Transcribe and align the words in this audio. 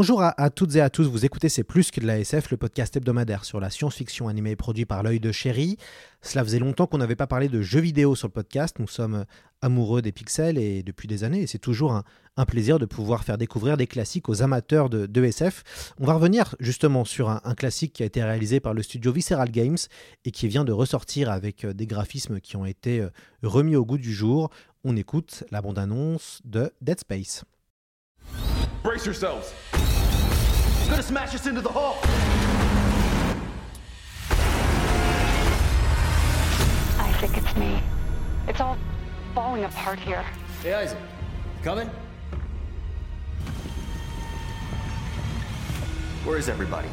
Bonjour 0.00 0.22
à, 0.22 0.48
toutes 0.48 0.76
et 0.76 0.80
à 0.80 0.88
tous, 0.88 1.06
vous 1.06 1.26
écoutez 1.26 1.50
C'est 1.50 1.62
plus 1.62 1.90
que 1.90 2.00
de 2.00 2.06
la 2.06 2.18
SF, 2.18 2.50
le 2.52 2.56
podcast 2.56 2.96
hebdomadaire 2.96 3.44
sur 3.44 3.60
la 3.60 3.68
science-fiction 3.68 4.28
animée 4.28 4.56
produit 4.56 4.86
par 4.86 5.02
l'œil 5.02 5.20
de 5.20 5.30
chéri. 5.30 5.76
Cela 6.22 6.42
faisait 6.42 6.58
longtemps 6.58 6.86
qu'on 6.86 6.96
n'avait 6.96 7.16
pas 7.16 7.26
parlé 7.26 7.50
de 7.50 7.60
jeux 7.60 7.82
vidéo 7.82 8.16
sur 8.16 8.28
le 8.28 8.32
podcast, 8.32 8.78
nous 8.78 8.88
sommes 8.88 9.26
amoureux 9.60 10.00
des 10.00 10.10
pixels 10.10 10.56
et 10.56 10.82
depuis 10.82 11.06
des 11.06 11.22
années, 11.22 11.46
c'est 11.46 11.58
toujours 11.58 11.92
un, 11.92 12.44
plaisir 12.46 12.78
de 12.78 12.86
pouvoir 12.86 13.24
faire 13.24 13.36
découvrir 13.36 13.76
des 13.76 13.86
classiques 13.86 14.30
aux 14.30 14.40
amateurs 14.40 14.88
de, 14.88 15.22
SF. 15.22 15.92
On 16.00 16.06
va 16.06 16.14
revenir 16.14 16.56
justement 16.60 17.04
sur 17.04 17.28
un, 17.28 17.42
un, 17.44 17.54
classique 17.54 17.92
qui 17.92 18.02
a 18.02 18.06
été 18.06 18.24
réalisé 18.24 18.58
par 18.58 18.72
le 18.72 18.82
studio 18.82 19.12
Visceral 19.12 19.50
Games 19.50 19.76
et 20.24 20.30
qui 20.30 20.48
vient 20.48 20.64
de 20.64 20.72
ressortir 20.72 21.30
avec 21.30 21.66
des 21.66 21.86
graphismes 21.86 22.40
qui 22.40 22.56
ont 22.56 22.64
été 22.64 23.06
remis 23.42 23.76
au 23.76 23.84
goût 23.84 23.98
du 23.98 24.14
jour. 24.14 24.48
On 24.82 24.96
écoute 24.96 25.44
la 25.50 25.60
bande-annonce 25.60 26.40
de 26.46 26.72
Dead 26.80 27.00
Space. 27.00 27.44
Brace 28.82 29.04
yourselves. 29.04 29.52
He's 30.90 30.96
gonna 30.96 31.08
smash 31.08 31.34
us 31.36 31.46
into 31.46 31.60
the 31.60 31.68
hull. 31.68 31.98
I 36.98 37.12
think 37.20 37.36
it's 37.36 37.56
me. 37.56 37.80
It's 38.48 38.60
all 38.60 38.76
falling 39.32 39.62
apart 39.62 40.00
here. 40.00 40.24
Hey, 40.64 40.74
Isaac. 40.74 40.98
Coming? 41.62 41.88
Where 46.24 46.38
is 46.38 46.48
everybody? 46.48 46.88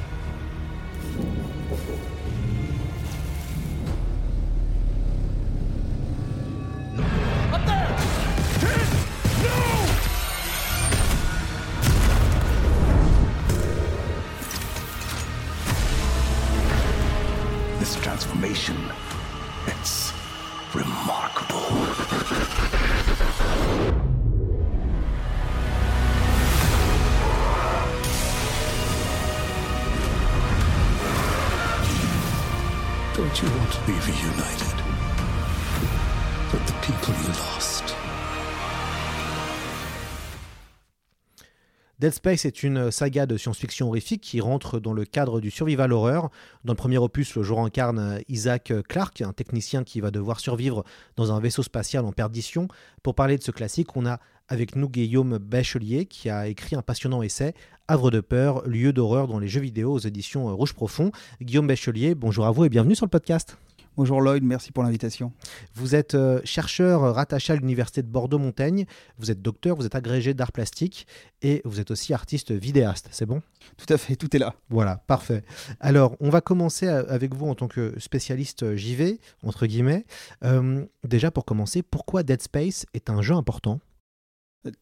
Dead 42.08 42.14
Space 42.14 42.46
est 42.46 42.64
une 42.64 42.90
saga 42.90 43.26
de 43.26 43.36
science-fiction 43.36 43.90
horrifique 43.90 44.22
qui 44.22 44.40
rentre 44.40 44.80
dans 44.80 44.94
le 44.94 45.04
cadre 45.04 45.42
du 45.42 45.52
survival 45.52 45.92
horror. 45.92 46.30
Dans 46.64 46.72
le 46.72 46.78
premier 46.78 46.98
opus, 46.98 47.36
le 47.36 47.44
joueur 47.44 47.60
incarne 47.60 48.22
Isaac 48.30 48.72
Clarke, 48.88 49.20
un 49.20 49.34
technicien 49.34 49.84
qui 49.84 50.00
va 50.00 50.10
devoir 50.10 50.40
survivre 50.40 50.86
dans 51.18 51.34
un 51.34 51.42
vaisseau 51.42 51.64
spatial 51.64 52.06
en 52.06 52.14
perdition. 52.14 52.70
Pour 53.04 53.14
parler 53.14 53.38
de 53.38 53.44
ce 53.44 53.52
classique, 53.52 53.98
on 53.98 54.06
a 54.06 54.22
avec 54.48 54.78
nous 54.78 54.88
Guillaume 54.88 55.38
Bachelier 55.38 56.06
qui 56.06 56.30
a 56.30 56.48
écrit 56.48 56.78
un 56.78 56.82
passionnant 56.82 57.24
essai 57.24 57.54
Havre 57.90 58.10
de 58.10 58.22
peur, 58.22 58.66
lieu 58.66 58.94
d'horreur 58.94 59.28
dans 59.28 59.40
les 59.40 59.50
jeux 59.50 59.60
vidéo 59.60 59.92
aux 59.92 60.00
éditions 60.00 60.56
Rouge 60.56 60.72
Profond. 60.72 61.12
Guillaume 61.42 61.68
Bachelier, 61.68 62.16
bonjour 62.16 62.46
à 62.46 62.52
vous 62.52 62.64
et 62.64 62.70
bienvenue 62.70 62.96
sur 62.96 63.06
le 63.06 63.10
podcast. 63.10 63.58
Bonjour 63.98 64.22
Lloyd, 64.22 64.44
merci 64.44 64.72
pour 64.72 64.84
l'invitation. 64.84 65.34
Vous 65.74 65.96
êtes 65.96 66.14
euh, 66.14 66.40
chercheur 66.44 67.16
rattaché 67.16 67.54
à 67.54 67.56
l'Université 67.56 68.04
de 68.04 68.08
Bordeaux-Montaigne, 68.08 68.86
vous 69.18 69.32
êtes 69.32 69.42
docteur, 69.42 69.76
vous 69.76 69.88
êtes 69.88 69.96
agrégé 69.96 70.36
d'art 70.36 70.52
plastique 70.52 71.08
et 71.42 71.64
vous 71.66 71.80
êtes 71.80 71.90
aussi 71.90 72.14
artiste 72.14 72.52
vidéaste, 72.52 73.08
c'est 73.10 73.26
bon? 73.26 73.42
Tout 73.76 73.92
à 73.92 73.98
fait, 73.98 74.16
tout 74.16 74.36
est 74.36 74.40
là. 74.40 74.54
Voilà, 74.70 74.98
parfait. 75.08 75.44
Alors, 75.80 76.16
on 76.20 76.30
va 76.30 76.42
commencer 76.42 76.88
avec 76.88 77.34
vous 77.34 77.48
en 77.48 77.56
tant 77.56 77.68
que 77.68 78.00
spécialiste 78.00 78.76
JV, 78.76 79.20
entre 79.42 79.66
guillemets. 79.66 80.06
Euh, 80.44 80.86
déjà 81.04 81.32
pour 81.32 81.44
commencer, 81.46 81.82
pourquoi 81.82 82.22
Dead 82.22 82.44
Space 82.44 82.86
est 82.94 83.10
un 83.10 83.24
jeu 83.24 83.34
important? 83.34 83.80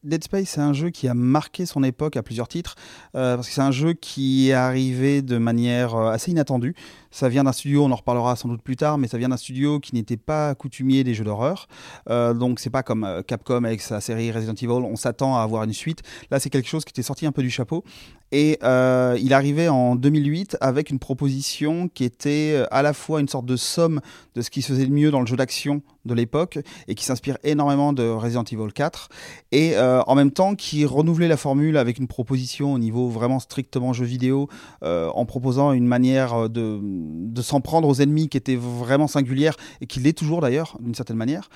Dead 0.02 0.24
Space, 0.24 0.48
c'est 0.50 0.60
un 0.60 0.72
jeu 0.72 0.90
qui 0.90 1.06
a 1.08 1.14
marqué 1.14 1.66
son 1.66 1.82
époque 1.82 2.16
à 2.16 2.22
plusieurs 2.22 2.48
titres, 2.48 2.74
euh, 3.14 3.36
parce 3.36 3.48
que 3.48 3.54
c'est 3.54 3.60
un 3.60 3.70
jeu 3.70 3.92
qui 3.92 4.50
est 4.50 4.52
arrivé 4.52 5.22
de 5.22 5.38
manière 5.38 5.94
euh, 5.94 6.10
assez 6.10 6.30
inattendue. 6.30 6.74
Ça 7.10 7.28
vient 7.28 7.44
d'un 7.44 7.52
studio, 7.52 7.84
on 7.84 7.90
en 7.90 7.96
reparlera 7.96 8.36
sans 8.36 8.48
doute 8.48 8.62
plus 8.62 8.76
tard, 8.76 8.98
mais 8.98 9.08
ça 9.08 9.18
vient 9.18 9.28
d'un 9.28 9.36
studio 9.36 9.80
qui 9.80 9.94
n'était 9.94 10.16
pas 10.16 10.54
coutumier 10.54 11.04
des 11.04 11.14
jeux 11.14 11.24
d'horreur. 11.24 11.68
Euh, 12.10 12.34
donc 12.34 12.58
c'est 12.58 12.70
pas 12.70 12.82
comme 12.82 13.22
Capcom 13.26 13.64
avec 13.64 13.80
sa 13.80 14.00
série 14.00 14.30
Resident 14.32 14.54
Evil, 14.54 14.70
on 14.70 14.96
s'attend 14.96 15.36
à 15.36 15.42
avoir 15.42 15.64
une 15.64 15.72
suite. 15.72 16.02
Là, 16.30 16.40
c'est 16.40 16.50
quelque 16.50 16.68
chose 16.68 16.84
qui 16.84 16.90
était 16.90 17.02
sorti 17.02 17.26
un 17.26 17.32
peu 17.32 17.42
du 17.42 17.50
chapeau. 17.50 17.84
Et 18.32 18.58
euh, 18.62 19.16
il 19.20 19.32
arrivait 19.32 19.68
en 19.68 19.94
2008 19.94 20.56
avec 20.60 20.90
une 20.90 20.98
proposition 20.98 21.88
qui 21.88 22.04
était 22.04 22.54
euh, 22.54 22.66
à 22.70 22.82
la 22.82 22.92
fois 22.92 23.20
une 23.20 23.28
sorte 23.28 23.46
de 23.46 23.56
somme 23.56 24.00
de 24.34 24.42
ce 24.42 24.50
qui 24.50 24.62
se 24.62 24.72
faisait 24.72 24.86
de 24.86 24.92
mieux 24.92 25.10
dans 25.10 25.20
le 25.20 25.26
jeu 25.26 25.36
d'action 25.36 25.82
de 26.04 26.14
l'époque 26.14 26.58
et 26.88 26.94
qui 26.94 27.04
s'inspire 27.04 27.38
énormément 27.44 27.92
de 27.92 28.08
Resident 28.08 28.44
Evil 28.44 28.72
4 28.72 29.08
et 29.52 29.76
euh, 29.76 30.02
en 30.06 30.14
même 30.14 30.30
temps 30.30 30.54
qui 30.54 30.84
renouvelait 30.84 31.28
la 31.28 31.36
formule 31.36 31.76
avec 31.76 31.98
une 31.98 32.06
proposition 32.06 32.72
au 32.72 32.78
niveau 32.78 33.08
vraiment 33.08 33.40
strictement 33.40 33.92
jeu 33.92 34.04
vidéo 34.04 34.48
en 34.82 35.24
proposant 35.26 35.72
une 35.72 35.86
manière 35.86 36.48
de, 36.48 36.78
de 36.82 37.42
s'en 37.42 37.60
prendre 37.60 37.88
aux 37.88 37.94
ennemis 37.94 38.28
qui 38.28 38.36
était 38.36 38.56
vraiment 38.56 39.08
singulière 39.08 39.56
et 39.80 39.86
qui 39.86 39.98
l'est 39.98 40.16
toujours 40.16 40.40
d'ailleurs 40.40 40.76
d'une 40.80 40.94
certaine 40.94 41.16
manière. 41.16 41.50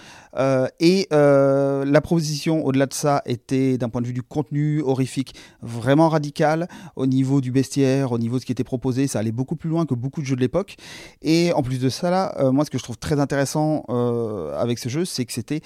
Et 0.81 1.07
la 1.11 2.01
proposition 2.01 2.65
au-delà 2.65 2.87
de 2.87 2.95
ça 2.95 3.23
était 3.27 3.79
d'un 3.79 3.89
point 3.89 4.01
de 4.01 4.07
vue 4.07 4.13
du 4.13 4.23
contenu 4.23 4.81
horrifique 4.81 5.35
vraiment 5.63 6.09
radical 6.09 6.60
au 6.97 7.07
niveau 7.07 7.41
du 7.41 7.53
bestiaire 7.53 8.13
au 8.13 8.19
niveau 8.19 8.37
de 8.37 8.41
ce 8.41 8.47
qui 8.47 8.53
était 8.53 8.65
proposé 8.65 9.07
ça 9.07 9.19
allait 9.19 9.33
beaucoup 9.33 9.57
plus 9.57 9.71
loin 9.71 9.87
que 9.87 9.95
beaucoup 9.95 10.21
de 10.21 10.27
jeux 10.27 10.37
de 10.37 10.41
l'époque. 10.41 10.77
Et 11.23 11.53
en 11.53 11.63
plus 11.63 11.79
de 11.81 11.89
ça 11.89 12.11
là 12.11 12.35
euh, 12.39 12.53
moi 12.53 12.65
ce 12.65 12.71
que 12.71 12.79
je 12.79 12.83
trouve 12.83 12.99
très 12.99 13.21
intéressant 13.21 13.83
avec 14.57 14.79
ce 14.79 14.89
jeu 14.89 15.05
c'est 15.05 15.25
que 15.25 15.33
c'était 15.33 15.61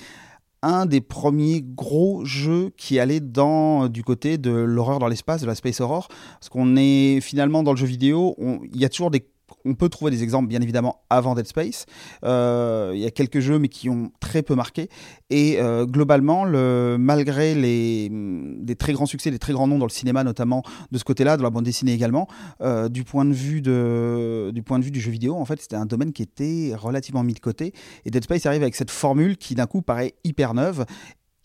un 0.65 0.87
des 0.87 1.03
premiers 1.03 1.63
gros 1.63 2.25
jeux 2.25 2.73
qui 2.77 2.99
allait 2.99 3.21
dans 3.21 3.89
du 3.89 4.03
côté 4.03 4.39
de 4.39 4.51
l'horreur 4.51 4.99
dans 4.99 5.09
l'espace, 5.09 5.43
de 5.43 5.47
la 5.47 5.55
space 5.55 5.81
horror, 5.81 6.09
parce 6.41 6.49
qu'on 6.49 6.77
est 6.77 7.21
finalement 7.21 7.63
dans 7.63 7.73
le 7.73 7.77
jeu 7.77 7.87
vidéo, 7.87 8.35
il 8.73 8.81
y 8.81 8.85
a 8.85 8.89
toujours 8.89 9.11
des 9.11 9.27
on 9.65 9.75
peut 9.75 9.89
trouver 9.89 10.11
des 10.11 10.23
exemples, 10.23 10.49
bien 10.49 10.61
évidemment, 10.61 11.03
avant 11.11 11.35
Dead 11.35 11.47
Space. 11.47 11.87
Euh, 12.25 12.93
il 12.95 13.01
y 13.01 13.07
a 13.07 13.11
quelques 13.11 13.41
jeux, 13.41 13.59
mais 13.59 13.69
qui 13.69 13.89
ont 13.89 14.13
très 14.21 14.43
peu 14.43 14.55
marqué. 14.55 14.89
Et 15.31 15.57
euh, 15.59 15.87
globalement, 15.87 16.45
le, 16.45 16.97
malgré 16.99 17.55
les, 17.55 18.11
des 18.11 18.77
très 18.77 18.93
grands 18.93 19.07
succès, 19.07 19.31
des 19.31 19.39
très 19.39 19.53
grands 19.53 19.67
noms 19.67 19.79
dans 19.79 19.87
le 19.87 19.91
cinéma, 19.91 20.23
notamment 20.23 20.63
de 20.93 20.99
ce 20.99 21.05
côté-là, 21.05 21.37
de 21.37 21.43
la 21.43 21.51
bande 21.51 21.65
dessinée 21.65 21.93
également, 21.93 22.29
euh, 22.61 22.89
du, 22.89 23.05
point 23.05 23.25
de 23.25 23.33
vue 23.33 23.63
du 23.63 25.01
jeu 25.01 25.11
vidéo, 25.11 25.37
en 25.37 25.45
fait, 25.45 25.61
c'était 25.61 25.77
un 25.77 25.87
domaine 25.87 26.13
qui 26.13 26.23
était 26.23 26.73
relativement 26.77 27.23
mis 27.23 27.35
de 27.35 27.41
côté. 27.41 27.73
Et 28.05 28.11
Dead 28.11 28.23
Space 28.23 28.45
arrive 28.47 28.63
avec 28.63 28.75
cette 28.75 28.91
formule 28.91 29.37
qui, 29.37 29.55
d'un 29.55 29.67
coup, 29.67 29.81
paraît 29.81 30.15
hyper 30.25 30.55
neuve, 30.55 30.85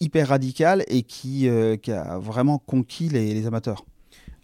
hyper 0.01 0.29
radicale 0.29 0.83
et 0.87 1.03
qui, 1.03 1.47
a 1.47 2.19
vraiment 2.19 2.57
conquis 2.57 3.07
les, 3.07 3.33
les 3.33 3.47
amateurs. 3.47 3.85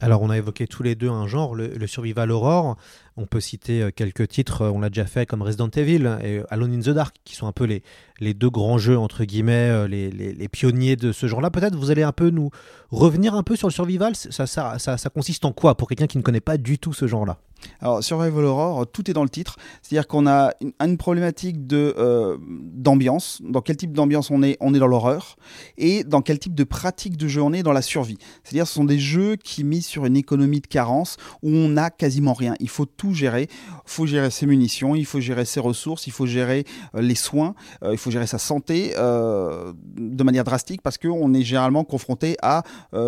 Alors, 0.01 0.21
on 0.21 0.29
a 0.29 0.37
évoqué 0.37 0.67
tous 0.67 0.83
les 0.83 0.95
deux 0.95 1.09
un 1.09 1.25
genre, 1.25 1.55
le, 1.55 1.67
le 1.67 1.87
survival 1.87 2.29
horror. 2.31 2.77
On 3.17 3.25
peut 3.27 3.39
citer 3.39 3.81
euh, 3.81 3.91
quelques 3.95 4.27
titres, 4.27 4.63
euh, 4.63 4.71
on 4.71 4.81
l'a 4.81 4.89
déjà 4.89 5.05
fait, 5.05 5.25
comme 5.25 5.41
Resident 5.41 5.69
Evil 5.69 6.17
et 6.21 6.41
Alone 6.49 6.73
in 6.73 6.79
the 6.79 6.89
Dark, 6.89 7.15
qui 7.23 7.35
sont 7.35 7.47
un 7.47 7.53
peu 7.53 7.63
les, 7.63 8.33
deux 8.33 8.49
grands 8.49 8.77
jeux, 8.77 8.97
entre 8.97 9.23
guillemets, 9.23 9.69
euh, 9.69 9.87
les, 9.87 10.47
pionniers 10.49 10.97
de 10.97 11.13
ce 11.13 11.25
genre-là. 11.25 11.49
Peut-être 11.49 11.75
vous 11.75 11.91
allez 11.91 12.03
un 12.03 12.11
peu 12.11 12.29
nous 12.29 12.49
revenir 12.91 13.33
un 13.33 13.43
peu 13.43 13.55
sur 13.55 13.69
le 13.69 13.73
survival. 13.73 14.15
Ça, 14.15 15.09
consiste 15.13 15.45
en 15.45 15.53
quoi 15.53 15.75
pour 15.75 15.87
quelqu'un 15.87 16.07
qui 16.07 16.17
ne 16.17 16.23
connaît 16.23 16.41
pas 16.41 16.57
du 16.57 16.77
tout 16.77 16.93
ce 16.93 17.07
genre-là? 17.07 17.37
Alors, 17.81 18.03
Survival 18.03 18.45
Horror, 18.45 18.87
tout 18.87 19.09
est 19.09 19.13
dans 19.13 19.23
le 19.23 19.29
titre. 19.29 19.57
C'est-à-dire 19.81 20.07
qu'on 20.07 20.27
a 20.27 20.51
une, 20.79 20.97
problématique 20.97 21.57
euh, 21.73 22.37
d'ambiance. 22.41 23.41
Dans 23.43 23.61
quel 23.61 23.77
type 23.77 23.93
d'ambiance 23.93 24.31
on 24.31 24.43
est 24.43 24.57
On 24.59 24.73
est 24.73 24.79
dans 24.79 24.87
l'horreur. 24.87 25.37
Et 25.77 26.03
dans 26.03 26.21
quel 26.21 26.39
type 26.39 26.55
de 26.55 26.63
pratique 26.63 27.17
de 27.17 27.27
jeu 27.27 27.41
on 27.41 27.53
est 27.53 27.63
Dans 27.63 27.73
la 27.73 27.81
survie. 27.81 28.17
C'est-à-dire, 28.43 28.67
ce 28.67 28.73
sont 28.73 28.85
des 28.85 28.99
jeux 28.99 29.35
qui 29.35 29.63
misent 29.63 29.87
sur 29.87 30.05
une 30.05 30.17
économie 30.17 30.61
de 30.61 30.67
carence 30.67 31.17
où 31.43 31.49
on 31.49 31.69
n'a 31.69 31.89
quasiment 31.89 32.33
rien. 32.33 32.55
Il 32.59 32.69
faut 32.69 32.85
tout 32.85 33.04
gérer. 33.13 33.47
Il 33.49 33.91
faut 33.91 34.05
gérer 34.05 34.29
ses 34.29 34.45
munitions, 34.45 34.95
il 34.95 35.05
faut 35.05 35.19
gérer 35.19 35.45
ses 35.45 35.59
ressources, 35.59 36.07
il 36.07 36.13
faut 36.13 36.25
gérer 36.25 36.65
euh, 36.95 37.01
les 37.01 37.15
soins, 37.15 37.55
euh, 37.83 37.91
il 37.91 37.97
faut 37.97 38.11
gérer 38.11 38.27
sa 38.27 38.37
santé 38.37 38.93
euh, 38.97 39.73
de 39.97 40.23
manière 40.23 40.43
drastique 40.43 40.81
parce 40.81 40.97
qu'on 40.97 41.33
est 41.33 41.43
généralement 41.43 41.83
confronté 41.83 42.37
à 42.41 42.63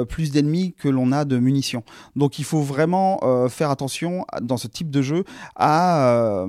plus 0.10 0.32
d'ennemis 0.32 0.74
que 0.78 0.90
l'on 0.90 1.12
a 1.12 1.26
de 1.26 1.38
munitions. 1.38 1.84
Donc, 2.16 2.40
il 2.40 2.46
faut 2.46 2.62
vraiment 2.62 3.20
faire 3.50 3.72
attention 3.72 4.26
dans 4.42 4.58
ce 4.58 4.68
type 4.68 4.90
de 4.90 5.02
jeu 5.02 5.24
à 5.56 6.46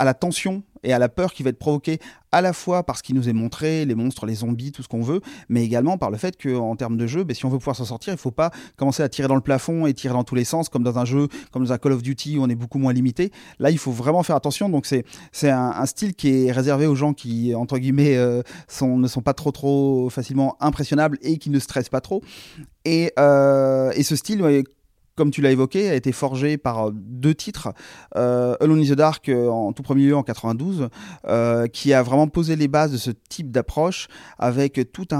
la 0.00 0.14
tension 0.14 0.62
et 0.86 0.92
à 0.92 0.98
la 0.98 1.08
peur 1.08 1.34
qui 1.34 1.42
va 1.42 1.50
être 1.50 1.58
provoquée 1.58 1.98
à 2.32 2.40
la 2.40 2.52
fois 2.52 2.82
par 2.82 2.96
ce 2.96 3.02
qui 3.02 3.14
nous 3.14 3.28
est 3.28 3.32
montré, 3.32 3.84
les 3.84 3.94
monstres, 3.94 4.26
les 4.26 4.36
zombies, 4.36 4.72
tout 4.72 4.82
ce 4.82 4.88
qu'on 4.88 5.02
veut, 5.02 5.20
mais 5.48 5.64
également 5.64 5.98
par 5.98 6.10
le 6.10 6.16
fait 6.16 6.40
qu'en 6.40 6.76
termes 6.76 6.96
de 6.96 7.06
jeu, 7.06 7.24
ben, 7.24 7.34
si 7.34 7.44
on 7.46 7.48
veut 7.48 7.58
pouvoir 7.58 7.76
s'en 7.76 7.84
sortir, 7.84 8.12
il 8.12 8.16
ne 8.16 8.20
faut 8.20 8.30
pas 8.30 8.50
commencer 8.76 9.02
à 9.02 9.08
tirer 9.08 9.28
dans 9.28 9.34
le 9.34 9.40
plafond 9.40 9.86
et 9.86 9.94
tirer 9.94 10.14
dans 10.14 10.24
tous 10.24 10.34
les 10.34 10.44
sens, 10.44 10.68
comme 10.68 10.82
dans 10.82 10.98
un 10.98 11.04
jeu, 11.04 11.28
comme 11.50 11.64
dans 11.64 11.72
un 11.72 11.78
Call 11.78 11.92
of 11.92 12.02
Duty 12.02 12.38
où 12.38 12.42
on 12.42 12.48
est 12.48 12.54
beaucoup 12.54 12.78
moins 12.78 12.92
limité. 12.92 13.32
Là, 13.58 13.70
il 13.70 13.78
faut 13.78 13.90
vraiment 13.90 14.22
faire 14.22 14.36
attention. 14.36 14.68
Donc, 14.68 14.86
c'est 14.86 15.04
un, 15.50 15.72
un, 15.76 15.86
style 15.86 16.14
qui 16.14 16.46
est 16.46 16.52
réservé 16.52 16.86
aux 16.86 16.94
gens 16.94 17.14
qui, 17.14 17.54
entre 17.54 17.78
guillemets, 17.78 18.16
euh, 18.16 18.42
ne 18.82 19.08
sont 19.08 19.22
pas 19.22 19.34
trop, 19.34 19.52
trop 19.52 20.10
facilement 20.10 20.56
impressionnables 20.60 21.18
et 21.22 21.38
qui 21.38 21.50
ne 21.50 21.58
stressent 21.58 21.88
pas 21.88 22.00
trop. 22.00 22.22
Et, 22.84 23.12
euh, 23.18 23.90
et 23.96 24.02
ce 24.02 24.14
style, 24.14 24.42
comme 25.16 25.30
tu 25.30 25.40
l'as 25.40 25.50
évoqué, 25.50 25.88
a 25.88 25.94
été 25.94 26.12
forgé 26.12 26.58
par 26.58 26.92
deux 26.92 27.34
titres. 27.34 27.72
Euh, 28.16 28.54
Alone 28.60 28.80
in 28.80 28.84
the 28.84 28.92
Dark 28.92 29.28
euh, 29.28 29.48
en 29.48 29.72
tout 29.72 29.82
premier 29.82 30.04
lieu 30.04 30.16
en 30.16 30.22
92, 30.22 30.88
euh, 31.26 31.66
qui 31.66 31.92
a 31.92 32.02
vraiment 32.02 32.28
posé 32.28 32.54
les 32.54 32.68
bases 32.68 32.92
de 32.92 32.98
ce 32.98 33.10
type 33.10 33.50
d'approche 33.50 34.08
avec 34.38 34.80
toute 34.92 35.12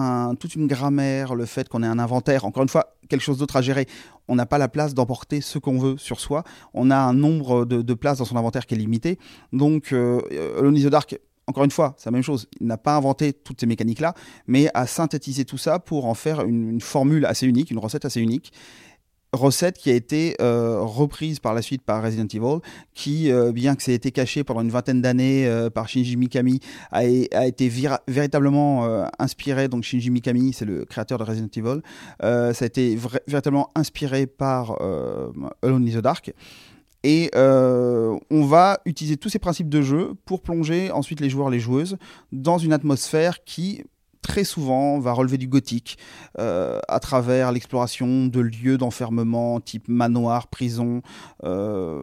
une 0.54 0.66
grammaire, 0.66 1.34
le 1.34 1.46
fait 1.46 1.68
qu'on 1.68 1.82
ait 1.82 1.86
un 1.86 1.98
inventaire, 1.98 2.44
encore 2.44 2.62
une 2.62 2.68
fois, 2.68 2.96
quelque 3.08 3.22
chose 3.22 3.38
d'autre 3.38 3.56
à 3.56 3.62
gérer. 3.62 3.86
On 4.28 4.34
n'a 4.34 4.46
pas 4.46 4.58
la 4.58 4.68
place 4.68 4.94
d'emporter 4.94 5.40
ce 5.40 5.58
qu'on 5.58 5.78
veut 5.78 5.96
sur 5.96 6.20
soi. 6.20 6.44
On 6.74 6.90
a 6.90 6.96
un 6.96 7.14
nombre 7.14 7.64
de, 7.64 7.94
places 7.94 8.18
dans 8.18 8.24
son 8.24 8.36
inventaire 8.36 8.66
qui 8.66 8.74
est 8.74 8.78
limité. 8.78 9.18
Donc, 9.52 9.92
euh, 9.92 10.20
Alone 10.58 10.76
in 10.76 10.82
the 10.82 10.90
Dark 10.90 11.16
encore 11.48 11.62
une 11.62 11.70
fois, 11.70 11.94
c'est 11.96 12.06
la 12.06 12.12
même 12.12 12.22
chose. 12.22 12.48
Il 12.60 12.66
n'a 12.66 12.76
pas 12.76 12.96
inventé 12.96 13.32
toutes 13.32 13.60
ces 13.60 13.66
mécaniques-là, 13.66 14.14
mais 14.48 14.68
a 14.74 14.86
synthétisé 14.86 15.44
tout 15.44 15.58
ça 15.58 15.78
pour 15.78 16.06
en 16.06 16.14
faire 16.14 16.40
une, 16.40 16.80
formule 16.80 17.24
assez 17.24 17.46
unique, 17.46 17.70
une 17.70 17.78
recette 17.78 18.04
assez 18.04 18.20
unique 18.20 18.52
recette 19.36 19.78
qui 19.78 19.90
a 19.90 19.94
été 19.94 20.36
euh, 20.40 20.80
reprise 20.80 21.38
par 21.38 21.54
la 21.54 21.62
suite 21.62 21.82
par 21.82 22.02
Resident 22.02 22.26
Evil, 22.26 22.60
qui, 22.94 23.30
euh, 23.30 23.52
bien 23.52 23.76
que 23.76 23.82
ça 23.82 23.92
ait 23.92 23.96
été 23.96 24.10
caché 24.10 24.44
pendant 24.44 24.62
une 24.62 24.70
vingtaine 24.70 25.00
d'années 25.00 25.46
euh, 25.46 25.70
par 25.70 25.88
Shinji 25.88 26.16
Mikami, 26.16 26.60
a, 26.90 27.04
été 27.04 27.68
véritablement 28.08 29.06
inspiré. 29.18 29.68
Donc 29.68 29.84
Shinji 29.84 30.10
Mikami, 30.10 30.52
c'est 30.52 30.64
le 30.64 30.84
créateur 30.84 31.18
de 31.18 31.24
Resident 31.24 31.48
Evil. 31.54 31.80
Ça 32.20 32.64
a 32.64 32.66
été 32.66 32.98
véritablement 33.26 33.70
inspiré 33.74 34.26
par 34.26 34.76
Alone 35.62 35.88
in 35.88 35.98
the 35.98 36.02
Dark. 36.02 36.32
Et 37.04 37.30
on 37.34 38.44
va 38.44 38.80
utiliser 38.84 39.16
tous 39.16 39.28
ces 39.28 39.38
principes 39.38 39.68
de 39.68 39.82
jeu 39.82 40.14
pour 40.24 40.42
plonger 40.42 40.90
ensuite 40.90 41.20
les 41.20 41.30
joueurs, 41.30 41.50
les 41.50 41.60
joueuses 41.60 41.96
dans 42.32 42.58
une 42.58 42.72
atmosphère 42.72 43.44
qui, 43.44 43.84
très 44.26 44.42
souvent 44.42 44.98
va 44.98 45.12
relever 45.12 45.38
du 45.38 45.46
gothique 45.46 45.98
euh, 46.40 46.80
à 46.88 46.98
travers 46.98 47.52
l'exploration 47.52 48.26
de 48.26 48.40
lieux 48.40 48.76
d'enfermement 48.76 49.60
type 49.60 49.86
manoir, 49.86 50.48
prison, 50.48 51.00
euh, 51.44 52.00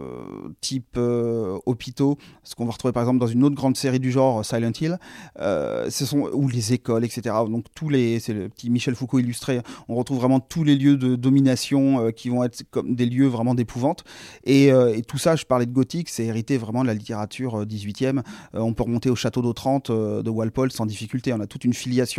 type 0.61 0.95
euh, 0.95 1.59
hôpitaux, 1.65 2.17
ce 2.43 2.55
qu'on 2.55 2.65
va 2.65 2.71
retrouver 2.71 2.93
par 2.93 3.03
exemple 3.03 3.19
dans 3.19 3.27
une 3.27 3.43
autre 3.43 3.55
grande 3.55 3.75
série 3.75 3.99
du 3.99 4.09
genre 4.09 4.45
Silent 4.45 4.71
Hill, 4.79 4.97
ce 5.37 6.05
sont 6.05 6.29
ou 6.33 6.47
les 6.47 6.71
écoles, 6.71 7.03
etc. 7.03 7.35
Donc 7.49 7.65
tous 7.75 7.89
les, 7.89 8.21
c'est 8.21 8.33
le 8.33 8.47
petit 8.47 8.69
Michel 8.69 8.95
Foucault 8.95 9.19
illustré. 9.19 9.61
On 9.89 9.95
retrouve 9.95 10.19
vraiment 10.19 10.39
tous 10.39 10.63
les 10.63 10.75
lieux 10.77 10.95
de 10.95 11.17
domination 11.17 12.09
qui 12.11 12.29
vont 12.29 12.45
être 12.45 12.63
comme 12.71 12.95
des 12.95 13.05
lieux 13.05 13.27
vraiment 13.27 13.53
d'épouvante. 13.53 14.05
Et, 14.45 14.67
et, 14.67 15.01
tout 15.01 15.17
ça, 15.17 15.35
je 15.35 15.43
parlais 15.43 15.65
de 15.65 15.73
gothique, 15.73 16.07
c'est 16.07 16.25
hérité 16.25 16.57
vraiment 16.57 16.83
de 16.83 16.87
la 16.87 16.93
littérature 16.93 17.65
18e. 17.65 18.21
on 18.53 18.73
peut 18.73 18.83
remonter 18.83 19.09
au 19.09 19.15
château 19.15 19.41
d'Otrante 19.41 19.91
de 19.91 20.29
Walpole 20.29 20.71
sans 20.71 20.85
difficulté. 20.85 21.33
On 21.33 21.41
a 21.41 21.47
toute 21.47 21.65
une 21.65 21.73
filiation 21.73 22.12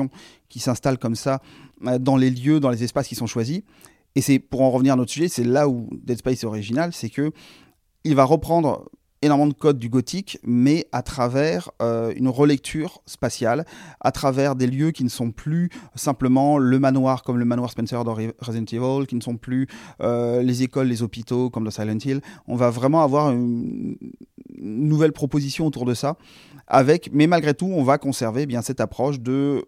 qui 0.49 0.61
s'installe 0.61 0.99
comme 0.99 1.15
ça 1.15 1.41
euh, 1.87 1.99
dans 1.99 2.17
les 2.17 2.31
lieux, 2.31 2.61
dans 2.61 2.71
les 2.71 2.85
espaces 2.85 3.09
qui 3.09 3.15
sont 3.15 3.27
choisis. 3.27 3.63
Et 4.15 4.21
c'est 4.21 4.39
pour 4.39 4.63
en 4.63 4.71
revenir 4.71 4.95
à 4.95 4.97
notre 4.97 5.11
sujet, 5.11 5.29
c'est 5.29 5.45
là 5.45 5.69
où 5.69 5.89
Dead 5.93 6.19
Space 6.19 6.43
est 6.43 6.47
original, 6.47 6.93
c'est 6.93 7.11
que 7.11 7.33
il 8.05 8.15
va 8.15 8.25
reprendre 8.25 8.85
énormément 9.25 9.49
de 9.49 9.55
codes 9.55 9.79
du 9.79 9.89
gothique, 9.89 10.39
mais 10.45 10.87
à 10.93 11.03
travers 11.03 11.71
euh, 11.81 12.13
une 12.15 12.29
relecture 12.29 13.01
spatiale, 13.07 13.65
à 14.01 14.13
travers 14.13 14.55
des 14.55 14.67
lieux 14.67 14.91
qui 14.91 15.03
ne 15.03 15.09
sont 15.09 15.31
plus 15.31 15.71
simplement 15.95 16.59
le 16.59 16.79
manoir 16.79 17.23
comme 17.23 17.39
le 17.39 17.45
manoir 17.45 17.71
Spencer 17.71 18.05
dans 18.05 18.15
Resident 18.15 18.67
Evil, 18.71 19.07
qui 19.07 19.17
ne 19.17 19.23
sont 19.23 19.37
plus 19.37 19.67
euh, 20.03 20.43
les 20.43 20.63
écoles, 20.63 20.89
les 20.89 21.03
hôpitaux 21.03 21.49
comme 21.49 21.65
dans 21.65 21.71
Silent 21.71 21.99
Hill. 22.05 22.21
On 22.47 22.57
va 22.57 22.71
vraiment 22.71 23.03
avoir 23.03 23.33
une 23.33 23.97
nouvelle 24.59 25.13
proposition 25.13 25.67
autour 25.67 25.87
de 25.87 25.95
ça, 25.95 26.17
avec, 26.67 27.11
mais 27.13 27.27
malgré 27.27 27.55
tout, 27.55 27.67
on 27.67 27.83
va 27.83 27.99
conserver 27.99 28.43
eh 28.43 28.47
bien 28.47 28.63
cette 28.63 28.81
approche 28.81 29.21
de 29.21 29.65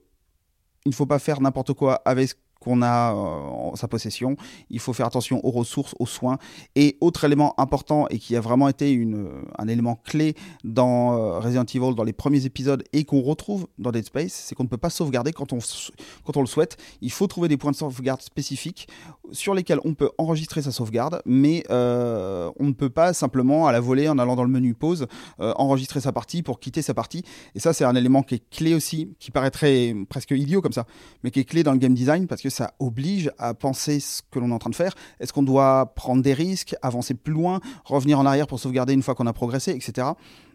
il 0.87 0.91
ne 0.91 0.95
faut 0.95 1.07
pas 1.07 1.19
faire 1.19 1.41
n'importe 1.41 1.73
quoi 1.73 2.01
avec 2.05 2.31
qu'on 2.61 2.81
a 2.81 3.13
en 3.13 3.77
sa 3.77 3.87
possession. 3.87 4.37
Il 4.71 4.81
faut 4.81 4.95
faire 4.95 5.07
attention 5.07 5.45
aux 5.45 5.51
ressources, 5.51 5.95
aux 5.99 6.07
soins. 6.07 6.39
Et 6.75 6.97
autre 7.01 7.25
élément 7.25 7.55
important 7.61 8.07
et 8.09 8.19
qui 8.19 8.35
a 8.35 8.41
vraiment 8.41 8.69
été 8.69 8.93
une, 8.93 9.29
un 9.59 9.69
élément 9.69 9.97
clé 10.05 10.35
dans 10.65 11.39
Resident 11.39 11.65
Evil, 11.65 11.95
dans 11.95 12.03
les 12.03 12.15
premiers 12.15 12.47
épisodes 12.47 12.83
et 12.95 13.05
qu'on 13.05 13.21
retrouve 13.21 13.67
dans 13.79 13.91
Dead 13.91 14.07
Space, 14.07 14.33
c'est 14.33 14.55
qu'on 14.55 14.65
ne 14.65 14.69
peut 14.69 14.79
pas 14.79 14.91
sauvegarder 14.91 15.33
quand 15.33 15.53
on 15.53 16.41
le 16.41 16.47
souhaite. 16.47 16.77
Il 17.03 17.13
faut 17.13 17.27
trouver 17.27 17.49
des 17.49 17.59
points 17.59 17.73
de 17.73 17.77
sauvegarde 17.77 18.23
spécifiques 18.23 18.89
sur 19.33 19.55
lesquels 19.55 19.81
on 19.85 19.95
peut 19.95 20.11
enregistrer 20.19 20.63
sa 20.63 20.73
sauvegarde, 20.73 21.23
mais 21.25 21.65
euh, 21.71 22.51
on 22.59 22.65
ne 22.65 22.73
peut 22.73 22.91
pas 22.91 23.13
simplement 23.13 23.67
à 23.67 23.73
la 23.73 23.81
volée 23.81 24.09
en 24.09 24.19
allant 24.19 24.37
dans 24.37 24.45
le 24.45 24.51
menu 24.51 24.75
pause 24.75 25.07
euh, 25.41 25.53
enregistrer 25.57 26.01
sa 26.01 26.13
partie 26.13 26.43
pour 26.43 26.61
quitter 26.61 26.83
sa 26.83 26.95
partie. 26.95 27.23
Et 27.55 27.61
ça, 27.61 27.73
c'est 27.73 27.85
un 27.85 27.95
élément 27.95 28.23
qui 28.23 28.37
est 28.37 28.51
clé 28.51 28.75
aussi, 28.75 29.15
qui 29.19 29.31
paraîtrait 29.31 29.95
presque 30.09 30.31
idiot 30.31 30.61
comme 30.61 30.73
ça, 30.73 30.87
mais 31.23 31.31
qui 31.31 31.41
est 31.41 31.45
clé 31.45 31.63
dans 31.63 31.73
le 31.73 31.79
game 31.79 31.95
design 31.95 32.27
parce 32.27 32.43
que 32.43 32.51
ça 32.51 32.75
oblige 32.79 33.31
à 33.39 33.55
penser 33.55 34.01
ce 34.01 34.23
que 34.31 34.39
l'on 34.39 34.51
est 34.51 34.55
en 34.55 34.59
train 34.59 34.71
de 34.71 34.75
faire. 34.75 34.95
Est-ce 35.21 35.33
qu'on 35.33 35.43
doit 35.43 35.93
prendre 35.95 36.23
des 36.23 36.35
risques, 36.35 36.75
avancer 36.83 37.15
plus 37.15 37.33
loin, 37.33 37.61
revenir 37.85 38.19
en 38.19 38.27
arrière 38.27 38.47
pour 38.47 38.61
sauvegarder 38.61 38.93
une 38.93 39.03
fois 39.03 39.15
qu'on 39.15 39.27
a 39.27 39.33
progressé, 39.33 39.73
etc. 39.73 40.09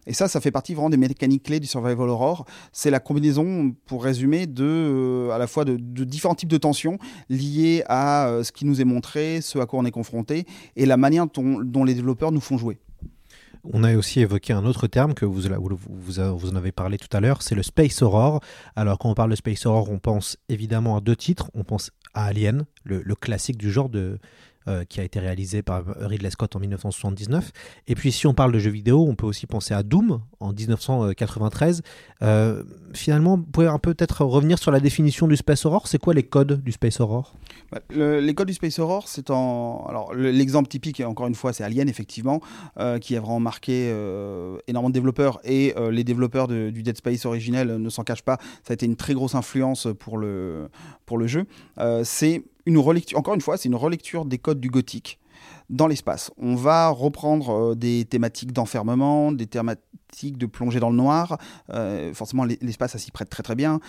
Et 0.07 0.13
ça, 0.13 0.27
ça 0.27 0.42
fait 0.42 0.51
partie 0.51 0.74
vraiment 0.74 0.89
des 0.89 0.98
mécaniques 0.98 1.44
clés 1.44 1.59
du 1.59 1.68
Survival 1.68 2.09
Horror. 2.09 2.45
C'est 2.71 2.89
la 2.89 3.00
combinaison, 3.00 3.75
pour 3.86 4.03
résumer, 4.03 4.47
de, 4.47 4.64
euh, 4.64 5.31
à 5.31 5.37
la 5.37 5.47
fois 5.47 5.66
de, 5.66 5.75
différents 6.04 6.35
types 6.35 6.49
de 6.49 6.57
tensions 6.57 6.97
liées 7.30 7.83
à 7.87 8.28
euh, 8.28 8.44
ce 8.44 8.52
qui 8.52 8.66
nous 8.66 8.81
est 8.81 8.85
montré, 8.85 9.42
ce 9.42 9.59
à 9.59 9.66
quoi 9.66 9.80
on 9.80 9.85
est 9.85 9.92
confronté, 9.92 10.45
et 10.75 10.85
la 10.85 10.97
manière 10.97 11.28
dont, 11.28 11.83
les 11.83 11.94
développeurs 11.94 12.31
nous 12.31 12.42
font 12.42 12.57
jouer. 12.57 12.80
On 13.64 13.83
a 13.83 13.95
aussi 13.95 14.21
évoqué 14.21 14.54
un 14.54 14.66
autre 14.66 14.87
terme 14.87 15.14
que 15.14 15.25
vous, 15.25 15.44
vous, 15.44 16.19
en 16.19 16.56
avez 16.56 16.71
parlé 16.71 16.97
tout 16.97 17.16
à 17.16 17.19
l'heure, 17.19 17.44
c'est 17.44 17.54
le 17.54 17.61
Space 17.61 18.02
Horror. 18.02 18.42
Alors 18.75 18.97
quand 18.97 19.09
on 19.09 19.14
parle 19.14 19.30
de 19.30 19.35
Space 19.35 19.68
Horror, 19.68 19.92
on 19.92 19.99
pense 19.99 20.37
évidemment 20.49 20.97
à 20.97 21.02
deux 21.02 21.16
titres. 21.16 21.52
On 21.54 21.64
pense 21.64 21.92
à 22.16 22.25
Alien, 22.25 22.66
le 22.83 23.14
classique 23.14 23.57
du 23.57 23.71
genre 23.71 23.90
de, 23.90 24.18
euh, 24.68 24.83
qui 24.85 24.99
a 24.99 25.03
été 25.03 25.19
réalisé 25.19 25.61
par 25.61 25.83
Ridley 25.99 26.30
Scott 26.30 26.56
en 26.56 26.59
1979. 26.59 27.51
Et 27.87 27.95
puis 27.95 28.11
si 28.11 28.27
on 28.27 28.33
parle 28.33 28.51
de 28.51 28.59
jeux 28.59 28.71
vidéo, 28.71 29.06
on 29.07 29.15
peut 29.15 29.25
aussi 29.25 29.47
penser 29.47 29.73
à 29.73 29.83
Doom 29.83 30.21
en 30.39 30.53
1993. 30.53 31.81
Euh, 32.21 32.63
finalement, 32.94 33.37
vous 33.37 33.44
pouvez 33.44 33.69
peut-être 33.81 34.23
revenir 34.23 34.59
sur 34.59 34.71
la 34.71 34.80
définition 34.80 35.27
du 35.27 35.35
Space 35.35 35.65
Horror. 35.65 35.87
C'est 35.87 35.97
quoi 35.97 36.13
les 36.13 36.23
codes 36.23 36.61
du 36.63 36.71
Space 36.71 36.99
Horror 36.99 37.33
bah, 37.71 37.80
le, 37.89 38.19
Les 38.19 38.33
codes 38.33 38.47
du 38.47 38.53
Space 38.53 38.80
Horror, 38.80 39.07
c'est 39.07 39.30
en... 39.31 39.85
Alors 39.87 40.13
l'exemple 40.13 40.69
typique, 40.69 41.01
encore 41.01 41.27
une 41.27 41.35
fois, 41.35 41.53
c'est 41.53 41.63
Alien, 41.63 41.89
effectivement, 41.89 42.41
euh, 42.80 42.99
qui 42.99 43.15
a 43.15 43.19
vraiment 43.19 43.39
marqué 43.39 43.89
euh, 43.91 44.57
énormément 44.68 44.89
de 44.89 44.94
développeurs. 44.94 45.39
Et 45.44 45.73
les 45.91 46.03
développeurs 46.03 46.47
du 46.47 46.83
Dead 46.83 46.97
Space 46.97 47.25
originel 47.25 47.77
ne 47.77 47.89
s'en 47.89 48.03
cachent 48.03 48.23
pas. 48.23 48.37
Ça 48.63 48.71
a 48.71 48.73
été 48.73 48.85
une 48.85 48.95
très 48.95 49.13
grosse 49.13 49.35
influence 49.35 49.87
pour 49.99 50.18
le, 50.18 50.69
pour 51.06 51.18
le 51.18 51.27
jeu. 51.27 51.45
c'est 52.03 52.44
encore 52.78 53.33
une 53.33 53.42
fois, 53.42 53.57
c'est 53.57 53.69
une 53.69 53.75
relecture 53.75 54.25
des 54.25 54.37
codes 54.37 54.59
du 54.59 54.69
gothique 54.69 55.19
dans 55.69 55.87
l'espace. 55.87 56.31
On 56.37 56.56
va 56.56 56.90
reprendre 56.90 57.71
euh, 57.71 57.75
des 57.75 58.06
thématiques 58.06 58.51
d'enfermement, 58.51 59.31
des 59.31 59.47
de 60.31 60.45
plonger 60.45 60.80
dans 60.80 60.89
le 60.89 60.95
noir. 60.95 61.37
Euh, 61.73 62.13
forcément, 62.13 62.44
l'espace, 62.44 62.97
s'y 62.97 63.11
prête 63.11 63.30
très 63.30 63.44
très 63.44 63.56
bien. 63.56 63.80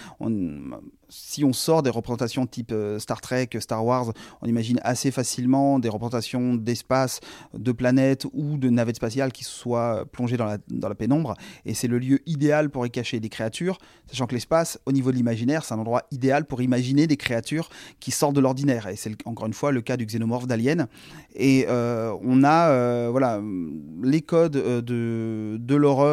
Si 1.09 1.45
on 1.45 1.52
sort 1.52 1.83
des 1.83 1.91
représentations 1.91 2.47
type 2.47 2.73
euh, 2.73 2.99
Star 2.99 3.21
Trek, 3.21 3.50
Star 3.59 3.85
Wars, 3.85 4.12
on 4.41 4.47
imagine 4.47 4.81
assez 4.83 5.11
facilement 5.11 5.79
des 5.79 5.91
représentations 5.91 6.55
d'espace, 6.55 7.21
de 7.52 7.71
planètes 7.73 8.26
ou 8.33 8.57
de 8.57 8.71
navettes 8.71 8.97
spatiales 8.97 9.31
qui 9.31 9.45
soient 9.45 10.07
plongées 10.11 10.38
dans 10.38 10.47
la, 10.47 10.95
pénombre. 10.95 11.35
Et 11.67 11.75
c'est 11.75 11.88
le 11.88 11.99
lieu 11.99 12.21
idéal 12.25 12.71
pour 12.71 12.87
y 12.87 12.91
cacher 12.91 13.21
des 13.21 13.29
créatures, 13.29 13.79
sachant 14.07 14.26
que 14.26 14.35
l'espace, 14.35 14.79
au 14.87 14.93
niveau 14.93 15.11
de 15.11 15.17
l'imaginaire, 15.17 15.64
c'est 15.64 15.75
un 15.75 15.79
endroit 15.79 16.05
idéal 16.12 16.47
pour 16.47 16.62
imaginer 16.62 17.07
des 17.07 17.17
créatures 17.19 17.69
qui 18.00 18.11
sortent 18.11 18.37
de 18.37 18.41
l'ordinaire. 18.41 18.87
Et 18.88 18.97
c'est 18.97 19.14
encore 19.26 19.47
une 19.47 19.52
fois 19.52 19.73
le 19.73 19.83
cas 19.83 19.99
du 19.99 20.07
xénomorphe 20.07 20.47
d'Alien. 20.47 20.87
Et 21.35 21.67
euh, 21.69 22.17
on 22.23 22.43
a 22.45 23.11
voilà, 23.11 23.43
les 24.02 24.23
codes 24.23 24.52
de, 24.52 25.59
de 25.61 25.75
l'horreur 25.75 26.12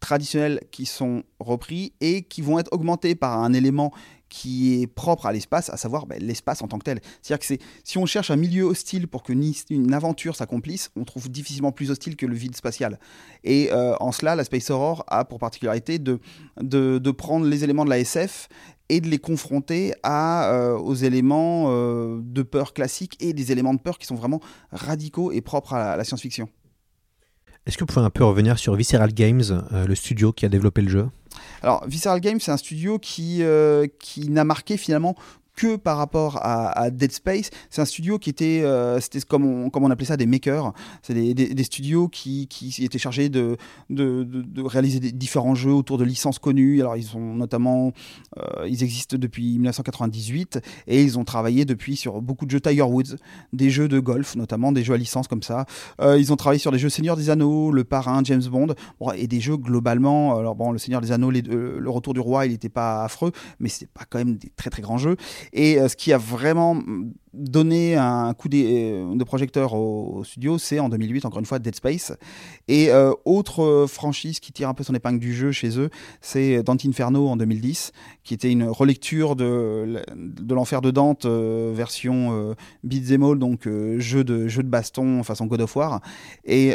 traditionnels 0.00 0.60
qui 0.70 0.86
sont 0.86 1.24
repris 1.40 1.92
et 2.00 2.22
qui 2.22 2.42
vont 2.42 2.58
être 2.58 2.72
augmentés 2.72 3.14
par 3.14 3.38
un 3.40 3.52
élément 3.52 3.92
qui 4.28 4.82
est 4.82 4.86
propre 4.86 5.26
à 5.26 5.32
l'espace, 5.32 5.70
à 5.70 5.76
savoir 5.76 6.06
ben, 6.06 6.18
l'espace 6.20 6.62
en 6.62 6.68
tant 6.68 6.78
que 6.78 6.84
tel. 6.84 7.00
C'est-à-dire 7.22 7.46
que 7.46 7.64
si 7.84 7.98
on 7.98 8.06
cherche 8.06 8.30
un 8.30 8.36
milieu 8.36 8.64
hostile 8.64 9.08
pour 9.08 9.22
que 9.22 9.32
une 9.32 9.94
aventure 9.94 10.36
s'accomplisse, 10.36 10.90
on 10.96 11.04
trouve 11.04 11.30
difficilement 11.30 11.72
plus 11.72 11.90
hostile 11.90 12.16
que 12.16 12.26
le 12.26 12.34
vide 12.34 12.56
spatial. 12.56 12.98
Et 13.44 13.70
euh, 13.72 13.94
en 14.00 14.12
cela, 14.12 14.36
la 14.36 14.44
Space 14.44 14.70
Horror 14.70 15.04
a 15.08 15.24
pour 15.24 15.38
particularité 15.38 15.98
de, 15.98 16.20
prendre 17.12 17.46
les 17.46 17.64
éléments 17.64 17.84
de 17.84 17.90
la 17.90 17.98
SF 17.98 18.48
et 18.90 19.00
de 19.00 19.08
les 19.08 19.18
confronter 19.18 19.94
euh, 20.06 20.76
aux 20.78 20.94
éléments 20.94 21.66
euh, 21.68 22.20
de 22.22 22.42
peur 22.42 22.72
classiques 22.72 23.16
et 23.20 23.32
des 23.32 23.52
éléments 23.52 23.74
de 23.74 23.80
peur 23.80 23.98
qui 23.98 24.06
sont 24.06 24.14
vraiment 24.14 24.40
radicaux 24.72 25.30
et 25.32 25.40
propres 25.40 25.74
à 25.74 25.96
la, 25.96 26.04
science-fiction. 26.04 26.48
Est-ce 27.66 27.76
que 27.76 27.82
vous 27.82 27.86
pouvez 27.86 28.04
un 28.04 28.10
peu 28.10 28.24
revenir 28.24 28.58
sur 28.58 28.74
Visceral 28.74 29.12
Games, 29.12 29.42
le 29.72 29.94
studio 29.94 30.32
qui 30.32 30.46
a 30.46 30.48
développé 30.48 30.80
le 30.80 30.88
jeu? 30.88 31.08
Alors, 31.62 31.84
Visceral 31.86 32.20
Games, 32.20 32.40
c'est 32.40 32.50
un 32.50 32.56
studio 32.56 32.98
qui, 32.98 33.42
euh, 33.42 33.86
qui 33.98 34.30
n'a 34.30 34.44
marqué 34.44 34.76
finalement 34.76 35.16
que 35.58 35.74
par 35.74 35.96
rapport 35.96 36.38
à, 36.40 36.90
Dead 36.90 37.10
Space. 37.10 37.50
C'est 37.68 37.82
un 37.82 37.84
studio 37.84 38.18
qui 38.18 38.30
était, 38.30 38.62
euh, 38.62 39.00
c'était 39.00 39.20
comme 39.20 39.44
on, 39.44 39.90
appelait 39.90 40.06
ça, 40.06 40.16
des 40.16 40.26
makers. 40.26 40.72
C'est 41.02 41.14
des, 41.14 41.64
studios 41.64 42.08
qui, 42.08 42.48
étaient 42.78 42.98
chargés 42.98 43.28
de, 43.28 43.56
réaliser 44.56 45.00
différents 45.00 45.56
jeux 45.56 45.72
autour 45.72 45.98
de 45.98 46.04
licences 46.04 46.38
connues. 46.38 46.80
Alors, 46.80 46.96
ils 46.96 47.02
sont 47.02 47.34
notamment, 47.34 47.92
euh, 48.38 48.68
ils 48.68 48.84
existent 48.84 49.16
depuis 49.18 49.54
1998 49.54 50.60
et 50.86 51.02
ils 51.02 51.18
ont 51.18 51.24
travaillé 51.24 51.64
depuis 51.64 51.96
sur 51.96 52.22
beaucoup 52.22 52.46
de 52.46 52.52
jeux 52.52 52.60
Tiger 52.60 52.82
Woods, 52.82 53.16
des 53.52 53.70
jeux 53.70 53.88
de 53.88 53.98
golf, 53.98 54.36
notamment 54.36 54.70
des 54.70 54.84
jeux 54.84 54.94
à 54.94 54.96
licence 54.96 55.26
comme 55.26 55.42
ça. 55.42 55.66
Euh, 56.00 56.18
ils 56.20 56.32
ont 56.32 56.36
travaillé 56.36 56.60
sur 56.60 56.70
des 56.70 56.78
jeux 56.78 56.88
Seigneur 56.88 57.16
des 57.16 57.30
Anneaux, 57.30 57.72
Le 57.72 57.82
Parrain, 57.82 58.22
James 58.22 58.44
Bond, 58.44 58.74
et 59.16 59.26
des 59.26 59.40
jeux 59.40 59.56
globalement. 59.56 60.38
Alors, 60.38 60.54
bon, 60.54 60.70
Le 60.70 60.78
Seigneur 60.78 61.00
des 61.00 61.10
Anneaux, 61.10 61.32
Le 61.32 61.90
Retour 61.90 62.14
du 62.14 62.20
Roi, 62.20 62.46
il 62.46 62.52
n'était 62.52 62.68
pas 62.68 63.02
affreux, 63.02 63.32
mais 63.58 63.68
c'est 63.68 63.90
pas 63.90 64.04
quand 64.08 64.18
même 64.18 64.36
des 64.36 64.50
très 64.56 64.70
très 64.70 64.82
grands 64.82 64.98
jeux. 64.98 65.16
Et 65.52 65.78
euh, 65.78 65.88
ce 65.88 65.96
qui 65.96 66.12
a 66.12 66.18
vraiment 66.18 66.80
donné 67.32 67.96
un 67.96 68.34
coup 68.34 68.48
euh, 68.52 69.14
de, 69.14 69.24
projecteur 69.24 69.74
au, 69.74 70.24
studio, 70.24 70.58
c'est 70.58 70.78
en 70.78 70.88
2008, 70.88 71.24
encore 71.24 71.38
une 71.38 71.46
fois, 71.46 71.58
Dead 71.58 71.74
Space. 71.74 72.12
Et 72.66 72.90
euh, 72.90 73.12
autre 73.24 73.86
franchise 73.88 74.40
qui 74.40 74.52
tire 74.52 74.68
un 74.68 74.74
peu 74.74 74.84
son 74.84 74.94
épingle 74.94 75.18
du 75.18 75.34
jeu 75.34 75.52
chez 75.52 75.78
eux, 75.78 75.90
c'est 76.20 76.62
Dante 76.62 76.84
Inferno 76.84 77.28
en 77.28 77.36
2010, 77.36 77.92
qui 78.28 78.34
était 78.34 78.50
une 78.50 78.64
relecture 78.64 79.36
de, 79.36 80.02
de 80.14 80.54
l'enfer 80.54 80.80
de 80.82 80.90
Dante 80.90 81.26
version 81.26 82.54
beat'em 82.84 83.22
all, 83.22 83.38
donc 83.38 83.68
jeu, 83.98 84.24
de, 84.24 84.48
jeu 84.48 84.62
de 84.62 84.68
baston 84.68 85.22
façon 85.22 85.46
God 85.46 85.62
of 85.62 85.74
War, 85.76 86.00
et 86.44 86.74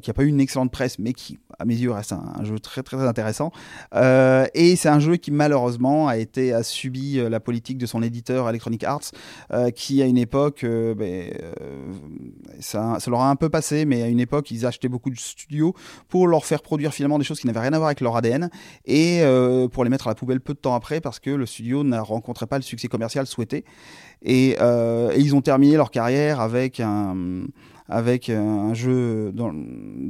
qui 0.00 0.10
n'a 0.10 0.14
pas 0.14 0.22
eu 0.22 0.28
une 0.28 0.40
excellente 0.40 0.72
presse, 0.72 0.98
mais 0.98 1.12
qui, 1.12 1.38
à 1.58 1.64
mes 1.64 1.76
yeux, 1.76 1.92
reste 1.92 2.12
un, 2.12 2.42
jeu 2.44 2.58
très, 2.58 2.82
très 2.82 3.06
intéressant. 3.06 3.52
et 3.94 4.76
c'est 4.76 4.88
un 4.88 5.00
jeu 5.00 5.16
qui, 5.16 5.30
malheureusement, 5.30 6.08
a, 6.08 6.16
été, 6.16 6.52
a 6.52 6.62
subi 6.62 7.20
la 7.28 7.40
politique 7.40 7.78
de 7.78 7.86
son 7.86 8.02
éditeur 8.02 8.48
Electronic 8.48 8.84
Arts, 8.84 9.10
euh, 9.52 9.70
qui 9.70 10.02
à 10.02 10.06
une 10.06 10.18
époque, 10.18 10.64
euh, 10.64 10.94
ben, 10.94 11.30
euh, 11.60 11.92
ça, 12.60 12.96
ça, 13.00 13.10
leur 13.10 13.20
a 13.20 13.30
un 13.30 13.36
peu 13.36 13.48
passé, 13.48 13.84
mais 13.84 14.02
à 14.02 14.08
une 14.08 14.20
époque, 14.20 14.50
ils 14.50 14.66
achetaient 14.66 14.88
beaucoup 14.88 15.10
de 15.10 15.18
studios 15.18 15.74
pour 16.08 16.26
leur 16.26 16.44
faire 16.44 16.62
produire 16.62 16.92
finalement 16.92 17.18
des 17.18 17.24
choses 17.24 17.40
qui 17.40 17.46
n'avaient 17.46 17.60
rien 17.60 17.72
à 17.72 17.78
voir 17.78 17.88
avec 17.88 18.00
leur 18.00 18.16
ADN 18.16 18.50
et 18.86 19.22
pour 19.72 19.84
les 19.84 19.90
mettre 19.90 20.06
à 20.06 20.10
la 20.10 20.14
poubelle 20.14 20.40
peu 20.40 20.54
de 20.54 20.58
temps 20.58 20.74
après 20.78 21.02
parce 21.02 21.20
que 21.20 21.30
le 21.30 21.44
studio 21.44 21.84
n'a 21.84 22.00
rencontré 22.00 22.46
pas 22.46 22.56
le 22.56 22.62
succès 22.62 22.88
commercial 22.88 23.26
souhaité. 23.26 23.64
et 24.22 24.56
ils 25.16 25.34
ont 25.34 25.42
terminé 25.42 25.76
leur 25.76 25.90
carrière 25.90 26.40
avec 26.40 26.80
un 26.80 27.44
avec 27.88 28.28
euh, 28.28 28.38
un 28.38 28.74
jeu 28.74 29.32
dans, 29.32 29.50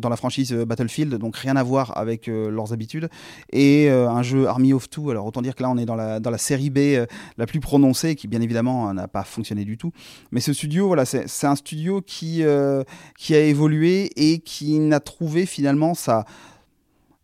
la 0.09 0.17
franchise 0.17 0.53
Battlefield, 0.53 1.15
donc 1.15 1.37
rien 1.37 1.57
à 1.57 1.63
voir 1.63 1.97
avec 1.97 2.29
euh, 2.29 2.51
leurs 2.51 2.73
habitudes, 2.73 3.09
et 3.53 3.89
euh, 3.91 4.11
un 4.11 4.23
jeu 4.23 4.47
Army 4.47 4.73
of 4.73 4.91
Two. 4.91 5.11
Alors 5.11 5.27
autant 5.27 5.43
dire 5.43 5.55
que 5.55 5.63
là 5.63 5.71
on 5.71 5.79
est 5.79 5.87
dans 5.87 5.95
la, 5.95 6.21
dans 6.21 6.31
la 6.31 6.39
série 6.39 6.71
B 6.71 6.79
la 7.37 7.47
plus 7.47 7.61
prononcée, 7.61 8.17
qui 8.17 8.27
bien 8.29 8.41
évidemment 8.41 8.93
n'a 8.93 9.09
pas 9.09 9.23
fonctionné 9.23 9.65
du 9.65 9.79
tout. 9.79 9.93
Mais 10.33 10.41
ce 10.41 10.53
studio, 10.53 10.89
voilà, 10.89 11.05
c'est 11.05 11.47
un 11.47 11.57
studio 11.57 12.01
qui, 12.01 12.43
qui 13.17 13.35
a 13.35 13.41
évolué 13.41 14.11
et 14.17 14.41
qui 14.41 14.79
n'a 14.79 15.01
trouvé 15.01 15.47
finalement 15.47 15.95
sa 15.95 16.25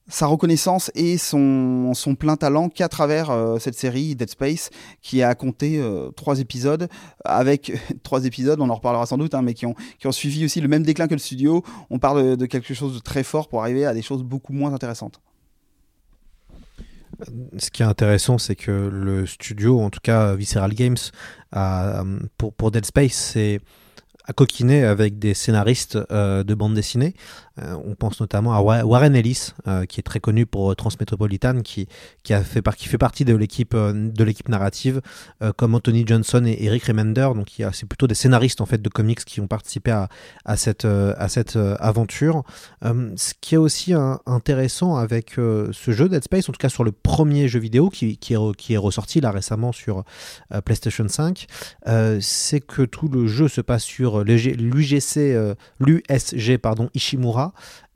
sa 0.09 0.27
reconnaissance 0.27 0.91
et 0.95 1.17
son, 1.17 1.95
son 1.95 2.15
plein 2.15 2.37
talent 2.37 2.69
qu'à 2.69 2.89
travers 2.89 3.31
euh, 3.31 3.59
cette 3.59 3.75
série 3.75 4.15
Dead 4.15 4.29
Space 4.29 4.71
qui 5.01 5.23
a 5.23 5.35
compté 5.35 5.79
euh, 5.79 6.11
trois 6.11 6.41
épisodes. 6.41 6.89
Avec 7.25 7.73
trois 8.03 8.25
épisodes 8.25 8.61
on 8.61 8.69
en 8.69 8.75
reparlera 8.75 9.07
sans 9.07 9.19
doute 9.19 9.35
hein, 9.35 9.43
mais 9.43 9.55
qui 9.55 9.67
ont, 9.67 9.75
qui 9.99 10.07
ont 10.07 10.13
suivi 10.13 10.45
aussi 10.45 10.61
le 10.61 10.69
même 10.69 10.83
déclin 10.83 11.09
que 11.09 11.15
le 11.15 11.19
studio. 11.19 11.63
On 11.91 11.99
parle 11.99 12.37
de, 12.37 12.47
quelque 12.47 12.75
chose 12.75 12.95
de 12.95 13.01
très 13.01 13.23
fort 13.23 13.49
pour 13.49 13.63
arriver 13.63 13.87
à 13.87 13.95
des 13.95 14.03
choses 14.03 14.23
beaucoup 14.23 14.53
moins 14.53 14.75
intéressantes. 14.75 15.21
Ce 17.59 17.71
qui 17.71 17.83
est 17.83 17.87
intéressant, 17.87 18.39
c'est 18.39 18.57
que 18.57 18.73
le 18.73 19.25
studio, 19.25 19.81
en 19.81 19.89
tout 19.89 20.01
cas 20.03 20.35
Visceral 20.35 20.75
Games, 20.75 20.97
a, 21.53 22.03
pour, 22.37 22.53
pour 22.53 22.73
Dead 22.73 22.85
Space, 22.85 23.15
c'est 23.15 23.61
à 24.27 24.33
coquiner 24.33 24.85
avec 24.85 25.19
des 25.19 25.35
scénaristes 25.35 25.99
euh, 26.11 26.43
de 26.45 26.55
bande 26.55 26.75
dessinée 26.75 27.15
on 27.63 27.95
pense 27.95 28.21
notamment 28.21 28.53
à 28.55 28.61
Warren 28.61 29.15
Ellis, 29.15 29.51
euh, 29.69 29.85
qui 29.85 30.01
est 30.01 30.03
très 30.03 30.19
connu 30.19 30.45
pour 30.45 30.73
euh, 30.73 30.75
Transmetropolitan, 30.75 31.61
qui, 31.63 31.89
qui, 32.25 32.35
a 32.35 32.43
fait, 32.43 32.63
qui 32.77 32.89
fait 32.89 32.99
partie 32.99 33.25
de 33.25 33.35
l'équipe 33.35 33.75
de 33.75 34.25
l'équipe 34.25 34.49
narrative, 34.49 35.01
comme 35.57 35.75
Anthony 35.75 36.05
Johnson 36.07 36.45
et 36.47 36.65
Eric 36.65 36.85
Remender. 36.85 37.29
Donc, 37.35 37.49
c'est 37.73 37.89
plutôt 37.89 38.07
des 38.07 38.15
scénaristes 38.15 38.61
en 38.61 38.67
fait 38.67 38.81
de 38.81 38.89
comics 38.89 39.25
qui 39.25 39.41
ont 39.41 39.47
participé 39.47 39.91
à, 39.91 40.09
à 40.45 40.57
cette, 40.57 40.85
à 40.85 41.29
cette 41.29 41.57
aventure. 41.57 42.45
ce 42.83 43.35
qui 43.41 43.55
est 43.55 43.59
aussi 43.59 43.93
intéressant 44.27 44.97
avec 44.97 45.33
ce 45.35 45.91
jeu 45.91 46.09
Dead 46.09 46.23
Space, 46.23 46.49
en 46.49 46.53
tout 46.53 46.59
cas 46.59 46.69
sur 46.69 46.85
le 46.85 46.93
premier 46.93 47.49
jeu 47.49 47.59
vidéo 47.59 47.91
qui, 47.91 48.17
qui 48.17 48.35
est 48.35 48.77
ressorti 48.77 49.21
là 49.21 49.31
récemment 49.31 49.73
sur 49.73 50.05
PlayStation 50.65 51.09
5, 51.09 51.47
c'est 52.21 52.61
que 52.61 52.83
tout 52.83 53.09
le 53.09 53.27
jeu 53.27 53.49
se 53.49 53.61
passe 53.61 53.85
sur 53.85 54.25
l'UGC, 54.25 55.57
l'USG 55.81 56.59
pardon, 56.59 56.91
Ishimura 56.95 57.44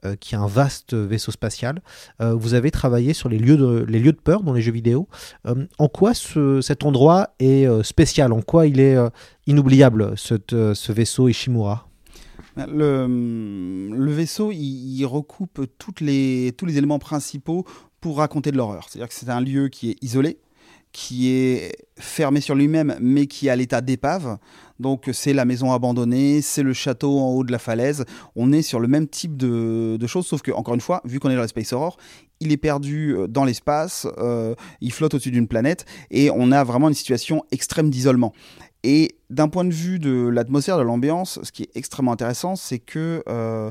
euh, 0.04 0.14
qui 0.14 0.34
est 0.34 0.38
un 0.38 0.46
vaste 0.46 0.94
vaisseau 0.94 1.32
spatial. 1.32 1.82
Euh, 2.20 2.34
vous 2.34 2.54
avez 2.54 2.70
travaillé 2.70 3.12
sur 3.14 3.28
les 3.28 3.38
lieux 3.38 3.56
de, 3.56 3.84
les 3.88 3.98
lieux 3.98 4.12
de 4.12 4.20
peur 4.20 4.42
dans 4.42 4.52
les 4.52 4.62
jeux 4.62 4.72
vidéo. 4.72 5.08
Euh, 5.46 5.66
en 5.78 5.88
quoi 5.88 6.12
cet 6.14 6.84
endroit 6.84 7.30
est 7.40 7.66
spécial? 7.82 8.32
En 8.32 8.40
quoi 8.40 8.66
il 8.66 8.80
est 8.80 8.96
inoubliable, 9.46 10.12
ce 10.16 10.92
vaisseau 10.92 11.28
Ishimura? 11.28 11.88
Le, 12.56 13.06
le, 13.06 14.12
vaisseau, 14.12 14.50
il, 14.52 15.04
recoupe 15.04 15.60
les, 16.00 16.52
tous 16.56 16.66
les 16.66 16.78
éléments 16.78 16.98
principaux 16.98 17.64
pour 18.00 18.18
raconter 18.18 18.50
de 18.50 18.56
l'horreur. 18.56 18.86
C'est-à-dire 18.88 19.08
que 19.08 19.14
c'est 19.14 19.28
un 19.28 19.40
lieu 19.40 19.68
qui 19.68 19.90
est 19.90 19.96
isolé, 20.02 20.38
qui 20.92 21.30
est 21.30 21.72
fermé 21.96 22.40
sur 22.40 22.54
lui-même, 22.54 22.96
mais 23.00 23.26
qui 23.26 23.46
est 23.46 23.50
à 23.50 23.56
l'état 23.56 23.80
d'épave. 23.80 24.38
Donc 24.78 25.10
c'est 25.12 25.32
la 25.32 25.44
maison 25.44 25.72
abandonnée, 25.72 26.40
c'est 26.40 26.62
le 26.62 26.72
château 26.72 27.18
en 27.18 27.30
haut 27.30 27.44
de 27.44 27.52
la 27.52 27.58
falaise. 27.58 28.04
On 28.36 28.52
est 28.52 28.62
sur 28.62 28.80
le 28.80 28.88
même 28.88 29.08
type 29.08 29.36
de, 29.36 29.98
choses, 30.06 30.26
sauf 30.26 30.42
que, 30.42 30.52
encore 30.52 30.74
une 30.74 30.80
fois, 30.80 31.02
vu 31.04 31.20
qu'on 31.20 31.30
est 31.30 31.34
dans 31.34 31.40
la 31.40 31.48
Space 31.48 31.72
Horror, 31.72 31.96
il 32.40 32.52
est 32.52 32.56
perdu 32.56 33.16
euh, 33.16 33.26
dans 33.26 33.44
l'espace, 33.44 34.06
euh, 34.18 34.54
il 34.80 34.92
flotte 34.92 35.14
au-dessus 35.14 35.30
d'une 35.30 35.48
planète, 35.48 35.84
et 36.10 36.30
on 36.30 36.52
a 36.52 36.62
vraiment 36.64 36.88
une 36.88 36.94
situation 36.94 37.44
extrême 37.50 37.90
d'isolement. 37.90 38.32
D'un 39.30 39.48
point 39.48 39.64
de 39.64 39.72
vue 39.72 39.98
de 39.98 40.28
l'atmosphère, 40.28 40.78
de 40.78 40.82
l'ambiance, 40.82 41.38
ce 41.42 41.52
qui 41.52 41.64
est 41.64 41.70
extrêmement 41.74 42.12
intéressant, 42.12 42.56
c'est 42.56 42.78
que 42.78 43.22
euh, 43.28 43.70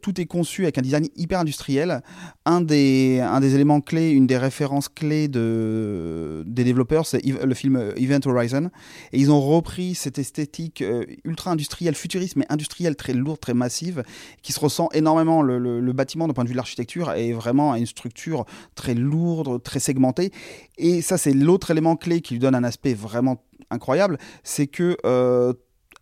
tout 0.00 0.18
est 0.18 0.24
conçu 0.24 0.62
avec 0.62 0.78
un 0.78 0.82
design 0.82 1.08
hyper 1.14 1.40
industriel. 1.40 2.02
Un 2.46 2.62
des, 2.62 3.20
éléments 3.54 3.82
clés, 3.82 4.10
une 4.10 4.26
des 4.26 4.38
références 4.38 4.88
clés 4.88 5.28
de, 5.28 6.42
des 6.46 6.64
développeurs, 6.64 7.06
c'est 7.06 7.22
le 7.24 7.54
film 7.54 7.92
Event 7.96 8.20
Horizon. 8.24 8.70
Et 9.12 9.18
ils 9.18 9.30
ont 9.30 9.40
repris 9.40 9.94
cette 9.94 10.18
esthétique 10.18 10.80
euh, 10.80 11.04
ultra 11.24 11.50
industrielle, 11.50 11.94
futuriste, 11.94 12.36
mais 12.36 12.46
industrielle, 12.48 12.96
très 12.96 13.12
lourde, 13.12 13.40
très 13.40 13.54
massive, 13.54 14.02
qui 14.42 14.52
se 14.52 14.60
ressent 14.60 14.88
énormément. 14.94 15.42
Le, 15.42 15.58
le 15.58 15.92
bâtiment, 15.92 16.26
d'un 16.28 16.34
point 16.34 16.44
de 16.44 16.48
vue 16.48 16.54
de 16.54 16.58
l'architecture, 16.58 17.12
est 17.12 17.32
vraiment 17.32 17.74
une 17.74 17.86
structure 17.86 18.46
très 18.74 18.94
lourde, 18.94 19.62
très 19.62 19.80
segmentée. 19.80 20.32
Et 20.78 21.02
ça, 21.02 21.18
c'est 21.18 21.32
l'autre 21.32 21.70
élément 21.70 21.96
clé 21.96 22.22
qui 22.22 22.34
lui 22.34 22.40
donne 22.40 22.54
un 22.54 22.64
aspect 22.64 22.94
vraiment 22.94 23.42
incroyable, 23.70 24.18
c'est 24.42 24.66
que 24.66 24.77
euh, 25.04 25.52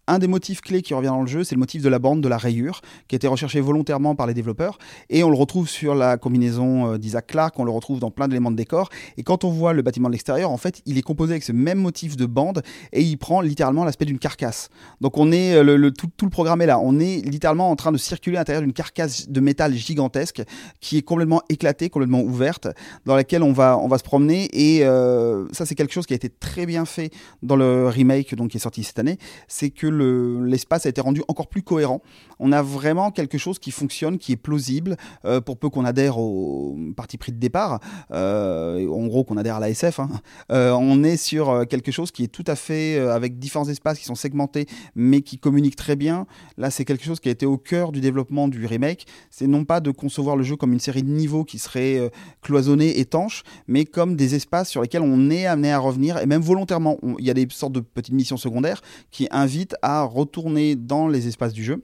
Un 0.09 0.19
des 0.19 0.29
motifs 0.29 0.61
clés 0.61 0.83
qui 0.83 0.95
revient 0.95 1.09
dans 1.09 1.23
le 1.23 1.27
jeu, 1.27 1.43
c'est 1.43 1.55
le 1.55 1.59
motif 1.59 1.83
de 1.83 1.89
la 1.89 1.99
bande, 1.99 2.21
de 2.21 2.29
la 2.29 2.39
rayure, 2.39 2.81
qui 3.09 3.15
a 3.15 3.17
été 3.17 3.27
recherché 3.27 3.61
volontairement 3.61 4.15
par 4.15 4.27
les 4.29 4.35
développeurs. 4.35 4.79
Et 5.11 5.25
on 5.25 5.31
le 5.31 5.37
retrouve 5.37 5.69
sur 5.69 5.97
la 5.97 6.17
combinaison 6.17 6.93
euh, 6.93 6.99
d'Isaac 6.99 7.27
Clarke, 7.27 7.59
on 7.59 7.65
le 7.65 7.73
retrouve 7.73 7.99
dans 7.99 8.13
plein 8.13 8.29
d'éléments 8.29 8.53
de 8.53 8.57
décor. 8.57 8.89
Et 9.17 9.25
quand 9.25 9.43
on 9.43 9.51
voit 9.51 9.73
le 9.73 9.83
bâtiment 9.83 10.09
de 10.09 10.13
l'extérieur, 10.13 10.51
en 10.51 10.57
fait, 10.59 10.81
il 10.87 10.97
est 10.97 11.03
composé 11.03 11.33
avec 11.33 11.43
ce 11.43 11.53
même 11.53 11.79
motif 11.79 12.17
de 12.17 12.27
bande 12.27 12.63
et 12.93 13.03
il 13.03 13.17
prend 13.17 13.41
littéralement 13.41 13.85
l'aspect 13.85 14.05
d'une 14.05 14.19
carcasse. 14.19 14.69
Donc 15.01 15.19
on 15.19 15.33
est, 15.33 15.55
euh, 15.55 15.77
le, 15.77 15.91
tout, 15.91 16.09
tout 16.17 16.25
le 16.25 16.31
programme 16.31 16.63
est 16.63 16.67
là. 16.67 16.79
On 16.79 17.01
est 17.01 17.27
littéralement 17.29 17.71
en 17.71 17.77
train 17.77 17.91
de 17.91 17.99
circuler 17.99 18.37
à 18.37 18.41
l'intérieur 18.41 18.63
d'une 18.63 18.73
carcasse 18.73 19.29
de 19.29 19.41
métal 19.41 19.75
gigantesque 19.75 20.43
qui 20.81 20.99
est 20.99 21.03
complètement 21.03 21.43
éclatée, 21.49 21.91
complètement 21.91 22.21
ouverte, 22.21 22.69
dans 23.07 23.17
laquelle 23.17 23.43
on 23.43 23.53
va, 23.53 23.77
on 23.79 23.89
va 23.89 23.99
se 23.99 24.05
promener. 24.05 24.49
Et 24.53 24.85
euh, 24.85 25.47
ça, 25.53 25.67
c'est 25.67 25.75
quelque 25.75 25.93
chose 25.93 26.07
qui 26.07 26.13
a 26.13 26.17
été 26.17 26.29
très 26.29 26.67
bien 26.67 26.85
fait 26.85 27.11
dans 27.43 27.57
le 27.57 27.89
remake 27.89 28.35
donc, 28.37 28.51
qui 28.51 28.59
est 28.59 28.61
sorti 28.61 28.85
cette 28.85 28.99
année. 28.99 29.19
C'est 29.49 29.71
que 29.71 29.96
le- 29.97 30.45
l'espace 30.45 30.87
a 30.87 30.88
été 30.88 31.00
rendu 31.00 31.23
encore 31.29 31.49
plus 31.49 31.62
cohérent. 31.62 32.03
On 32.38 32.53
a 32.53 32.62
vraiment 32.62 33.11
quelque 33.11 33.38
chose 33.38 33.59
qui 33.59 33.71
fonctionne, 33.71 34.19
qui 34.19 34.33
est 34.33 34.37
plausible, 34.37 34.97
euh, 35.25 35.41
pour 35.41 35.57
peu 35.59 35.69
qu'on 35.71 35.85
adhère 35.85 36.19
au 36.19 36.76
parti 36.97 37.17
pris 37.19 37.33
de 37.33 37.38
départ. 37.38 37.81
Euh, 38.12 38.88
en 38.88 39.07
gros, 39.07 39.25
qu'on 39.25 39.37
adhère 39.37 39.57
à 39.57 39.61
la 39.61 39.71
SF. 39.71 40.00
hein. 40.00 40.09
Euh, 40.53 40.73
on 40.73 41.03
est 41.05 41.17
sur 41.17 41.67
quelque 41.69 41.91
chose 41.91 42.11
qui 42.11 42.25
est 42.25 42.29
tout 42.29 42.45
à 42.47 42.57
fait 42.57 42.99
avec 42.99 43.38
différents 43.38 43.69
espaces 43.69 43.99
qui 43.99 44.05
sont 44.05 44.15
segmentés, 44.15 44.67
mais 44.95 45.21
qui 45.23 45.38
communiquent 45.38 45.76
très 45.76 45.97
bien. 45.97 46.26
Là, 46.57 46.71
c'est 46.71 46.85
quelque 46.85 47.05
chose 47.05 47.21
qui 47.21 47.29
a 47.29 47.33
été 47.33 47.47
au 47.47 47.59
cœur 47.59 47.93
du 47.93 48.00
développement 48.00 48.49
du 48.49 48.65
remake. 48.67 49.07
C'est 49.31 49.47
non 49.47 49.65
pas 49.65 49.81
de 49.81 49.91
concevoir 49.91 50.37
le 50.37 50.43
jeu 50.45 50.57
comme 50.57 50.73
une 50.73 50.81
série 50.81 51.03
de 51.03 51.09
niveaux 51.11 51.45
qui 51.45 51.59
seraient 51.59 51.99
euh, 51.99 52.09
cloisonnés, 52.43 52.99
étanches, 53.00 53.43
mais 53.67 53.85
comme 53.85 54.17
des 54.17 54.35
espaces 54.35 54.69
sur 54.69 54.83
lesquels 54.83 55.03
on 55.03 55.31
est 55.31 55.47
amené 55.47 55.73
à 55.73 55.79
revenir, 55.79 56.19
et 56.19 56.26
même 56.26 56.43
volontairement. 56.43 56.97
On- 57.03 57.17
Il 57.19 57.25
y 57.25 57.31
a 57.31 57.35
des 57.35 57.47
sortes 57.50 57.73
de 57.73 57.81
petites 57.81 58.15
missions 58.15 58.37
secondaires 58.37 58.83
qui 59.11 59.26
invitent 59.31 59.75
à 59.83 59.86
retourner 60.02 60.76
dans 60.76 61.09
les 61.09 61.26
espaces 61.28 61.52
du 61.52 61.64
jeu. 61.64 61.83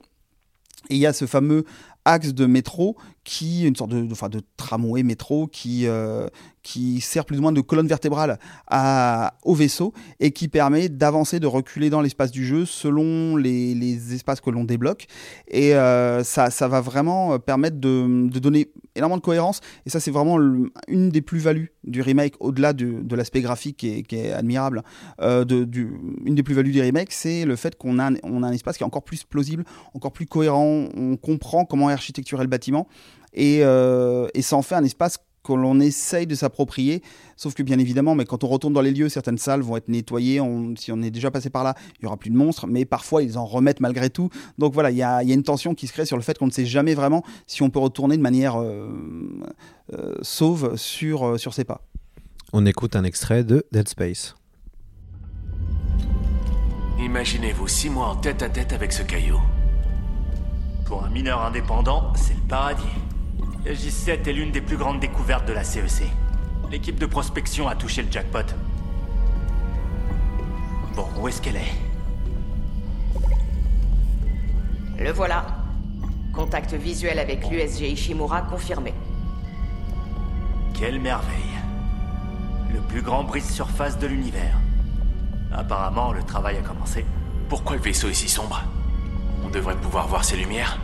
Et 0.89 0.95
il 0.95 0.97
y 0.97 1.05
a 1.05 1.13
ce 1.13 1.25
fameux 1.25 1.65
axe 2.05 2.33
de 2.33 2.45
métro 2.45 2.97
qui 3.23 3.63
une 3.65 3.75
sorte 3.75 3.91
de, 3.91 4.05
enfin, 4.11 4.29
de 4.29 4.41
tramway 4.57 5.03
métro 5.03 5.47
qui, 5.47 5.87
euh, 5.87 6.27
qui 6.61 7.01
sert 7.01 7.25
plus 7.25 7.37
ou 7.37 7.41
moins 7.41 7.51
de 7.51 7.61
colonne 7.61 7.87
vertébrale 7.87 8.39
au 9.43 9.55
vaisseau 9.55 9.93
et 10.19 10.31
qui 10.31 10.47
permet 10.47 10.89
d'avancer, 10.89 11.39
de 11.39 11.47
reculer 11.47 11.89
dans 11.89 12.01
l'espace 12.01 12.31
du 12.31 12.45
jeu 12.45 12.65
selon 12.65 13.35
les, 13.35 13.75
les 13.75 14.13
espaces 14.13 14.41
que 14.41 14.49
l'on 14.49 14.63
débloque. 14.63 15.07
Et 15.47 15.75
euh, 15.75 16.23
ça, 16.23 16.49
ça 16.49 16.67
va 16.67 16.81
vraiment 16.81 17.39
permettre 17.39 17.77
de, 17.77 18.27
de 18.29 18.39
donner 18.39 18.71
énormément 18.95 19.17
de 19.17 19.23
cohérence. 19.23 19.61
Et 19.85 19.89
ça, 19.89 19.99
c'est 19.99 20.11
vraiment 20.11 20.37
une 20.87 21.09
des 21.09 21.21
plus-values 21.21 21.73
du 21.83 22.01
remake, 22.01 22.35
au-delà 22.39 22.73
de, 22.73 23.01
de 23.01 23.15
l'aspect 23.15 23.41
graphique 23.41 23.77
qui 23.77 24.15
est, 24.15 24.31
admirable. 24.31 24.83
Euh, 25.21 25.45
de, 25.45 25.67
une 26.25 26.35
des 26.35 26.43
plus-values 26.43 26.71
du 26.71 26.81
remake, 26.81 27.11
c'est 27.11 27.45
le 27.45 27.55
fait 27.55 27.75
qu'on 27.77 27.99
a, 27.99 28.11
on 28.23 28.43
a 28.43 28.47
un 28.47 28.51
espace 28.51 28.77
qui 28.77 28.83
est 28.83 28.85
encore 28.85 29.03
plus 29.03 29.23
plausible, 29.23 29.63
encore 29.93 30.11
plus 30.11 30.25
cohérent. 30.25 30.87
On 30.95 31.17
comprend 31.17 31.65
comment 31.65 31.89
est 31.89 31.93
architecturé 31.93 32.43
le 32.43 32.49
bâtiment. 32.49 32.87
Et, 33.33 33.59
euh, 33.63 34.27
et 34.33 34.41
ça 34.41 34.55
en 34.55 34.61
fait 34.61 34.75
un 34.75 34.83
espace 34.83 35.17
que 35.43 35.51
l'on 35.51 35.81
essaye 35.81 36.25
de 36.25 36.35
s'approprier. 36.35 37.01
Sauf 37.35 37.53
que 37.53 37.63
bien 37.63 37.77
évidemment, 37.77 38.15
mais 38.15 38.23
quand 38.23 38.45
on 38.45 38.47
retourne 38.47 38.71
dans 38.71 38.79
les 38.81 38.91
lieux, 38.91 39.09
certaines 39.09 39.37
salles 39.37 39.59
vont 39.61 39.75
être 39.75 39.89
nettoyées. 39.89 40.39
On- 40.39 40.73
si 40.77 40.89
on 40.93 41.01
est 41.01 41.11
déjà 41.11 41.31
passé 41.31 41.49
par 41.49 41.65
là, 41.65 41.75
il 41.99 42.03
y 42.03 42.05
aura 42.05 42.15
plus 42.15 42.29
de 42.29 42.37
monstres, 42.37 42.65
mais 42.65 42.85
parfois 42.85 43.23
ils 43.23 43.37
en 43.37 43.45
remettent 43.45 43.81
malgré 43.81 44.09
tout. 44.09 44.29
Donc 44.57 44.73
voilà, 44.73 44.89
il 44.89 44.95
y 44.95 45.03
a, 45.03 45.21
il 45.21 45.27
y 45.27 45.31
a 45.33 45.35
une 45.35 45.43
tension 45.43 45.75
qui 45.75 45.87
se 45.87 45.91
crée 45.91 46.05
sur 46.05 46.15
le 46.15 46.23
fait 46.23 46.37
qu'on 46.37 46.45
ne 46.45 46.51
sait 46.51 46.65
jamais 46.65 46.93
vraiment 46.95 47.23
si 47.45 47.61
on 47.61 47.69
peut 47.69 47.79
retourner 47.79 48.15
de 48.15 48.21
manière 48.21 48.55
euh, 48.55 48.87
euh, 49.93 50.15
sauve 50.21 50.77
sur, 50.77 51.27
euh, 51.27 51.37
sur 51.37 51.53
ses 51.53 51.65
pas. 51.65 51.81
On 52.53 52.65
écoute 52.65 52.95
un 52.95 53.03
extrait 53.03 53.43
de 53.43 53.65
Dead 53.73 53.89
Space. 53.89 54.35
Imaginez-vous 56.99 57.67
six 57.67 57.89
mois 57.89 58.07
en 58.07 58.15
tête 58.15 58.41
à 58.43 58.49
tête 58.49 58.71
avec 58.71 58.93
ce 58.93 59.03
caillou. 59.03 59.41
Pour 60.85 61.03
un 61.03 61.09
mineur 61.09 61.41
indépendant, 61.41 62.13
c'est 62.15 62.35
le 62.35 62.47
paradis. 62.47 62.83
Le 63.65 63.71
J7 63.71 64.27
est 64.27 64.33
l'une 64.33 64.51
des 64.51 64.59
plus 64.61 64.75
grandes 64.75 64.99
découvertes 64.99 65.47
de 65.47 65.53
la 65.53 65.63
CEC. 65.63 66.03
L'équipe 66.69 66.99
de 66.99 67.05
prospection 67.05 67.67
a 67.69 67.75
touché 67.75 68.01
le 68.03 68.11
jackpot. 68.11 68.53
Bon, 70.95 71.07
où 71.19 71.27
est-ce 71.27 71.41
qu'elle 71.41 71.55
est? 71.55 71.73
Le 74.99 75.11
voilà. 75.11 75.45
Contact 76.33 76.73
visuel 76.73 77.19
avec 77.19 77.49
l'USG 77.49 77.83
Ishimura 77.91 78.41
confirmé. 78.41 78.93
Quelle 80.73 80.99
merveille. 80.99 81.37
Le 82.73 82.79
plus 82.81 83.01
grand 83.01 83.23
brise-surface 83.23 83.97
de 83.97 84.07
l'univers. 84.07 84.57
Apparemment, 85.53 86.11
le 86.11 86.23
travail 86.23 86.57
a 86.57 86.61
commencé. 86.61 87.05
Pourquoi 87.47 87.77
le 87.77 87.81
vaisseau 87.81 88.09
est 88.09 88.13
si 88.13 88.27
sombre? 88.27 88.63
On 89.45 89.49
devrait 89.49 89.77
pouvoir 89.77 90.07
voir 90.07 90.25
ses 90.25 90.35
lumières 90.35 90.79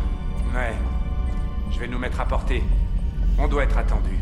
Ouais. 0.54 0.74
Je 1.72 1.80
vais 1.80 1.88
nous 1.88 2.00
mettre 2.00 2.20
à 2.20 2.26
portée. 2.26 2.64
On 3.38 3.48
doit 3.48 3.64
être 3.64 3.78
attendu. 3.78 4.18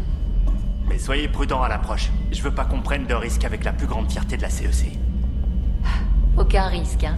Mais 0.87 0.97
soyez 0.97 1.27
prudents 1.27 1.61
à 1.61 1.67
l'approche. 1.69 2.09
Je 2.31 2.41
veux 2.41 2.53
pas 2.53 2.65
qu'on 2.65 2.81
prenne 2.81 3.05
de 3.05 3.13
risques 3.13 3.45
avec 3.45 3.63
la 3.63 3.73
plus 3.73 3.87
grande 3.87 4.11
fierté 4.11 4.37
de 4.37 4.41
la 4.41 4.47
E 4.47 4.71
CEC. 4.71 4.97
Aucun 6.37 6.67
risque, 6.67 7.03
hein. 7.03 7.17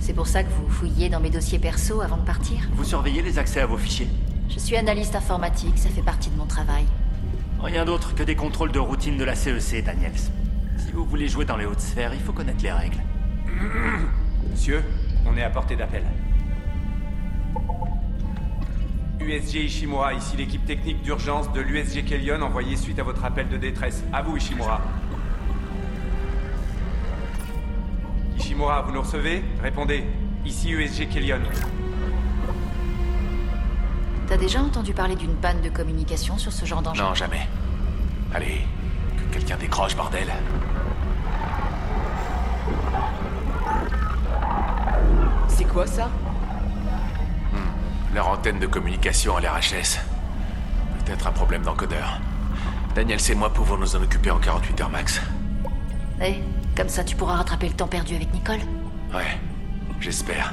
C'est 0.00 0.12
pour 0.12 0.26
ça 0.26 0.42
que 0.42 0.50
vous 0.50 0.68
fouillez 0.68 1.08
dans 1.08 1.20
mes 1.20 1.30
dossiers 1.30 1.58
perso 1.58 2.00
avant 2.00 2.16
de 2.16 2.24
partir 2.24 2.58
Vous 2.72 2.84
surveillez 2.84 3.22
les 3.22 3.38
accès 3.38 3.60
à 3.60 3.66
vos 3.66 3.76
fichiers 3.76 4.08
Je 4.48 4.58
suis 4.58 4.76
analyste 4.76 5.14
informatique, 5.14 5.78
ça 5.78 5.88
fait 5.90 6.02
partie 6.02 6.30
de 6.30 6.36
mon 6.36 6.46
travail. 6.46 6.84
Rien 7.62 7.84
d'autre 7.84 8.14
que 8.14 8.22
des 8.22 8.34
contrôles 8.34 8.72
de 8.72 8.78
routine 8.78 9.18
de 9.18 9.24
la 9.24 9.34
CEC, 9.34 9.84
Daniels. 9.84 10.18
Si 10.78 10.92
vous 10.92 11.04
voulez 11.04 11.28
jouer 11.28 11.44
dans 11.44 11.56
les 11.56 11.66
hautes 11.66 11.80
sphères, 11.80 12.12
il 12.14 12.20
faut 12.20 12.32
connaître 12.32 12.62
les 12.62 12.72
règles. 12.72 12.98
Monsieur, 14.50 14.82
on 15.26 15.36
est 15.36 15.42
à 15.42 15.50
portée 15.50 15.76
d'appel. 15.76 16.02
USG 19.20 19.64
Ishimura, 19.64 20.14
ici 20.14 20.36
l'équipe 20.36 20.64
technique 20.64 21.02
d'urgence 21.02 21.52
de 21.52 21.60
l'USG 21.60 22.04
Kellion 22.04 22.40
envoyée 22.40 22.76
suite 22.76 22.98
à 22.98 23.02
votre 23.02 23.24
appel 23.24 23.48
de 23.48 23.56
détresse. 23.56 24.02
À 24.12 24.22
vous, 24.22 24.36
Ishimura. 24.36 24.80
Ishimura, 28.38 28.82
vous 28.82 28.92
nous 28.92 29.02
recevez? 29.02 29.44
Répondez. 29.62 30.04
Ici 30.44 30.70
USG 30.70 31.08
Kellion. 31.08 31.40
T'as 34.26 34.36
déjà 34.36 34.62
entendu 34.62 34.94
parler 34.94 35.16
d'une 35.16 35.34
panne 35.34 35.60
de 35.60 35.68
communication 35.68 36.38
sur 36.38 36.52
ce 36.52 36.64
genre 36.64 36.82
d'engin? 36.82 37.02
Non, 37.04 37.14
jamais. 37.14 37.46
Allez, 38.32 38.62
que 39.16 39.34
quelqu'un 39.34 39.56
décroche, 39.56 39.96
bordel. 39.96 40.28
C'est 45.48 45.64
quoi 45.66 45.86
ça? 45.86 46.08
Leur 48.14 48.28
antenne 48.28 48.58
de 48.58 48.66
communication 48.66 49.36
à 49.36 49.40
l'RHS. 49.40 49.98
Peut-être 51.04 51.26
un 51.28 51.32
problème 51.32 51.62
d'encodeur. 51.62 52.20
Daniel 52.94 53.20
et 53.28 53.34
moi 53.34 53.52
pouvons 53.52 53.76
nous 53.76 53.94
en 53.94 54.02
occuper 54.02 54.30
en 54.30 54.38
48 54.38 54.80
heures 54.80 54.90
max. 54.90 55.20
Eh, 56.20 56.42
comme 56.76 56.88
ça 56.88 57.04
tu 57.04 57.14
pourras 57.14 57.36
rattraper 57.36 57.68
le 57.68 57.74
temps 57.74 57.86
perdu 57.86 58.16
avec 58.16 58.32
Nicole 58.32 58.58
Ouais, 59.14 59.38
j'espère. 60.00 60.52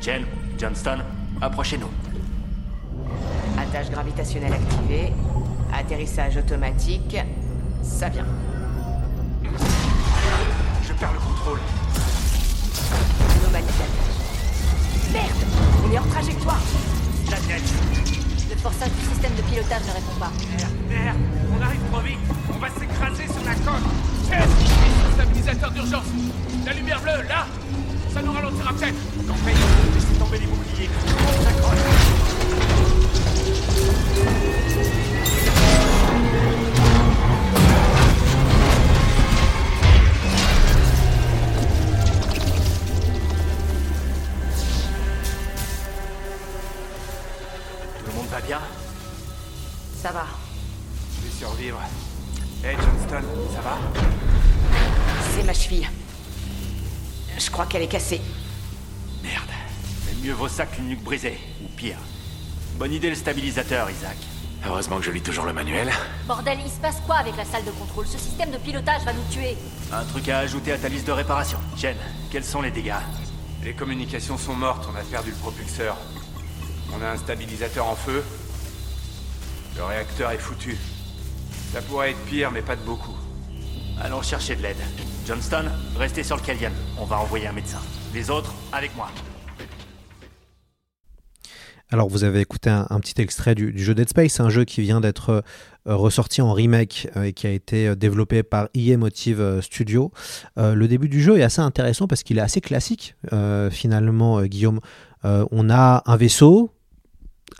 Jen, 0.00 0.24
Johnston, 0.58 0.98
approchez-nous. 1.40 1.90
Attache 3.58 3.90
gravitationnelle 3.90 4.54
activée. 4.54 5.12
Atterrissage 5.72 6.36
automatique. 6.36 7.16
Ça 7.82 8.08
vient. 8.08 8.26
Je 10.82 10.92
perds 10.94 11.12
le 11.12 11.18
contrôle. 11.18 11.60
Anomalie 13.44 13.64
d'attache. 13.64 13.99
On 15.90 15.92
est 15.92 15.98
hors 15.98 16.06
trajectoire 16.06 16.60
Daniel 17.28 17.60
Le 18.48 18.56
forçage 18.56 18.90
du 18.90 19.06
système 19.12 19.34
de 19.34 19.42
pilotage 19.42 19.82
ne 19.88 19.92
répond 19.92 20.20
pas. 20.20 20.30
Merde, 20.56 20.72
merde, 20.88 21.16
on 21.52 21.60
arrive 21.60 21.80
trop 21.90 22.00
vite. 22.00 22.18
On 22.54 22.58
va 22.58 22.68
s'écraser 22.68 23.24
sur 23.26 23.44
la 23.44 23.54
coque. 23.56 23.82
Stabilisateur 25.14 25.70
d'urgence 25.72 26.06
La 26.64 26.74
lumière 26.74 27.00
bleue, 27.00 27.26
là 27.28 27.46
Ça 28.14 28.22
nous 28.22 28.30
ralentira 28.30 28.72
peut-être 28.72 28.94
Compris 29.26 29.54
Laissez 29.94 30.14
tomber 30.16 30.38
les 30.38 30.46
boucliers. 30.46 30.90
On 31.08 31.42
s'accroche. 31.42 32.10
Ça 50.00 50.12
va. 50.12 50.24
Je 51.14 51.26
vais 51.26 51.34
survivre. 51.34 51.78
Hey 52.64 52.74
Johnston, 52.74 53.22
ça 53.54 53.60
va? 53.60 53.76
C'est 55.34 55.42
ma 55.42 55.52
cheville. 55.52 55.90
Je 57.38 57.50
crois 57.50 57.66
qu'elle 57.66 57.82
est 57.82 57.88
cassée. 57.88 58.22
Merde. 59.22 59.50
Mais 60.06 60.26
mieux 60.26 60.32
vaut 60.32 60.48
ça 60.48 60.64
qu'une 60.64 60.88
nuque 60.88 61.02
brisée. 61.04 61.38
Ou 61.62 61.68
pire. 61.76 61.98
Bonne 62.76 62.94
idée 62.94 63.10
le 63.10 63.14
stabilisateur, 63.14 63.90
Isaac. 63.90 64.16
Heureusement 64.66 64.96
que 64.96 65.04
je 65.04 65.10
lis 65.10 65.20
toujours 65.20 65.44
le 65.44 65.52
manuel. 65.52 65.90
Bordel, 66.26 66.58
il 66.64 66.70
se 66.70 66.78
passe 66.78 66.96
quoi 67.04 67.16
avec 67.16 67.36
la 67.36 67.44
salle 67.44 67.64
de 67.66 67.70
contrôle? 67.70 68.06
Ce 68.06 68.18
système 68.18 68.50
de 68.50 68.58
pilotage 68.58 69.02
va 69.04 69.12
nous 69.12 69.24
tuer. 69.30 69.58
Un 69.92 70.04
truc 70.04 70.30
à 70.30 70.38
ajouter 70.38 70.72
à 70.72 70.78
ta 70.78 70.88
liste 70.88 71.06
de 71.06 71.12
réparation. 71.12 71.58
Jen, 71.76 71.96
quels 72.30 72.44
sont 72.44 72.62
les 72.62 72.70
dégâts? 72.70 72.94
Les 73.62 73.74
communications 73.74 74.38
sont 74.38 74.54
mortes, 74.54 74.88
on 74.90 74.96
a 74.98 75.02
perdu 75.02 75.28
le 75.30 75.36
propulseur. 75.36 75.98
On 76.98 77.02
a 77.02 77.10
un 77.10 77.18
stabilisateur 77.18 77.86
en 77.86 77.96
feu. 77.96 78.24
Le 79.80 79.86
réacteur 79.86 80.30
est 80.30 80.36
foutu. 80.36 80.76
Ça 81.72 81.80
pourrait 81.80 82.10
être 82.10 82.22
pire, 82.26 82.50
mais 82.50 82.60
pas 82.60 82.76
de 82.76 82.82
beaucoup. 82.82 83.16
Allons 83.98 84.20
chercher 84.20 84.54
de 84.54 84.60
l'aide. 84.60 84.76
Johnston, 85.26 85.70
restez 85.96 86.22
sur 86.22 86.36
le 86.36 86.42
Kellyan. 86.42 86.70
On 86.98 87.06
va 87.06 87.18
envoyer 87.18 87.46
un 87.46 87.52
médecin. 87.52 87.78
Les 88.12 88.28
autres, 88.28 88.52
avec 88.72 88.94
moi. 88.94 89.08
Alors 91.88 92.08
vous 92.10 92.24
avez 92.24 92.40
écouté 92.40 92.68
un, 92.68 92.88
un 92.90 93.00
petit 93.00 93.22
extrait 93.22 93.54
du, 93.54 93.72
du, 93.72 93.82
jeu 93.82 93.94
Dead 93.94 94.10
Space, 94.10 94.38
un 94.38 94.50
jeu 94.50 94.66
qui 94.66 94.82
vient 94.82 95.00
d'être 95.00 95.30
euh, 95.86 95.96
ressorti 95.96 96.42
en 96.42 96.52
remake 96.52 97.08
euh, 97.16 97.22
et 97.22 97.32
qui 97.32 97.46
a 97.46 97.50
été 97.50 97.88
euh, 97.88 97.94
développé 97.94 98.42
par 98.42 98.68
EA 98.74 98.98
Motive 98.98 99.60
Studio. 99.62 100.12
le 100.58 100.86
début 100.88 101.08
du 101.08 101.22
jeu 101.22 101.38
est 101.38 101.42
assez 101.42 101.62
intéressant 101.62 102.06
parce 102.06 102.22
qu'il 102.22 102.36
est 102.36 102.42
assez 102.42 102.60
classique 102.60 103.14
finalement, 103.70 104.42
Guillaume. 104.42 104.80
on 105.24 105.70
a 105.70 106.02
un 106.04 106.16
vaisseau, 106.16 106.70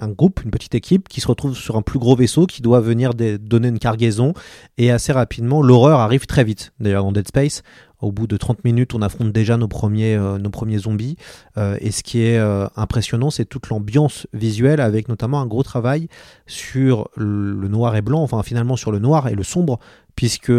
un 0.01 0.09
groupe, 0.09 0.43
une 0.45 0.51
petite 0.51 0.75
équipe 0.75 1.09
qui 1.09 1.21
se 1.21 1.29
retrouve 1.29 1.57
sur 1.57 1.77
un 1.77 1.83
plus 1.83 1.99
gros 1.99 2.17
vaisseau 2.17 2.47
qui 2.47 2.63
doit 2.63 2.81
venir 2.81 3.13
donner 3.15 3.69
une 3.69 3.79
cargaison 3.79 4.33
et 4.79 4.91
assez 4.91 5.13
rapidement 5.13 5.63
l'horreur 5.63 6.01
arrive 6.01 6.27
très 6.27 6.45
vite. 6.45 6.73
D'ailleurs 6.81 7.05
dans 7.05 7.13
Dead 7.13 7.29
Space, 7.29 7.63
au 8.01 8.13
bout 8.13 8.27
de 8.27 8.37
30 8.37 8.65
minutes, 8.65 8.95
on 8.95 9.03
affronte 9.03 9.33
déjà 9.33 9.57
nos 9.57 9.69
premiers, 9.69 10.15
euh, 10.15 10.39
nos 10.39 10.51
premiers 10.51 10.79
zombies. 10.79 11.17
Euh, 11.59 11.77
et 11.81 11.91
ce 11.91 12.03
qui 12.03 12.23
est 12.23 12.39
euh, 12.39 12.67
impressionnant, 12.77 13.31
c'est 13.31 13.45
toute 13.45 13.69
l'ambiance 13.69 14.27
visuelle, 14.33 14.81
avec 14.81 15.09
notamment 15.09 15.41
un 15.41 15.47
gros 15.47 15.63
travail 15.63 16.09
sur 16.47 17.11
le 17.17 17.69
noir 17.69 17.97
et 17.97 18.03
blanc, 18.03 18.23
enfin 18.23 18.43
finalement 18.43 18.77
sur 18.77 18.93
le 18.93 18.99
noir 18.99 19.29
et 19.29 19.35
le 19.35 19.43
sombre, 19.43 19.79
puisque 20.17 20.53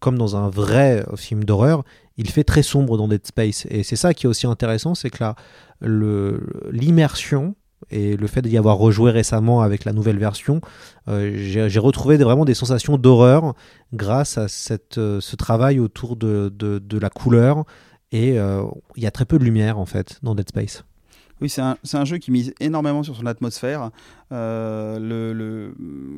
comme 0.00 0.18
dans 0.18 0.36
un 0.36 0.48
vrai 0.48 1.04
film 1.16 1.44
d'horreur, 1.44 1.84
il 2.16 2.28
fait 2.28 2.44
très 2.44 2.62
sombre 2.62 2.96
dans 2.96 3.08
Dead 3.08 3.26
Space. 3.26 3.66
Et 3.70 3.82
c'est 3.82 3.96
ça 3.96 4.14
qui 4.14 4.26
est 4.26 4.28
aussi 4.28 4.46
intéressant, 4.46 4.94
c'est 4.94 5.10
que 5.10 5.24
l'immersion 6.70 7.54
et 7.90 8.16
le 8.16 8.26
fait 8.26 8.42
d'y 8.42 8.56
avoir 8.56 8.76
rejoué 8.76 9.10
récemment 9.10 9.60
avec 9.62 9.84
la 9.84 9.92
nouvelle 9.92 10.18
version, 10.18 10.60
euh, 11.08 11.32
j'ai 11.36 11.78
retrouvé 11.78 12.16
vraiment 12.16 12.44
des 12.44 12.54
sensations 12.54 12.96
d'horreur 12.96 13.54
grâce 13.92 14.38
à 14.38 14.46
euh, 14.96 15.20
ce 15.20 15.36
travail 15.36 15.80
autour 15.80 16.16
de, 16.16 16.52
de, 16.54 16.78
de 16.78 16.98
la 16.98 17.10
couleur. 17.10 17.64
Et 18.12 18.38
euh, 18.38 18.62
il 18.96 19.02
y 19.02 19.06
a 19.06 19.10
très 19.10 19.24
peu 19.24 19.38
de 19.38 19.44
lumière 19.44 19.78
en 19.78 19.86
fait 19.86 20.18
dans 20.22 20.34
Dead 20.34 20.48
Space. 20.48 20.84
Oui, 21.40 21.48
c'est 21.48 21.62
un, 21.62 21.76
un, 21.92 22.04
jeu 22.04 22.18
qui 22.18 22.30
mise 22.30 22.52
énormément 22.60 23.02
sur 23.02 23.16
son 23.16 23.26
atmosphère. 23.26 23.90
Euh, 24.32 25.72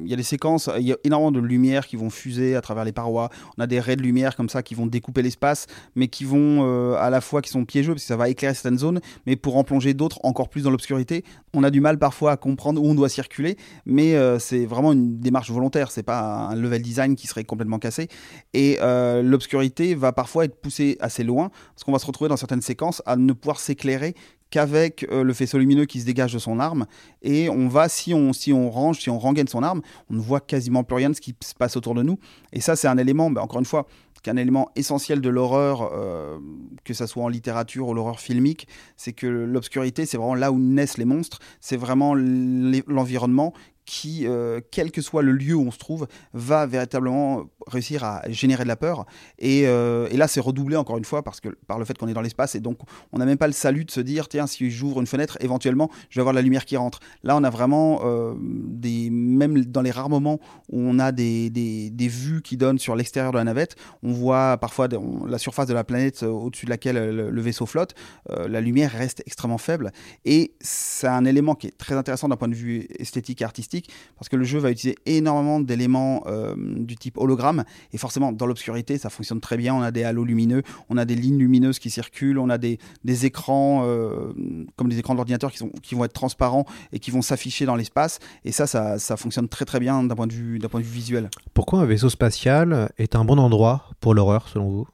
il 0.05 0.11
y 0.11 0.13
a 0.13 0.17
des 0.17 0.23
séquences, 0.23 0.69
il 0.79 0.87
y 0.87 0.93
a 0.93 0.97
énormément 1.05 1.33
de 1.33 1.41
lumière 1.41 1.87
qui 1.87 1.97
vont 1.97 2.11
fuser 2.11 2.57
à 2.57 2.61
travers 2.61 2.85
les 2.85 2.93
parois. 2.93 3.31
On 3.57 3.63
a 3.63 3.67
des 3.67 3.81
raies 3.81 3.97
de 3.97 4.03
lumière 4.03 4.37
comme 4.37 4.49
ça 4.49 4.63
qui 4.63 4.75
vont 4.75 4.87
découper 4.87 5.23
l'espace, 5.23 5.67
mais 5.95 6.09
qui 6.09 6.25
vont 6.25 6.67
euh, 6.67 6.95
à 6.95 7.11
la 7.11 7.21
fois 7.21 7.41
qui 7.41 7.51
sont 7.51 7.65
piégeux 7.65 7.93
parce 7.93 8.03
que 8.03 8.09
ça 8.09 8.17
va 8.17 8.29
éclairer 8.29 8.55
certaines 8.55 8.79
zones, 8.79 9.01
mais 9.27 9.37
pour 9.37 9.57
en 9.57 9.65
plonger 9.65 9.95
d'autres 9.95 10.19
encore 10.25 10.49
plus 10.49 10.63
dans 10.63 10.71
l'obscurité. 10.71 11.25
On 11.55 11.65
a 11.65 11.71
du 11.71 11.81
mal 11.81 11.99
parfois 11.99 12.33
à 12.33 12.37
comprendre 12.37 12.83
où 12.83 12.87
on 12.87 12.95
doit 12.95 13.09
circuler, 13.09 13.57
mais 13.87 14.17
euh, 14.17 14.39
c'est 14.39 14.67
vraiment 14.67 14.93
une 14.93 15.21
démarche 15.21 15.51
volontaire. 15.51 15.91
C'est 15.91 16.03
pas 16.03 16.49
un 16.51 16.57
level 16.57 16.83
design 16.83 17.15
qui 17.15 17.27
serait 17.27 17.45
complètement 17.45 17.79
cassé. 17.79 18.09
Et 18.55 18.79
l'obscurité 19.23 19.95
va 19.95 20.13
parfois 20.13 20.45
être 20.45 20.61
poussée 20.61 20.97
assez 21.01 21.25
loin 21.25 21.51
parce 21.75 21.85
qu'on 21.85 21.93
va 21.93 21.99
se 21.99 22.07
retrouver 22.07 22.29
dans 22.29 22.37
certaines 22.37 22.61
séquences 22.61 23.03
à 23.07 23.17
ne 23.17 23.33
pouvoir 23.33 23.61
s'éclairer 23.61 24.15
qu'avec 24.53 25.05
le 25.11 25.33
faisceau 25.33 25.59
lumineux 25.59 25.87
qui 25.87 26.01
se 26.01 26.07
dégage 26.07 26.35
de 26.35 26.39
son 26.39 26.61
arme 26.61 26.87
et 27.23 27.49
on 27.49 27.69
va 27.69 27.89
si 27.89 28.15
on, 28.15 28.33
si 28.33 28.53
on 28.53 28.71
range, 28.71 29.01
si 29.01 29.11
on 29.11 29.19
rengaine 29.19 29.49
son 29.49 29.63
arme, 29.63 29.81
on 30.11 30.15
ne 30.15 30.21
voit 30.21 30.41
quasiment 30.41 30.85
plus 30.85 30.97
rien 30.97 31.11
de 31.11 31.15
ce 31.15 31.21
qui 31.21 31.35
se 31.43 31.55
passe 31.55 31.77
autour 31.77 31.95
de 31.95 32.03
nous. 32.03 32.19
Et 32.53 32.61
ça, 32.61 32.77
c'est 32.77 32.87
un 32.87 32.99
élément, 32.99 33.31
ben, 33.31 33.41
encore 33.41 33.59
une 33.59 33.65
fois, 33.65 33.87
qu'un 34.23 34.37
élément 34.37 34.71
essentiel 34.77 35.21
de 35.21 35.29
l'horreur, 35.29 35.91
euh, 35.93 36.39
que 36.85 36.95
ce 36.95 37.07
soit 37.07 37.25
en 37.25 37.29
littérature 37.29 37.89
ou 37.89 37.95
l'horreur 37.95 38.21
filmique, 38.21 38.69
c'est 38.97 39.13
que 39.13 39.27
l'obscurité, 39.27 40.07
c'est 40.07 40.17
vraiment 40.17 40.35
là 40.35 40.53
où 40.53 40.59
naissent 40.59 40.99
les 40.99 41.05
monstres, 41.05 41.41
c'est 41.61 41.77
vraiment 41.77 42.15
l'environnement 42.15 43.53
qui, 43.85 44.27
euh, 44.27 44.61
quel 44.71 44.91
que 44.91 45.03
soit 45.03 45.23
le 45.23 45.33
lieu 45.33 45.55
où 45.55 45.67
on 45.67 45.71
se 45.71 45.79
trouve, 45.79 46.07
va 46.33 46.67
véritablement 46.67 47.45
réussir 47.67 48.05
à 48.05 48.23
générer 48.29 48.63
de 48.63 48.69
la 48.69 48.77
peur. 48.77 49.07
Et, 49.39 49.67
euh, 49.67 50.09
et 50.11 50.17
là, 50.17 50.29
c'est 50.29 50.41
redoublé 50.41 50.77
encore 50.77 50.99
une 50.99 51.05
fois 51.05 51.23
parce 51.23 51.41
que, 51.41 51.49
par 51.67 51.79
le 51.79 51.85
fait 51.85 51.97
qu'on 51.99 52.09
est 52.09 52.15
dans 52.15 52.21
l'espace 52.21 52.55
et 52.55 52.61
donc 52.61 52.79
on 53.13 53.19
n'a 53.19 53.25
même 53.25 53.39
pas 53.39 53.47
le 53.47 53.53
salut 53.53 53.85
de 53.85 53.91
se 53.91 54.01
dire 54.01 54.29
tiens, 54.29 54.47
si 54.47 54.71
j'ouvre 54.71 55.01
une 55.01 55.07
fenêtre, 55.07 55.37
éventuellement, 55.41 55.91
je 56.11 56.19
vais 56.19 56.21
avoir 56.21 56.33
la 56.33 56.43
lumière 56.43 56.65
qui 56.65 56.77
rentre. 56.77 57.01
Là, 57.23 57.37
on 57.37 57.45
a 57.45 57.51
vraiment 57.51 58.01
euh, 58.05 58.35
des. 58.39 59.11
Même 59.11 59.65
dans 59.65 59.83
les 59.83 59.91
rares 59.91 60.09
moments 60.09 60.39
où 60.71 60.81
on 60.81 60.99
a 60.99 61.13
des, 61.13 61.51
des, 61.51 61.91
des 61.91 62.09
vues 62.09 62.43
qui 62.43 62.57
donnent 62.57 62.79
sur 62.79 62.95
l'extérieur 62.97 63.33
de 63.33 63.39
la 63.39 63.45
navette, 63.45 63.77
on 64.03 64.13
voit 64.13 64.57
parfois 64.59 64.89
la 65.27 65.39
surface 65.39 65.67
de 65.67 65.75
la 65.75 65.85
planète 65.85 66.23
au-dessus 66.23 66.67
de 66.67 66.71
laquelle 66.71 66.97
le, 66.97 67.31
le 67.31 67.41
vaisseau 67.41 67.67
flotte. 67.67 67.95
la 68.29 68.61
lumière 68.61 68.91
reste 68.91 69.23
extrêmement 69.27 69.59
faible. 69.59 69.93
Et 70.25 70.55
c'est 70.61 71.07
un 71.07 71.25
élément 71.25 71.55
qui 71.55 71.69
est 71.69 71.77
très 71.77 71.95
intéressant 71.95 72.29
d'un 72.29 72.37
point 72.37 72.49
de 72.49 72.55
vue 72.55 72.87
esthétique 72.99 73.43
et 73.43 73.45
artistique 73.45 73.82
parce 74.17 74.29
que 74.29 74.37
le 74.37 74.45
jeu 74.45 74.59
va 74.59 74.71
utiliser 74.71 74.97
énormément 75.07 75.61
d'éléments 75.61 76.23
euh, 76.27 76.55
du 76.57 76.97
type 76.97 77.19
hologramme 77.19 77.65
et 77.93 77.99
forcément 77.99 78.33
dans 78.33 78.47
l'obscurité 78.47 78.99
ça 78.99 79.11
fonctionne 79.11 79.41
très 79.41 79.57
bien. 79.57 79.75
On 79.75 79.83
a 79.83 79.91
des 79.91 80.05
halos 80.05 80.25
lumineux, 80.25 80.63
on 80.89 80.97
a 80.97 81.05
des 81.05 81.15
lignes 81.15 81.39
lumineuses 81.39 81.79
qui 81.79 81.91
circulent, 81.91 82.39
on 82.39 82.51
a 82.51 82.59
des, 82.59 82.79
écrans 83.25 83.83
euh, 83.85 84.33
comme 84.77 84.89
des 84.89 84.99
écrans 84.99 85.15
d'ordinateur 85.15 85.53
qui, 85.53 85.65
qui 85.83 85.95
vont 85.95 86.05
être 86.05 86.13
transparents 86.13 86.65
et 86.93 86.99
qui 86.99 87.11
vont 87.11 87.23
s'afficher 87.23 87.67
dans 87.67 87.77
l'espace 87.77 88.19
et 88.45 88.53
ça, 88.53 88.67
ça, 88.67 88.99
ça 88.99 89.17
fonctionne 89.17 89.49
très 89.49 89.65
très 89.65 89.81
bien 89.81 90.03
d'un 90.03 90.15
point, 90.15 90.27
de 90.27 90.33
vue, 90.33 90.59
point 90.59 90.81
de 90.81 90.85
vue 90.85 90.93
visuel. 90.93 91.31
Pourquoi 91.55 91.81
un 91.81 91.85
vaisseau 91.85 92.09
spatial 92.09 92.91
est 92.99 93.17
un 93.17 93.25
bon 93.25 93.39
endroit 93.39 93.91
pour 94.01 94.15
l'horreur 94.15 94.49
selon 94.49 94.69
vous? 94.69 94.89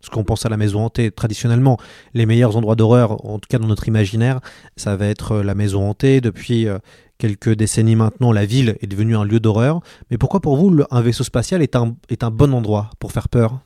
Ce 0.00 0.10
qu'on 0.10 0.24
pense 0.24 0.46
à 0.46 0.48
la 0.48 0.56
maison 0.56 0.84
hantée. 0.84 1.10
Traditionnellement, 1.10 1.78
les 2.14 2.26
meilleurs 2.26 2.56
endroits 2.56 2.76
d'horreur, 2.76 3.24
en 3.26 3.38
tout 3.38 3.48
cas 3.48 3.58
dans 3.58 3.66
notre 3.66 3.88
imaginaire, 3.88 4.40
ça 4.76 4.94
va 4.94 5.06
être 5.06 5.38
la 5.38 5.54
maison 5.54 5.88
hantée. 5.88 6.20
Depuis 6.20 6.68
quelques 7.18 7.54
décennies 7.54 7.96
maintenant, 7.96 8.32
la 8.32 8.46
ville 8.46 8.76
est 8.80 8.86
devenue 8.86 9.16
un 9.16 9.24
lieu 9.24 9.40
d'horreur. 9.40 9.80
Mais 10.10 10.18
pourquoi 10.18 10.40
pour 10.40 10.56
vous, 10.56 10.82
un 10.90 11.00
vaisseau 11.00 11.24
spatial 11.24 11.62
est 11.62 11.76
un, 11.76 11.96
est 12.08 12.22
un 12.24 12.30
bon 12.30 12.54
endroit 12.54 12.90
pour 12.98 13.12
faire 13.12 13.28
peur? 13.28 13.60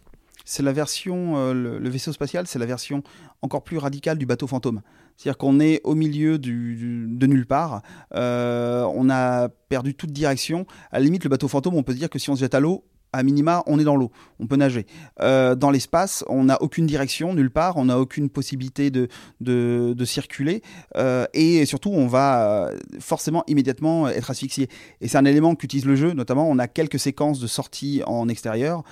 C'est 0.45 0.63
la 0.63 0.73
version, 0.73 1.37
euh, 1.37 1.53
le, 1.53 1.89
vaisseau 1.89 2.13
spatial, 2.13 2.47
c'est 2.47 2.59
la 2.59 2.67
version 2.67 3.03
encore 3.41 3.63
plus 3.63 3.79
radicale 3.79 4.19
du 4.19 4.27
bateau 4.27 4.47
fantôme. 4.47 4.81
C'est-à-dire 5.17 5.39
qu'on 5.39 5.61
est 5.61 5.81
au 5.85 5.95
milieu 5.95 6.39
de 6.39 7.27
nulle 7.27 7.47
part, 7.47 7.83
euh, 8.15 8.83
on 8.95 9.11
a 9.11 9.49
perdu 9.69 9.95
toute 9.95 10.11
direction. 10.11 10.67
À 10.91 10.99
la 10.99 11.05
limite, 11.05 11.25
le 11.25 11.31
bateau 11.31 11.47
fantôme, 11.47 11.75
on 11.77 11.83
peut 11.83 11.95
dire 11.95 12.11
que 12.11 12.19
si 12.19 12.31
on 12.31 12.37
se 12.37 12.41
jette 12.41 12.55
à 12.55 12.61
l'eau, 12.61 12.85
à 13.13 13.23
minima, 13.23 13.63
on 13.67 13.79
est 13.79 13.85
dans 13.85 13.97
l'eau, 13.97 14.11
on 14.39 14.47
peut 14.47 14.57
nager. 14.57 14.87
Euh, 15.21 15.55
dans 15.55 15.71
l'espace, 15.71 16.25
on 16.29 16.45
n'a 16.45 16.63
aucune 16.63 16.87
direction, 16.87 17.35
nulle 17.35 17.51
part, 17.51 17.77
on 17.77 17.87
n'a 17.87 17.99
aucune 17.99 18.29
possibilité 18.31 18.91
de, 18.91 19.09
de, 19.41 20.05
circuler, 20.05 20.63
euh, 20.97 21.27
et 21.35 21.67
surtout, 21.67 21.91
on 21.91 22.07
va 22.07 22.69
euh, 22.69 22.79
forcément 23.01 23.45
immédiatement 23.47 24.09
être 24.09 24.31
asphyxié. 24.31 24.69
Et 25.01 25.09
c'est 25.09 25.19
un 25.19 25.25
élément 25.25 25.55
qu'utilise 25.55 25.87
le 25.87 25.97
jeu, 25.97 26.13
notamment, 26.13 26.49
on 26.49 26.59
a 26.59 26.69
quelques 26.69 26.99
séquences 26.99 27.41
de 27.41 27.47
sortie 27.47 28.03
en 28.07 28.29
extérieur 28.29 28.83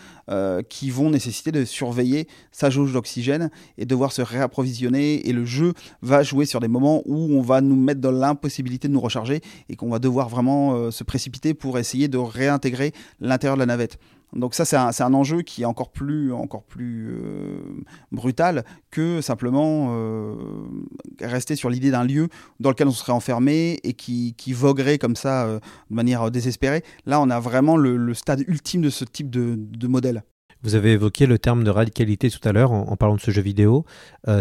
qui 0.69 0.91
vont 0.91 1.09
nécessiter 1.09 1.53
de 1.53 1.65
surveiller 1.65 2.29
sa 2.53 2.69
jauge 2.69 2.93
d'oxygène 2.93 3.51
et 3.79 3.87
devoir 3.87 4.13
se 4.13 4.21
réapprovisionner, 4.21 5.27
et 5.27 5.33
le 5.33 5.47
jeu 5.47 5.73
va 6.03 6.23
jouer 6.23 6.45
sur 6.45 6.61
des 6.61 6.69
moments 6.69 7.03
où 7.07 7.35
on 7.35 7.41
va 7.41 7.63
nous 7.63 7.77
mettre 7.77 8.03
dans 8.03 8.11
l'impossibilité 8.11 8.89
de 8.89 8.93
nous 8.93 9.01
recharger, 9.01 9.41
et 9.71 9.77
qu'on 9.77 9.89
va 9.89 9.99
devoir 9.99 10.29
vraiment 10.29 10.91
se 10.91 11.03
précipiter 11.03 11.55
pour 11.55 11.79
essayer 11.79 12.09
de 12.09 12.19
réintégrer 12.19 12.93
l'intérieur 13.21 13.57
de 13.57 13.61
la 13.61 13.67
navette. 13.67 13.99
Donc 14.35 14.55
ça, 14.55 14.65
c'est 14.65 14.77
un, 14.77 15.15
enjeu 15.15 15.43
qui 15.43 15.63
est 15.63 15.65
encore 15.65 15.91
plus, 15.91 16.33
encore 16.33 16.63
plus 16.63 17.09
euh, 17.13 17.61
brutal 18.13 18.65
que 18.91 19.21
simplement 19.21 19.89
euh, 19.91 20.35
rester 21.21 21.57
sur 21.57 21.71
l'idée 21.71 21.91
d'un 21.91 22.05
lieu 22.05 22.29
dans 22.61 22.71
lequel 22.71 22.89
on 22.89 22.93
serait 22.93 23.13
enfermé 23.13 23.79
et 23.85 23.95
qui, 23.95 24.35
voguerait 24.53 24.99
comme 24.99 25.17
ça 25.17 25.47
euh, 25.47 25.61
de 25.91 25.95
manière 25.95 26.31
désespérée. 26.31 26.83
Là, 27.07 27.21
on 27.21 27.31
a 27.31 27.41
vraiment 27.41 27.77
le, 27.77 28.13
stade 28.15 28.45
ultime 28.49 28.83
de 28.83 28.91
ce 28.91 29.05
type 29.05 29.31
de, 29.31 29.87
modèle. 29.87 30.23
Vous 30.63 30.75
avez 30.75 30.93
évoqué 30.93 31.27
le 31.27 31.39
terme 31.39 31.65
de 31.65 31.71
radicalité 31.71 32.31
tout 32.31 32.47
à 32.47 32.53
l'heure 32.53 32.73
en, 32.73 32.97
parlant 32.97 33.15
de 33.15 33.21
ce 33.21 33.31
jeu 33.31 33.43
vidéo. 33.43 33.85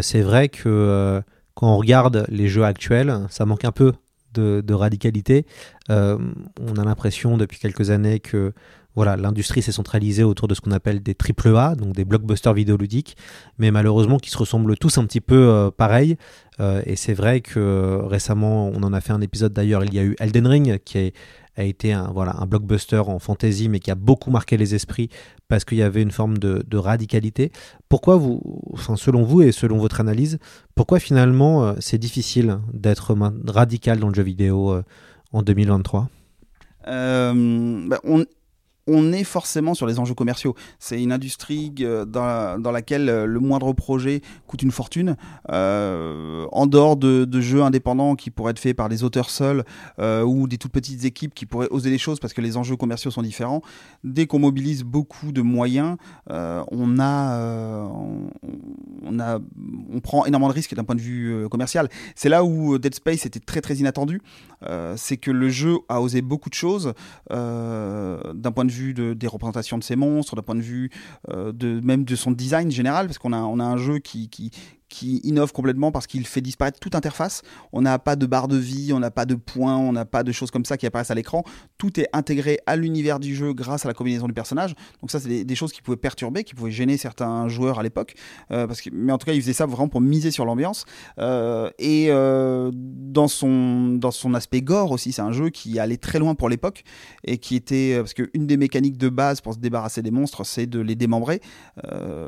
c'est 0.02 0.22
vrai 0.22 0.50
que 0.50 1.22
quand 1.54 1.68
on 1.72 1.78
regarde 1.78 2.26
les 2.30 2.48
jeux 2.48 2.64
actuels, 2.64 3.28
ça 3.30 3.46
manque 3.46 3.66
un 3.66 3.72
peu 3.72 3.94
de 4.34 4.74
radicalité. 4.74 5.46
on 5.90 6.76
a 6.78 6.84
l'impression 6.84 7.38
depuis 7.38 7.60
quelques 7.60 7.92
années 7.92 8.20
que 8.20 8.54
voilà, 8.98 9.16
l'industrie 9.16 9.62
s'est 9.62 9.72
centralisée 9.72 10.24
autour 10.24 10.48
de 10.48 10.56
ce 10.56 10.62
qu'on 10.62 10.72
appelle 10.72 11.04
des 11.04 11.14
triple 11.14 11.56
A, 11.56 11.76
donc 11.76 11.94
des 11.94 12.04
blockbusters 12.04 12.56
vidéoludiques, 12.56 13.16
mais 13.60 13.70
malheureusement 13.70 14.18
qui 14.18 14.32
se 14.32 14.38
ressemblent 14.40 14.76
tous 14.76 14.98
un 14.98 15.06
petit 15.06 15.22
peu 15.22 15.36
euh, 15.36 15.70
pareil. 15.70 16.18
Euh, 16.60 16.82
et 16.84 16.96
c'est 16.96 17.14
vrai 17.14 17.42
que 17.42 17.60
euh, 17.60 18.08
récemment, 18.08 18.70
on 18.70 18.82
en 18.82 18.94
a 18.94 19.00
fait 19.00 19.14
un 19.14 19.22
épisode 19.22 19.54
d'ailleurs, 19.54 19.86
il 19.86 19.94
y 19.94 20.00
a 20.00 20.04
eu 20.04 20.16
Elden 20.20 20.48
Ring 20.48 20.80
qui 20.84 21.14
a, 21.58 21.64
été 21.64 21.94
un, 21.94 22.10
voilà, 22.12 22.38
un 22.40 22.48
blockbuster 22.48 23.04
en 23.06 23.20
fantasy, 23.20 23.70
mais 23.70 23.80
qui 23.80 23.92
a 23.92 23.96
beaucoup 23.96 24.32
marqué 24.32 24.58
les 24.58 24.74
esprits 24.74 25.10
parce 25.48 25.64
qu'il 25.64 25.78
y 25.78 25.84
avait 25.84 26.02
une 26.02 26.10
forme 26.10 26.40
de, 26.40 26.78
radicalité. 26.78 27.52
Pourquoi 27.90 28.16
vous, 28.16 28.42
enfin, 28.74 28.96
selon 28.96 29.22
vous 29.22 29.44
et 29.44 29.52
selon 29.52 29.78
votre 29.78 30.02
analyse, 30.02 30.40
pourquoi 30.74 31.00
finalement 31.00 31.76
c'est 31.80 32.00
difficile 32.00 32.58
d'être 32.74 33.16
radical 33.46 34.00
dans 34.00 34.08
le 34.08 34.16
jeu 34.16 34.24
vidéo 34.24 34.82
en 35.34 35.44
2023 35.44 36.10
bah, 36.88 38.00
on, 38.04 38.24
on 38.88 39.12
est 39.12 39.24
forcément 39.24 39.74
sur 39.74 39.86
les 39.86 40.00
enjeux 40.00 40.14
commerciaux. 40.14 40.56
C'est 40.80 41.02
une 41.02 41.12
industrie 41.12 41.74
euh, 41.82 42.06
dans, 42.06 42.72
laquelle 42.72 43.10
euh, 43.10 43.26
le 43.26 43.40
moindre 43.40 43.74
projet 43.74 44.22
coûte 44.48 44.62
une 44.64 44.72
fortune. 44.72 45.16
Euh, 45.52 46.46
en 46.52 46.66
dehors 46.68 46.96
de, 46.96 47.28
jeux 47.42 47.62
indépendants 47.62 48.16
qui 48.16 48.32
pourraient 48.32 48.52
être 48.52 48.60
faits 48.60 48.76
par 48.76 48.90
des 48.90 49.04
auteurs 49.04 49.30
seuls 49.30 49.64
ou 50.00 50.48
des 50.48 50.58
toutes 50.58 50.72
petites 50.72 51.06
équipes 51.06 51.34
qui 51.36 51.46
pourraient 51.46 51.68
oser 51.70 51.90
les 51.90 51.98
choses 51.98 52.20
parce 52.20 52.34
que 52.34 52.42
les 52.42 52.58
enjeux 52.58 52.76
commerciaux 52.76 53.12
sont 53.12 53.22
différents, 53.22 53.62
dès 54.04 54.26
qu'on 54.26 54.40
mobilise 54.40 54.84
beaucoup 54.84 55.32
de 55.32 55.42
moyens, 55.42 55.98
on, 56.30 57.00
a, 57.00 57.90
on, 59.04 59.20
a, 59.20 59.40
on 59.94 60.00
prend 60.00 60.26
énormément 60.26 60.50
de 60.50 60.54
risques 60.54 60.74
d'un 60.74 60.84
point 60.84 60.96
de 60.96 61.02
vue 61.02 61.48
commercial. 61.50 61.90
C'est 62.16 62.30
là 62.30 62.44
où 62.44 62.78
Dead 62.80 62.96
Space 62.96 63.26
était 63.26 63.40
très 63.40 63.62
très 63.62 63.76
inattendu. 63.76 64.22
C'est 64.96 65.18
que 65.18 65.32
le 65.32 65.50
jeu 65.50 65.78
a 65.90 66.02
osé 66.02 66.22
beaucoup 66.22 66.50
de 66.50 66.56
choses 66.56 66.94
d'un 67.30 68.52
point 68.54 68.66
de 68.66 68.72
vue 68.72 68.77
de, 68.94 69.14
des 69.14 69.28
représentations 69.28 69.78
de 69.78 69.84
ces 69.84 69.96
monstres, 69.96 70.36
d'un 70.36 70.42
point 70.42 70.56
de 70.56 70.62
vue 70.62 70.90
euh, 71.30 71.52
de, 71.52 71.80
même 71.82 72.04
de 72.04 72.16
son 72.16 72.32
design 72.32 72.72
général, 72.72 73.08
parce 73.08 73.18
qu'on 73.18 73.34
a, 73.34 73.40
on 73.40 73.60
a 73.60 73.64
un 73.64 73.78
jeu 73.78 74.00
qui, 74.00 74.30
qui, 74.30 74.52
qui 74.90 75.18
innove 75.24 75.52
complètement 75.52 75.92
parce 75.92 76.08
qu'il 76.08 76.26
fait 76.26 76.42
disparaître 76.42 76.80
toute 76.80 76.96
interface. 76.96 77.42
On 77.74 77.82
n'a 77.82 78.00
pas 78.00 78.16
de 78.16 78.26
barre 78.26 78.48
de 78.48 78.58
vie, 78.58 78.94
on 78.94 79.00
n'a 79.00 79.12
pas 79.12 79.26
de 79.26 79.36
points, 79.36 79.76
on 79.76 79.92
n'a 79.92 80.06
pas 80.06 80.24
de 80.24 80.32
choses 80.32 80.52
comme 80.52 80.66
ça 80.66 80.78
qui 80.78 80.86
apparaissent 80.86 81.12
à 81.12 81.16
l'écran. 81.16 81.44
Tout 81.78 82.00
est 82.00 82.08
intégré 82.14 82.60
à 82.66 82.76
l'univers 82.76 83.20
du 83.20 83.36
jeu 83.36 83.54
grâce 83.54 83.86
à 83.86 83.90
la 83.90 83.94
combinaison 83.94 84.28
du 84.28 84.34
personnage. 84.34 84.76
Donc 85.02 85.12
ça, 85.12 85.20
c'est 85.20 85.44
des, 85.44 85.56
choses 85.56 85.74
qui 85.74 85.82
pouvaient 85.82 85.98
perturber, 85.98 86.44
qui 86.44 86.54
pouvaient 86.54 86.72
gêner 86.72 86.98
certains 86.98 87.48
joueurs 87.50 87.80
à 87.80 87.84
l'époque. 87.84 88.14
Euh, 88.52 88.68
que, 88.68 88.90
mais 88.94 89.12
en 89.12 89.18
tout 89.18 89.26
cas, 89.26 89.34
il 89.34 89.42
faisait 89.42 89.54
ça 89.54 89.66
vraiment 89.66 89.90
pour 89.90 90.02
miser 90.02 90.32
sur 90.32 90.46
l'ambiance. 90.46 90.86
Euh, 91.20 91.70
et 91.80 92.08
euh, 92.10 92.72
dans, 92.74 93.28
son, 93.28 93.90
dans 93.90 94.12
son 94.12 94.34
aspect 94.34 94.62
gore 94.62 94.92
aussi, 94.92 95.12
c'est 95.12 95.22
un 95.22 95.32
jeu 95.32 95.50
qui 95.50 95.80
allait 95.80 95.98
très 95.98 96.20
loin 96.20 96.36
pour 96.36 96.50
l'époque 96.50 96.84
et 97.24 97.38
qui 97.38 97.56
était... 97.56 97.96
Parce 97.98 98.14
qu'une 98.14 98.48
des 98.48 98.58
mécaniques 98.58 98.98
de 98.98 99.10
base 99.10 99.42
pour 99.42 99.54
se 99.54 99.60
débarrasser 99.60 100.02
des 100.02 100.12
monstres, 100.12 100.46
c'est 100.46 100.68
de 100.68 100.80
les 100.80 100.96
démembrer. 100.96 101.42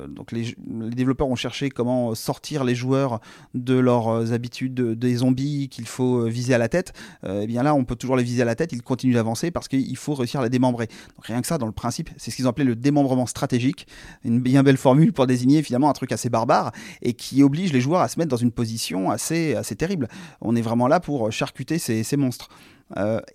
Donc 0.09 0.31
les 0.31 0.55
développeurs 0.67 1.27
ont 1.27 1.35
cherché 1.35 1.69
comment 1.69 2.15
sortir 2.15 2.48
les 2.57 2.75
joueurs 2.75 3.19
de 3.53 3.75
leurs 3.75 4.07
euh, 4.07 4.33
habitudes 4.33 4.73
des 4.73 5.15
zombies 5.17 5.69
qu'il 5.69 5.88
faut 5.88 6.21
euh, 6.21 6.29
viser 6.29 6.53
à 6.53 6.57
la 6.57 6.69
tête, 6.69 6.93
euh, 7.23 7.41
et 7.41 7.47
bien 7.47 7.63
là, 7.63 7.75
on 7.75 7.85
peut 7.85 7.95
toujours 7.95 8.15
les 8.15 8.23
viser 8.23 8.41
à 8.41 8.45
la 8.45 8.55
tête, 8.55 8.71
ils 8.73 8.81
continuent 8.81 9.13
d'avancer 9.13 9.51
parce 9.51 9.67
qu'il 9.67 9.95
faut 9.97 10.15
réussir 10.15 10.39
à 10.39 10.43
les 10.43 10.49
démembrer. 10.49 10.88
Rien 11.21 11.41
que 11.41 11.47
ça, 11.47 11.57
dans 11.57 11.65
le 11.65 11.71
principe, 11.71 12.09
c'est 12.17 12.31
ce 12.31 12.35
qu'ils 12.35 12.47
appelé 12.47 12.65
le 12.65 12.75
démembrement 12.75 13.27
stratégique, 13.27 13.85
une 14.23 14.39
bien 14.39 14.63
belle 14.63 14.77
formule 14.77 15.13
pour 15.13 15.27
désigner 15.27 15.62
finalement 15.62 15.89
un 15.89 15.93
truc 15.93 16.12
assez 16.12 16.29
barbare 16.29 16.71
et 17.01 17.13
qui 17.13 17.43
oblige 17.43 17.71
les 17.71 17.81
joueurs 17.81 18.01
à 18.01 18.07
se 18.07 18.17
mettre 18.17 18.29
dans 18.29 18.38
une 18.38 18.51
position 18.51 19.12
assez, 19.12 19.55
assez 19.55 19.75
terrible. 19.75 20.07
On 20.41 20.55
est 20.55 20.62
vraiment 20.62 20.88
là 20.88 20.99
pour 20.99 21.31
charcuter 21.31 21.77
ces, 21.77 22.03
ces 22.03 22.17
monstres. 22.17 22.49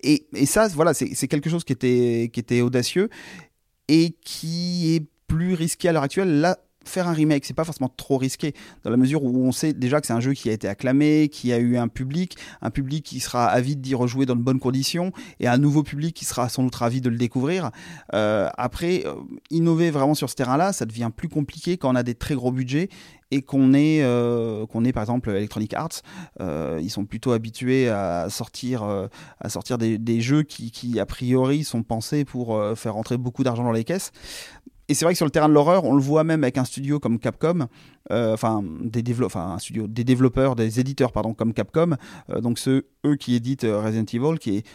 Et, 0.03 0.27
et, 0.33 0.45
ça, 0.45 0.67
voilà, 0.67 0.93
c'est 0.93 1.27
quelque 1.29 1.49
chose 1.49 1.63
qui 1.63 1.71
était, 1.71 2.29
qui 2.33 2.41
était 2.41 2.59
audacieux 2.59 3.09
et 3.87 4.15
qui 4.21 4.95
est 4.95 5.05
plus 5.27 5.53
risqué 5.53 5.89
à 5.89 5.93
l'heure 5.93 6.03
actuelle. 6.03 6.41
Là, 6.41 6.57
faire 6.85 7.07
un 7.07 7.13
remake, 7.13 7.45
c'est 7.45 7.53
pas 7.53 7.63
forcément 7.63 7.91
trop 7.95 8.17
risqué, 8.17 8.53
dans 8.83 8.89
la 8.89 8.97
mesure 8.97 9.23
où 9.23 9.45
on 9.45 9.51
sait 9.51 9.73
déjà 9.73 10.01
que 10.01 10.07
c'est 10.07 10.13
un 10.13 10.19
jeu 10.19 10.33
qui 10.33 10.49
a 10.49 10.53
été 10.53 10.67
acclamé, 10.67 11.29
qui 11.29 11.51
a 11.51 11.57
eu 11.57 11.77
un 11.77 11.87
public, 11.87 12.37
un 12.61 12.69
public 12.69 13.03
qui 13.03 13.19
sera 13.19 13.47
avide 13.47 13.81
d'y 13.81 13.95
rejouer 13.95 14.25
dans 14.25 14.35
de 14.35 14.41
bonnes 14.41 14.59
conditions, 14.59 15.11
et 15.39 15.47
un 15.47 15.57
nouveau 15.57 15.83
public 15.83 16.15
qui 16.15 16.25
sera 16.25 16.49
sans 16.49 16.63
doute 16.63 16.75
ravi 16.75 17.01
de 17.01 17.09
le 17.09 17.17
découvrir. 17.17 17.71
Euh, 18.13 18.49
après, 18.57 19.03
euh, 19.05 19.15
innover 19.49 19.91
vraiment 19.91 20.15
sur 20.15 20.29
ce 20.29 20.35
terrain-là, 20.35 20.73
ça 20.73 20.85
devient 20.85 21.11
plus 21.15 21.29
compliqué 21.29 21.77
quand 21.77 21.91
on 21.91 21.95
a 21.95 22.03
des 22.03 22.15
très 22.15 22.35
gros 22.35 22.51
budgets 22.51 22.89
et 23.31 23.41
qu'on 23.41 23.73
est, 23.73 24.03
euh, 24.03 24.65
qu'on 24.67 24.85
est 24.85 24.93
par 24.93 25.01
exemple 25.01 25.31
Electronic 25.31 25.73
Arts, 25.73 26.01
ils 26.39 26.91
sont 26.91 27.05
plutôt 27.05 27.31
habitués 27.31 27.89
à 27.89 28.29
sortir, 28.29 28.83
à 29.39 29.49
sortir 29.49 29.77
des, 29.77 30.21
jeux 30.21 30.43
qui, 30.43 30.71
qui, 30.71 30.99
a 30.99 31.05
priori, 31.05 31.63
sont 31.63 31.83
pensés 31.83 32.23
pour 32.23 32.61
faire 32.75 32.93
rentrer 32.93 33.17
beaucoup 33.17 33.43
d'argent 33.43 33.63
dans 33.63 33.71
les 33.71 33.83
caisses 33.83 34.11
et 34.87 34.93
c'est 34.93 35.05
vrai 35.05 35.13
que 35.13 35.17
sur 35.17 35.25
le 35.25 35.31
terrain 35.31 35.49
de 35.49 35.53
l'horreur, 35.53 35.83
on 35.85 35.95
le 35.95 36.01
voit 36.01 36.23
même 36.23 36.43
avec 36.43 36.57
un 36.57 36.65
studio 36.65 36.99
comme 36.99 37.19
Capcom, 37.19 37.67
euh, 38.11 38.33
enfin 38.33 38.63
des 38.81 39.01
des 39.01 40.03
développeurs, 40.03 40.55
des 40.55 40.79
éditeurs 40.79 41.11
pardon 41.11 41.33
comme 41.33 41.53
Capcom, 41.53 41.95
euh, 42.29 42.41
donc 42.41 42.59
ceux 42.59 42.87
eux 43.05 43.15
qui 43.15 43.35
éditent 43.35 43.63
euh, 43.63 43.81
Resident 43.81 44.05
Evil, 44.13 44.37
qui 44.39 44.57
est 44.57 44.65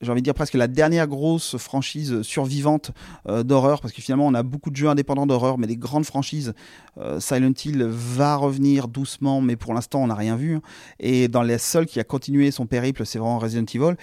j'ai 0.00 0.10
envie 0.10 0.20
de 0.20 0.24
dire 0.24 0.34
presque 0.34 0.54
la 0.54 0.66
dernière 0.66 1.06
grosse 1.06 1.56
franchise 1.58 2.22
survivante 2.22 2.90
d'horreur, 3.24 3.80
parce 3.80 3.94
que 3.94 4.02
finalement 4.02 4.26
on 4.26 4.34
a 4.34 4.42
beaucoup 4.42 4.70
de 4.70 4.74
jeux 4.74 4.88
indépendants 4.88 5.28
d'horreur, 5.28 5.58
mais 5.58 5.68
des 5.68 5.76
grandes 5.76 6.06
franchises, 6.06 6.54
Silent 7.20 7.52
Hill 7.64 7.84
va 7.84 8.34
revenir 8.34 8.88
doucement, 8.88 9.40
mais 9.40 9.54
pour 9.54 9.74
l'instant 9.74 10.02
on 10.02 10.08
n'a 10.08 10.16
rien 10.16 10.34
vu. 10.34 10.58
Et 10.98 11.28
dans 11.28 11.44
les 11.44 11.56
seuls 11.56 11.86
qui 11.86 12.00
a 12.00 12.04
continué 12.04 12.50
son 12.50 12.66
périple, 12.66 13.06
c'est 13.06 13.20
vraiment 13.20 13.38
Resident 13.38 13.64
Evil 13.72 13.94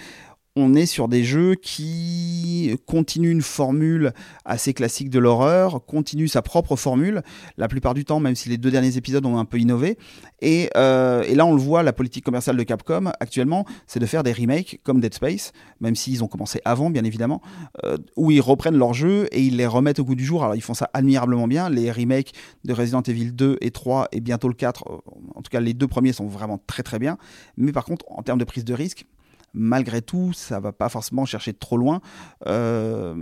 on 0.56 0.74
est 0.74 0.86
sur 0.86 1.06
des 1.06 1.22
jeux 1.22 1.54
qui 1.54 2.76
continuent 2.86 3.30
une 3.30 3.42
formule 3.42 4.12
assez 4.44 4.74
classique 4.74 5.08
de 5.08 5.20
l'horreur, 5.20 5.84
continuent 5.84 6.26
sa 6.26 6.42
propre 6.42 6.74
formule, 6.74 7.22
la 7.56 7.68
plupart 7.68 7.94
du 7.94 8.04
temps, 8.04 8.18
même 8.18 8.34
si 8.34 8.48
les 8.48 8.58
deux 8.58 8.70
derniers 8.70 8.96
épisodes 8.96 9.24
ont 9.26 9.38
un 9.38 9.44
peu 9.44 9.58
innové. 9.58 9.96
Et, 10.40 10.68
euh, 10.76 11.22
et 11.22 11.36
là, 11.36 11.46
on 11.46 11.54
le 11.54 11.60
voit, 11.60 11.84
la 11.84 11.92
politique 11.92 12.24
commerciale 12.24 12.56
de 12.56 12.62
Capcom 12.64 13.12
actuellement, 13.20 13.64
c'est 13.86 14.00
de 14.00 14.06
faire 14.06 14.24
des 14.24 14.32
remakes 14.32 14.80
comme 14.82 15.00
Dead 15.00 15.14
Space, 15.14 15.52
même 15.80 15.94
s'ils 15.94 16.24
ont 16.24 16.28
commencé 16.28 16.60
avant, 16.64 16.90
bien 16.90 17.04
évidemment, 17.04 17.40
euh, 17.84 17.96
où 18.16 18.32
ils 18.32 18.40
reprennent 18.40 18.76
leurs 18.76 18.94
jeux 18.94 19.28
et 19.30 19.42
ils 19.42 19.56
les 19.56 19.66
remettent 19.66 20.00
au 20.00 20.04
goût 20.04 20.16
du 20.16 20.24
jour. 20.24 20.42
Alors, 20.42 20.56
ils 20.56 20.62
font 20.62 20.74
ça 20.74 20.90
admirablement 20.94 21.46
bien. 21.46 21.70
Les 21.70 21.92
remakes 21.92 22.32
de 22.64 22.72
Resident 22.72 23.02
Evil 23.02 23.32
2 23.32 23.58
et 23.60 23.70
3 23.70 24.08
et 24.10 24.20
bientôt 24.20 24.48
le 24.48 24.54
4, 24.54 24.84
euh, 24.88 24.96
en 25.36 25.42
tout 25.42 25.50
cas, 25.50 25.60
les 25.60 25.74
deux 25.74 25.88
premiers 25.88 26.12
sont 26.12 26.26
vraiment 26.26 26.58
très 26.66 26.82
très 26.82 26.98
bien. 26.98 27.18
Mais 27.56 27.70
par 27.70 27.84
contre, 27.84 28.04
en 28.08 28.22
termes 28.22 28.38
de 28.38 28.44
prise 28.44 28.64
de 28.64 28.74
risque, 28.74 29.06
malgré 29.54 30.02
tout, 30.02 30.32
ça 30.32 30.60
va 30.60 30.72
pas 30.72 30.88
forcément 30.88 31.24
chercher 31.24 31.52
trop 31.52 31.76
loin. 31.76 32.00
Euh, 32.46 33.14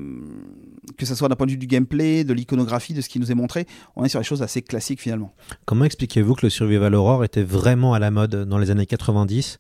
que 0.96 1.06
ce 1.06 1.14
soit 1.14 1.28
d'un 1.28 1.36
point 1.36 1.46
de 1.46 1.52
vue 1.52 1.58
du 1.58 1.66
gameplay, 1.66 2.24
de 2.24 2.32
l'iconographie, 2.32 2.94
de 2.94 3.00
ce 3.00 3.08
qui 3.08 3.18
nous 3.18 3.30
est 3.30 3.34
montré, 3.34 3.66
on 3.96 4.04
est 4.04 4.08
sur 4.08 4.20
des 4.20 4.26
choses 4.26 4.42
assez 4.42 4.62
classiques 4.62 5.00
finalement. 5.00 5.32
Comment 5.64 5.84
expliquez-vous 5.84 6.34
que 6.34 6.46
le 6.46 6.50
Survival 6.50 6.94
Horror 6.94 7.24
était 7.24 7.42
vraiment 7.42 7.94
à 7.94 7.98
la 7.98 8.10
mode 8.10 8.34
dans 8.44 8.58
les 8.58 8.70
années 8.70 8.86
90 8.86 9.58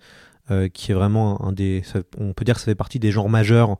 euh, 0.50 0.68
qui 0.68 0.92
est 0.92 0.94
vraiment 0.94 1.44
un 1.44 1.52
des. 1.52 1.82
On 2.16 2.32
peut 2.32 2.44
dire 2.44 2.54
que 2.54 2.60
ça 2.60 2.66
fait 2.66 2.74
partie 2.74 2.98
des 2.98 3.12
genres 3.12 3.28
majeurs 3.28 3.76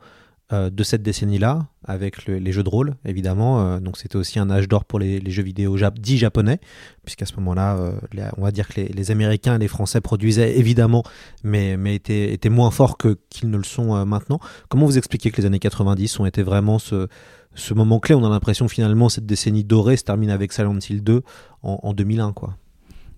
euh, 0.50 0.70
de 0.70 0.82
cette 0.82 1.02
décennie-là, 1.02 1.66
avec 1.84 2.24
le, 2.24 2.38
les 2.38 2.52
jeux 2.52 2.62
de 2.62 2.70
rôle, 2.70 2.94
évidemment. 3.04 3.60
Euh, 3.60 3.80
donc 3.80 3.98
c'était 3.98 4.16
aussi 4.16 4.38
un 4.38 4.48
âge 4.48 4.66
d'or 4.66 4.86
pour 4.86 4.98
les, 4.98 5.20
jeux 5.30 5.42
vidéo 5.42 5.76
dits 5.98 6.16
japonais, 6.16 6.58
puisqu'à 7.04 7.26
ce 7.26 7.34
moment-là, 7.34 7.76
euh, 7.76 8.30
on 8.38 8.42
va 8.44 8.50
dire 8.50 8.66
que 8.66 8.80
les, 8.80 9.10
Américains 9.10 9.56
et 9.56 9.58
les 9.58 9.68
Français 9.68 10.00
produisaient 10.00 10.56
évidemment, 10.58 11.02
mais, 11.44 11.76
étaient, 11.94 12.48
moins 12.48 12.70
forts 12.70 12.96
que 12.96 13.18
qu'ils 13.28 13.50
ne 13.50 13.58
le 13.58 13.62
sont 13.62 14.06
maintenant. 14.06 14.40
Comment 14.70 14.86
vous 14.86 14.96
expliquez 14.96 15.30
que 15.30 15.36
les 15.36 15.44
années 15.44 15.58
90 15.58 16.18
ont 16.18 16.24
été 16.24 16.42
vraiment 16.42 16.78
ce, 16.78 17.08
ce 17.54 17.74
moment 17.74 18.00
clé? 18.00 18.14
On 18.14 18.24
a 18.24 18.30
l'impression 18.30 18.68
finalement 18.68 19.10
cette 19.10 19.26
décennie 19.26 19.64
dorée 19.64 19.98
se 19.98 20.04
termine 20.04 20.30
avec 20.30 20.54
Silent 20.54 20.78
Hill 20.78 21.04
2 21.04 21.22
en, 21.62 21.80
en 21.82 21.92
2001, 21.92 22.32
quoi. 22.32 22.56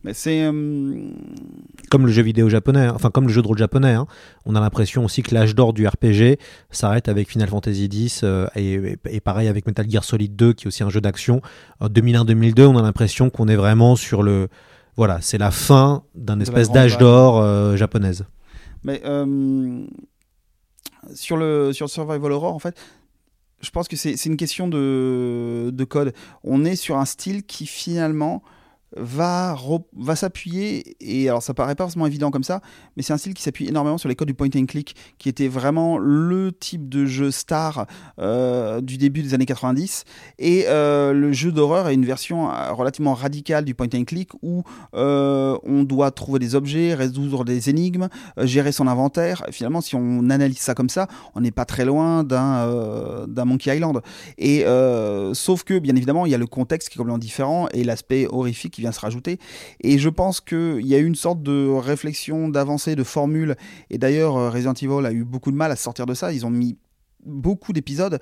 Mais 0.03 0.15
c'est 0.15 0.45
euh... 0.45 1.11
comme 1.91 2.07
le 2.07 2.13
jeu 2.13 2.23
vidéo 2.23 2.49
japonais, 2.49 2.87
hein. 2.87 2.93
enfin 2.95 3.11
comme 3.11 3.27
le 3.27 3.33
jeu 3.33 3.43
de 3.43 3.47
rôle 3.47 3.59
japonais. 3.59 3.93
Hein. 3.93 4.07
On 4.47 4.55
a 4.55 4.61
l'impression 4.61 5.05
aussi 5.05 5.23
que 5.23 5.35
l'âge 5.35 5.55
d'or 5.55 5.73
du 5.73 5.87
RPG 5.87 6.39
s'arrête 6.71 7.09
avec 7.09 7.29
Final 7.29 7.49
Fantasy 7.49 7.85
X 7.85 8.23
euh, 8.23 8.47
et, 8.57 8.75
et, 8.75 8.99
et, 9.11 9.21
pareil 9.21 9.49
avec 9.49 9.67
Metal 9.67 9.89
Gear 9.91 10.03
Solid 10.03 10.35
2 10.35 10.55
qui 10.55 10.65
est 10.65 10.69
aussi 10.69 10.83
un 10.83 10.89
jeu 10.89 11.03
d'action. 11.03 11.43
En 11.81 11.89
2001-2002, 11.89 12.65
on 12.65 12.79
a 12.79 12.83
l'impression 12.83 13.29
qu'on 13.29 13.49
est 13.49 13.57
vraiment 13.57 13.95
sur 13.95 14.23
le 14.23 14.49
voilà, 14.97 15.21
c'est 15.21 15.39
la 15.39 15.51
fin 15.51 16.03
d'un 16.15 16.41
espèce 16.41 16.71
d'âge 16.71 16.99
d'or 16.99 17.41
euh, 17.41 17.77
japonaise. 17.77 18.25
Mais 18.85 19.01
euh, 19.05 19.87
sur 21.15 21.37
le 21.37 21.73
sur 21.73 21.89
Survival 21.89 22.33
Horror 22.33 22.55
en 22.55 22.59
fait, 22.59 22.79
je 23.61 23.71
pense 23.71 23.89
que 23.89 23.97
c'est 23.97 24.27
une 24.27 24.37
question 24.37 24.69
de, 24.69 25.71
de 25.73 25.85
code. 25.85 26.13
On 26.45 26.65
est 26.65 26.77
sur 26.77 26.97
un 26.97 27.05
style 27.05 27.45
qui 27.45 27.67
finalement 27.67 28.43
va, 28.97 29.57
va 29.97 30.17
s'appuyer, 30.17 30.97
et 31.01 31.29
alors 31.29 31.43
ça 31.43 31.55
paraît 31.55 31.75
pas 31.75 31.85
forcément 31.85 32.07
évident 32.07 32.31
comme 32.31 32.45
ça, 32.45 32.61
mais 32.97 33.03
c'est 33.03 33.13
un 33.13 33.19
style 33.19 33.35
qui 33.35 33.43
s'appuie 33.43 33.69
énormément 33.69 33.99
sur 33.99 34.09
les 34.09 34.17
codes 34.17 34.29
du 34.29 34.35
point 34.35 34.49
and 34.57 34.67
click, 34.67 34.97
qui 35.19 35.29
était 35.29 35.49
vraiment 35.49 35.99
le 35.99 36.53
type 36.53 36.89
de 36.89 37.07
jeu 37.07 37.31
star 37.31 37.87
euh, 38.19 38.81
du 38.81 38.99
début 38.99 39.23
des 39.23 39.35
années 39.35 39.47
90. 39.47 40.05
Et 40.39 40.65
euh, 40.67 41.13
le 41.13 41.33
jeu 41.33 41.53
d'horreur 41.53 41.89
est 41.89 41.95
une 41.95 42.05
version 42.05 42.51
euh, 42.51 42.73
relativement 42.73 43.15
radicale 43.15 43.65
du 43.65 43.75
point 43.75 43.89
and 43.95 44.05
click 44.05 44.31
où 44.43 44.63
on 44.93 45.85
doit 45.85 46.11
trouver 46.11 46.39
des 46.39 46.55
objets, 46.55 46.95
résoudre 46.95 47.45
des 47.45 47.71
énigmes, 47.71 48.09
gérer 48.39 48.73
son 48.73 48.87
inventaire. 48.87 49.45
Finalement, 49.51 49.81
si 49.81 49.95
on 49.95 50.31
analyse 50.31 50.59
ça 50.59 50.75
comme 50.75 50.89
ça, 50.89 51.07
on 51.35 51.41
n'est 51.41 51.51
pas 51.51 51.65
très 51.65 51.85
loin 51.85 52.25
d'un 52.25 53.27
d'un 53.27 53.45
Monkey 53.45 53.75
Island. 53.75 54.01
Et 54.39 54.65
sauf 55.35 55.65
que, 55.65 55.79
bien 55.79 55.97
évidemment, 55.97 56.27
il 56.27 56.33
y 56.33 56.35
a 56.35 56.39
le 56.39 56.47
contexte 56.47 56.89
qui 56.89 56.97
est 56.97 56.99
complètement 56.99 57.19
différent 57.19 57.69
et 57.73 57.85
l'aspect 57.85 58.27
horrifique 58.31 58.80
vient 58.81 58.93
se 58.93 59.01
rajouter. 59.01 59.39
Et 59.81 59.99
je 59.99 60.09
pense 60.09 60.41
qu'il 60.41 60.87
y 60.87 60.95
a 60.95 60.99
eu 60.99 61.07
une 61.07 61.15
sorte 61.15 61.43
de 61.43 61.69
réflexion, 61.69 62.49
d'avancée, 62.49 62.97
de 62.97 63.05
formule. 63.05 63.57
Et 63.91 63.99
d'ailleurs, 63.99 64.53
Resident 64.53 64.75
Evil 64.75 65.07
a 65.07 65.13
eu 65.13 65.25
beaucoup 65.25 65.51
de 65.51 65.57
mal 65.57 65.71
à 65.71 65.77
sortir 65.77 66.07
de 66.07 66.15
ça. 66.15 66.33
Ils 66.33 66.45
ont 66.45 66.51
mis 66.51 66.77
beaucoup 67.25 67.73
d'épisodes 67.73 68.19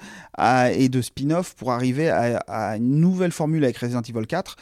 et 0.72 0.88
de 0.88 1.00
spin-off 1.00 1.54
pour 1.54 1.72
arriver 1.72 2.08
à, 2.10 2.76
une 2.76 3.00
nouvelle 3.00 3.32
formule 3.32 3.64
avec 3.64 3.76
Resident 3.78 4.02
Evil 4.02 4.26
4 4.26 4.56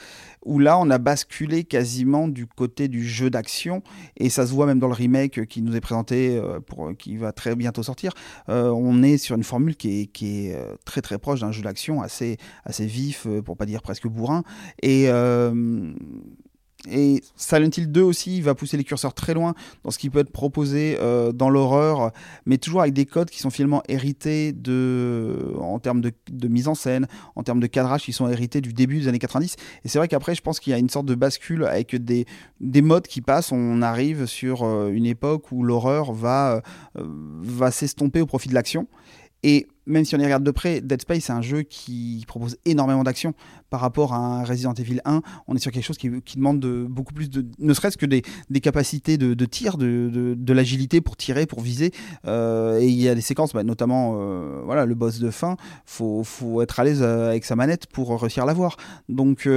où 0.44 0.59
là 0.59 0.79
on 0.79 0.88
a 0.90 0.99
basculé 0.99 1.64
quasiment 1.64 2.29
du 2.29 2.46
côté 2.46 2.88
du 2.88 3.07
jeu 3.07 3.31
d'action 3.31 3.83
et 4.16 4.31
ça 4.31 4.46
se 4.46 4.53
voit 4.53 4.66
même 4.66 4.79
dans 4.79 4.87
le 4.87 4.94
remake 4.94 5.46
qui 5.46 5.61
nous 5.61 5.75
est 5.75 5.81
présenté 5.81 6.38
euh, 6.38 6.61
qui 6.99 7.16
va 7.16 7.33
très 7.33 7.57
bientôt 7.57 7.83
sortir. 7.83 8.12
Euh, 8.49 8.70
on 8.70 9.03
est 9.03 9.18
sur 9.18 9.37
une 9.37 9.42
formule 9.42 9.77
qui 9.77 10.03
est, 10.03 10.07
qui 10.07 10.46
est 10.46 10.55
euh, 10.55 10.75
très 10.85 11.03
très 11.03 11.18
proche 11.18 11.40
d'un 11.40 11.53
jeu 11.53 11.62
d'action 11.62 12.01
assez 12.01 12.37
assez 12.64 12.87
vif 12.87 13.27
pour 13.44 13.57
pas 13.57 13.66
dire 13.66 13.83
presque 13.83 14.07
bourrin 14.07 14.44
et 14.83 15.09
et 16.90 17.22
Silent 17.37 17.70
Hill 17.77 17.90
2 17.90 18.03
aussi 18.03 18.40
va 18.40 18.55
pousser 18.55 18.77
les 18.77 18.85
curseurs 18.85 19.14
très 19.14 19.35
loin 19.35 19.55
dans 19.85 19.90
ce 19.90 19.99
qui 19.99 20.11
peut 20.11 20.20
être 20.20 20.31
proposé 20.31 20.96
euh, 21.01 21.33
dans 21.33 21.51
l'horreur, 21.51 22.12
mais 22.44 22.59
toujours 22.59 22.83
avec 22.83 22.94
des 22.94 23.07
codes 23.07 23.31
qui 23.31 23.40
sont 23.40 23.51
finalement 23.51 23.83
hérités 23.88 24.53
de, 24.53 25.55
en 25.61 25.79
termes 25.79 26.01
de, 26.01 26.49
mise 26.49 26.68
en 26.68 26.75
scène, 26.75 27.07
en 27.35 27.42
termes 27.42 27.61
de 27.61 27.66
cadrage, 27.66 28.03
qui 28.03 28.12
sont 28.12 28.29
hérités 28.29 28.61
du 28.61 28.72
début 28.72 29.01
des 29.01 29.09
années 29.09 29.18
90. 29.18 29.57
Et 29.85 29.88
c'est 29.88 29.99
vrai 29.99 30.09
qu'après, 30.09 30.35
je 30.35 30.42
pense 30.42 30.61
qu'il 30.61 30.70
y 30.70 30.75
a 30.75 30.79
une 30.79 30.90
sorte 30.90 31.07
de 31.07 31.14
bascule 31.14 31.64
avec 31.64 31.96
des, 31.96 32.27
des 32.61 32.83
modes 32.83 33.07
qui 33.07 33.20
passent. 33.20 33.53
On 33.53 33.83
arrive 33.83 34.27
sur 34.27 34.62
euh, 34.64 34.90
une 34.90 35.07
époque 35.07 35.51
où 35.53 35.62
l'horreur 35.62 36.12
va, 36.12 36.62
euh, 36.99 37.05
va 37.42 37.70
s'estomper 37.70 38.20
au 38.20 38.27
profit 38.27 38.49
de 38.49 38.55
l'action. 38.55 38.87
Et 39.42 39.66
même 39.87 40.05
si 40.05 40.14
on 40.14 40.18
y 40.18 40.25
regarde 40.25 40.44
de 40.44 40.51
près, 40.51 40.81
Dead 40.81 41.01
Space, 41.01 41.25
c'est 41.25 41.33
un 41.33 41.42
jeu 41.42 41.62
qui 41.62 42.25
propose 42.27 42.57
énormément 42.64 43.05
d'action 43.05 43.35
par 43.70 43.81
rapport 43.81 44.14
à 44.14 44.44
Resident 44.44 44.75
Evil 44.75 45.01
1. 45.05 45.22
On 45.46 45.55
est 45.55 45.59
sur 45.59 45.70
quelque 45.70 45.85
chose 45.85 45.99
qui, 45.99 46.11
demande 46.37 46.61
de, 46.61 46.87
beaucoup 46.88 47.14
plus 47.14 47.31
de, 47.31 47.46
ne 47.59 47.72
serait-ce 47.72 47.96
que 47.96 48.07
des, 48.07 48.22
capacités 48.61 49.16
de, 49.16 49.44
tir, 49.44 49.79
de, 49.79 50.35
de, 50.37 50.53
l'agilité 50.53 51.01
pour 51.01 51.16
tirer, 51.16 51.46
pour 51.46 51.61
viser. 51.61 51.92
Euh, 52.27 52.79
et 52.81 52.88
il 52.88 53.01
y 53.01 53.09
a 53.09 53.14
des 53.14 53.20
séquences, 53.20 53.53
bah, 53.53 53.64
notamment 53.64 54.14
euh, 54.16 54.62
voilà, 54.64 54.87
le 54.87 54.94
boss 54.94 55.18
de 55.18 55.31
fin, 55.31 55.57
faut, 55.85 56.25
faut 56.25 56.62
être 56.62 56.81
à 56.81 56.85
l'aise 56.85 57.03
euh, 57.03 57.31
avec 57.31 57.44
sa 57.44 57.57
manette 57.57 57.87
pour 57.87 58.20
réussir 58.20 58.42
à 58.42 58.46
l'avoir. 58.46 58.77
Donc 59.09 59.49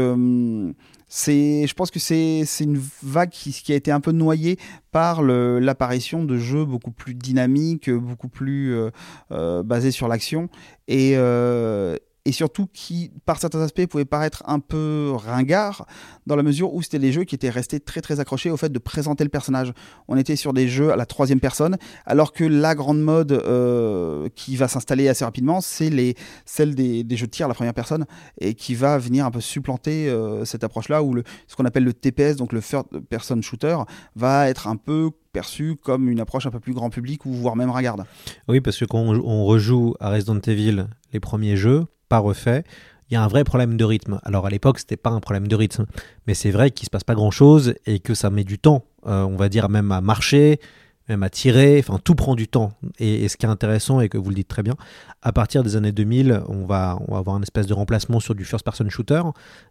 c'est, 1.10 1.66
je 1.66 1.74
pense 1.74 1.90
que 1.90 2.00
c'est, 2.00 2.46
une 2.60 2.80
vague 3.04 3.32
qui, 3.32 3.52
qui, 3.52 3.74
a 3.74 3.76
été 3.76 3.92
un 3.92 4.00
peu 4.00 4.12
noyée 4.12 4.58
par 4.92 5.24
l'apparition 5.24 6.24
de 6.24 6.38
jeux 6.38 6.66
beaucoup 6.66 6.92
plus 6.92 7.16
dynamiques, 7.16 7.90
beaucoup 7.90 8.30
plus 8.30 8.76
euh, 8.76 8.92
euh, 9.32 9.64
basés 9.64 9.92
sur 9.92 10.08
l'action. 10.08 10.50
Et, 10.88 11.14
euh, 11.16 11.98
et 12.26 12.32
surtout 12.32 12.68
qui, 12.68 13.12
par 13.26 13.40
certains 13.40 13.62
aspects, 13.62 13.86
pouvaient 13.86 14.06
paraître 14.06 14.44
un 14.46 14.60
peu 14.60 15.12
ringards, 15.16 15.86
dans 16.28 16.36
la 16.36 16.44
mesure 16.44 16.74
où 16.74 16.82
c'était 16.82 17.00
des 17.00 17.12
jeux 17.12 17.24
qui 17.24 17.36
étaient 17.36 17.50
restés 17.50 17.80
très 17.80 18.02
très 18.02 18.20
accrochés 18.20 18.52
au 18.52 18.58
fait 18.58 18.70
de 18.70 18.80
présenter 18.80 19.24
le 19.24 19.30
personnage. 19.30 19.74
On 20.08 20.18
était 20.18 20.36
sur 20.36 20.54
des 20.54 20.68
jeux 20.68 20.92
à 20.92 20.96
la 20.96 21.06
troisième 21.06 21.40
personne, 21.40 21.78
alors 22.06 22.34
que 22.34 22.44
la 22.44 22.76
grande 22.76 23.02
mode 23.02 23.32
euh, 23.32 24.30
qui 24.36 24.56
va 24.56 24.68
s'installer 24.68 25.08
assez 25.08 25.24
rapidement, 25.24 25.62
c'est 25.62 25.90
les, 25.90 26.16
celle 26.46 26.76
des, 26.76 27.06
jeux 27.16 27.28
de 27.28 27.32
tir 27.32 27.46
à 27.46 27.50
la 27.50 27.56
première 27.56 27.74
personne, 27.74 28.06
et 28.40 28.54
qui 28.54 28.76
va 28.76 28.98
venir 28.98 29.26
un 29.26 29.32
peu 29.32 29.42
supplanter 29.42 30.10
euh, 30.10 30.46
cette 30.46 30.64
approche-là, 30.64 31.04
où 31.04 31.16
ce 31.48 31.56
qu'on 31.56 31.66
appelle 31.66 31.86
le 31.86 31.94
TPS, 31.94 32.36
donc 32.36 32.54
le 32.54 32.62
Third 32.62 32.86
Person 33.10 33.42
Shooter, 33.42 33.78
va 34.16 34.50
être 34.50 34.68
un 34.68 34.76
peu 34.76 35.12
perçu 35.32 35.76
comme 35.76 36.10
une 36.10 36.20
approche 36.20 36.46
un 36.46 36.52
peu 36.52 36.60
plus 36.60 36.74
grand 36.74 36.90
public 36.90 37.26
ou 37.26 37.32
voire 37.32 37.56
même 37.56 37.70
regarde. 37.70 38.04
Oui, 38.48 38.62
parce 38.62 38.78
que 38.78 38.86
quand 38.86 39.00
on 39.00 39.46
rejoue 39.46 39.96
à 40.00 40.10
Resident 40.10 40.40
Evil 40.40 40.88
les 41.14 41.20
premiers 41.20 41.56
jeux, 41.56 41.86
pas 42.10 42.20
refait, 42.20 42.64
il 43.10 43.14
y 43.14 43.18
a 43.18 43.24
un 43.24 43.28
vrai 43.28 43.44
problème 43.44 43.78
de 43.78 43.84
rythme. 43.84 44.20
Alors 44.24 44.46
à 44.46 44.50
l'époque, 44.50 44.80
c'était 44.80 44.98
pas 44.98 45.10
un 45.10 45.20
problème 45.20 45.48
de 45.48 45.56
rythme, 45.56 45.86
mais 46.28 46.34
c'est 46.34 46.52
vrai 46.52 46.72
qu'il 46.72 46.86
se 46.86 46.90
passe 46.90 47.04
pas 47.04 47.16
grand 47.16 47.32
chose 47.32 47.74
et 47.86 48.00
que 48.00 48.14
ça 48.14 48.30
met 48.30 48.44
du 48.44 48.60
temps, 48.60 48.86
euh, 49.08 49.24
on 49.24 49.36
va 49.36 49.50
dire 49.50 49.70
même 49.70 49.92
à 49.92 50.02
marcher, 50.02 50.60
même 51.08 51.24
à 51.24 51.30
tirer, 51.30 51.80
enfin 51.80 52.00
tout 52.04 52.14
prend 52.14 52.36
du 52.36 52.48
temps. 52.48 52.72
Et, 53.00 53.28
ce 53.28 53.36
qui 53.36 53.46
est 53.46 53.50
intéressant, 53.50 54.00
et 54.00 54.10
que 54.10 54.18
vous 54.18 54.30
le 54.30 54.36
dites 54.36 54.48
très 54.48 54.62
bien, 54.62 54.76
à 55.24 55.34
partir 55.34 55.64
des 55.64 55.76
années 55.76 55.92
2000, 55.92 56.44
on 56.48 56.66
va, 56.66 56.98
avoir 57.10 57.36
une 57.38 57.44
espèce 57.44 57.66
de 57.66 57.74
remplacement 57.74 58.20
sur 58.20 58.36
du 58.36 58.46
first-person 58.46 58.90
shooter, 58.90 59.24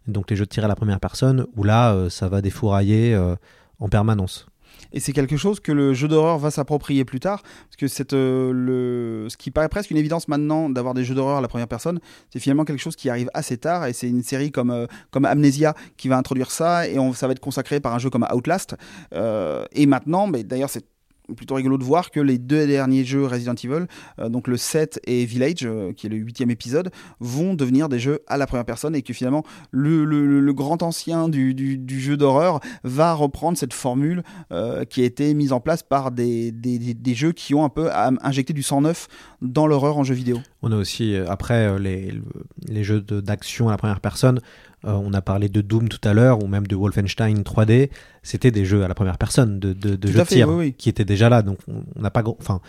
donc 0.07 0.29
les 0.29 0.35
jeux 0.35 0.45
de 0.45 0.49
tir 0.49 0.65
à 0.65 0.67
la 0.67 0.75
première 0.75 0.99
personne, 0.99 1.47
où 1.55 1.63
là, 1.63 1.93
euh, 1.93 2.09
ça 2.09 2.27
va 2.27 2.41
défourailler 2.41 3.15
euh, 3.15 3.35
en 3.79 3.87
permanence. 3.87 4.47
Et 4.93 4.99
c'est 4.99 5.13
quelque 5.13 5.37
chose 5.37 5.59
que 5.59 5.71
le 5.71 5.93
jeu 5.93 6.07
d'horreur 6.07 6.37
va 6.37 6.51
s'approprier 6.51 7.05
plus 7.05 7.19
tard. 7.19 7.41
Parce 7.41 7.75
que 7.77 8.13
euh, 8.13 9.29
ce 9.29 9.37
qui 9.37 9.51
paraît 9.51 9.69
presque 9.69 9.91
une 9.91 9.97
évidence 9.97 10.27
maintenant 10.27 10.69
d'avoir 10.69 10.93
des 10.93 11.03
jeux 11.03 11.15
d'horreur 11.15 11.37
à 11.37 11.41
la 11.41 11.47
première 11.47 11.67
personne, 11.67 11.99
c'est 12.31 12.39
finalement 12.39 12.65
quelque 12.65 12.81
chose 12.81 12.95
qui 12.95 13.09
arrive 13.09 13.29
assez 13.33 13.57
tard. 13.57 13.85
Et 13.85 13.93
c'est 13.93 14.09
une 14.09 14.23
série 14.23 14.51
comme, 14.51 14.71
euh, 14.71 14.87
comme 15.11 15.25
Amnesia 15.25 15.75
qui 15.97 16.07
va 16.07 16.17
introduire 16.17 16.51
ça. 16.51 16.87
Et 16.87 16.97
ça 17.13 17.27
va 17.27 17.33
être 17.33 17.39
consacré 17.39 17.79
par 17.79 17.93
un 17.93 17.99
jeu 17.99 18.09
comme 18.09 18.25
Outlast. 18.33 18.75
Euh, 19.13 19.65
et 19.71 19.85
maintenant, 19.85 20.27
mais 20.27 20.43
d'ailleurs, 20.43 20.69
c'est 20.69 20.85
plutôt 21.35 21.55
rigolo 21.55 21.77
de 21.77 21.83
voir 21.83 22.11
que 22.11 22.19
les 22.19 22.37
deux 22.37 22.67
derniers 22.67 23.05
jeux 23.05 23.25
Resident 23.25 23.55
Evil, 23.55 23.85
euh, 24.19 24.29
donc 24.29 24.47
le 24.47 24.57
7 24.57 24.99
et 25.05 25.25
Village, 25.25 25.63
euh, 25.63 25.93
qui 25.93 26.07
est 26.07 26.09
le 26.09 26.17
huitième 26.17 26.51
épisode, 26.51 26.91
vont 27.19 27.53
devenir 27.53 27.89
des 27.89 27.99
jeux 27.99 28.19
à 28.27 28.37
la 28.37 28.47
première 28.47 28.65
personne 28.65 28.95
et 28.95 29.01
que 29.01 29.13
finalement 29.13 29.43
le, 29.71 30.51
grand 30.53 30.83
ancien 30.83 31.29
du, 31.29 31.55
jeu 31.87 32.17
d'horreur 32.17 32.59
va 32.83 33.13
reprendre 33.13 33.57
cette 33.57 33.73
formule 33.73 34.23
euh, 34.51 34.83
qui 34.83 35.01
a 35.01 35.05
été 35.05 35.33
mise 35.33 35.53
en 35.53 35.59
place 35.59 35.83
par 35.83 36.11
des, 36.11 36.53
jeux 37.13 37.31
qui 37.31 37.53
ont 37.55 37.63
un 37.63 37.69
peu 37.69 37.89
injecté 38.21 38.53
du 38.53 38.63
sang 38.63 38.81
neuf 38.81 39.07
dans 39.41 39.67
l'horreur 39.67 39.97
en 39.97 40.03
jeu 40.03 40.15
vidéo. 40.15 40.41
On 40.61 40.71
a 40.71 40.75
aussi, 40.75 41.15
après, 41.15 41.79
les, 41.79 42.13
les 42.67 42.83
jeux 42.83 43.01
d'action 43.01 43.69
à 43.69 43.71
la 43.71 43.77
première 43.77 43.99
personne 43.99 44.39
euh, 44.85 44.91
on 44.93 45.13
a 45.13 45.21
parlé 45.21 45.49
de 45.49 45.61
Doom 45.61 45.89
tout 45.89 45.99
à 46.07 46.13
l'heure, 46.13 46.43
ou 46.43 46.47
même 46.47 46.65
de 46.65 46.75
Wolfenstein 46.75 47.41
3D. 47.41 47.89
C'était 48.23 48.51
des 48.51 48.65
jeux 48.65 48.83
à 48.83 48.87
la 48.87 48.95
première 48.95 49.17
personne, 49.17 49.59
de, 49.59 49.73
de, 49.73 50.07
jeux 50.07 50.19
de 50.19 50.25
tir, 50.25 50.49
qui 50.77 50.89
étaient 50.89 51.05
déjà 51.05 51.29
là. 51.29 51.41
Donc 51.41 51.57
on 51.67 52.01
n'a 52.01 52.09
pas, 52.09 52.23
enfin, 52.39 52.61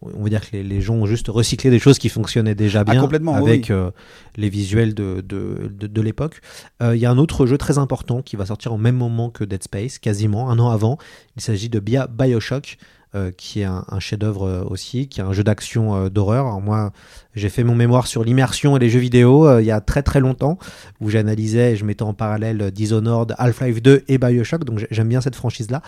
on 0.00 0.22
va 0.22 0.28
dire 0.28 0.48
que 0.48 0.56
les, 0.56 0.80
gens 0.80 0.94
ont 0.94 1.06
juste 1.06 1.28
recyclé 1.28 1.70
des 1.70 1.80
choses 1.80 1.98
qui 1.98 2.08
fonctionnaient 2.08 2.54
déjà 2.54 2.80
ah, 2.80 2.84
bien 2.84 3.08
avec 3.34 3.70
euh, 3.70 3.90
les 4.36 4.48
visuels 4.48 4.94
de, 4.94 5.20
de, 5.20 6.00
l'époque. 6.00 6.40
Euh, 6.82 6.94
il 6.94 7.00
y 7.00 7.06
a 7.06 7.10
un 7.10 7.18
autre 7.18 7.46
jeu 7.46 7.58
très 7.58 7.78
important 7.78 8.22
qui 8.22 8.36
va 8.36 8.46
sortir 8.46 8.72
au 8.72 8.78
même 8.78 8.96
moment 8.96 9.30
que 9.30 9.42
Dead 9.42 9.62
Space, 9.62 9.98
quasiment 9.98 10.50
un 10.50 10.58
an 10.60 10.70
avant. 10.70 10.98
Il 11.36 11.42
s'agit 11.42 11.68
de 11.68 11.80
Bioshock. 11.80 12.78
Euh, 13.16 13.30
qui 13.34 13.60
est 13.60 13.64
un, 13.64 13.84
chef-d'œuvre 13.98 14.46
euh, 14.46 14.64
aussi, 14.64 15.08
qui 15.08 15.20
est 15.20 15.22
un 15.22 15.32
jeu 15.32 15.42
d'action 15.42 15.96
euh, 15.96 16.08
d'horreur. 16.10 16.60
moi, 16.60 16.92
j'ai 17.34 17.48
fait 17.48 17.64
mon 17.64 17.74
mémoire 17.74 18.06
sur 18.06 18.22
l'immersion 18.22 18.76
et 18.76 18.80
les 18.80 18.90
jeux 18.90 18.98
vidéo 18.98 19.58
il 19.58 19.64
y 19.64 19.70
a 19.70 19.80
très 19.80 20.02
très 20.02 20.20
longtemps, 20.20 20.58
où 21.00 21.08
j'analysais 21.08 21.72
et 21.72 21.76
je 21.76 21.84
mettais 21.86 22.02
en 22.02 22.12
parallèle 22.12 22.70
Dishonored, 22.72 23.34
Half-Life 23.38 23.80
2 23.80 24.04
et 24.08 24.18
Bioshock, 24.18 24.64
donc 24.64 24.86
j'aime 24.90 25.08
bien 25.08 25.20
cette 25.20 25.36
franchise-là, 25.36 25.82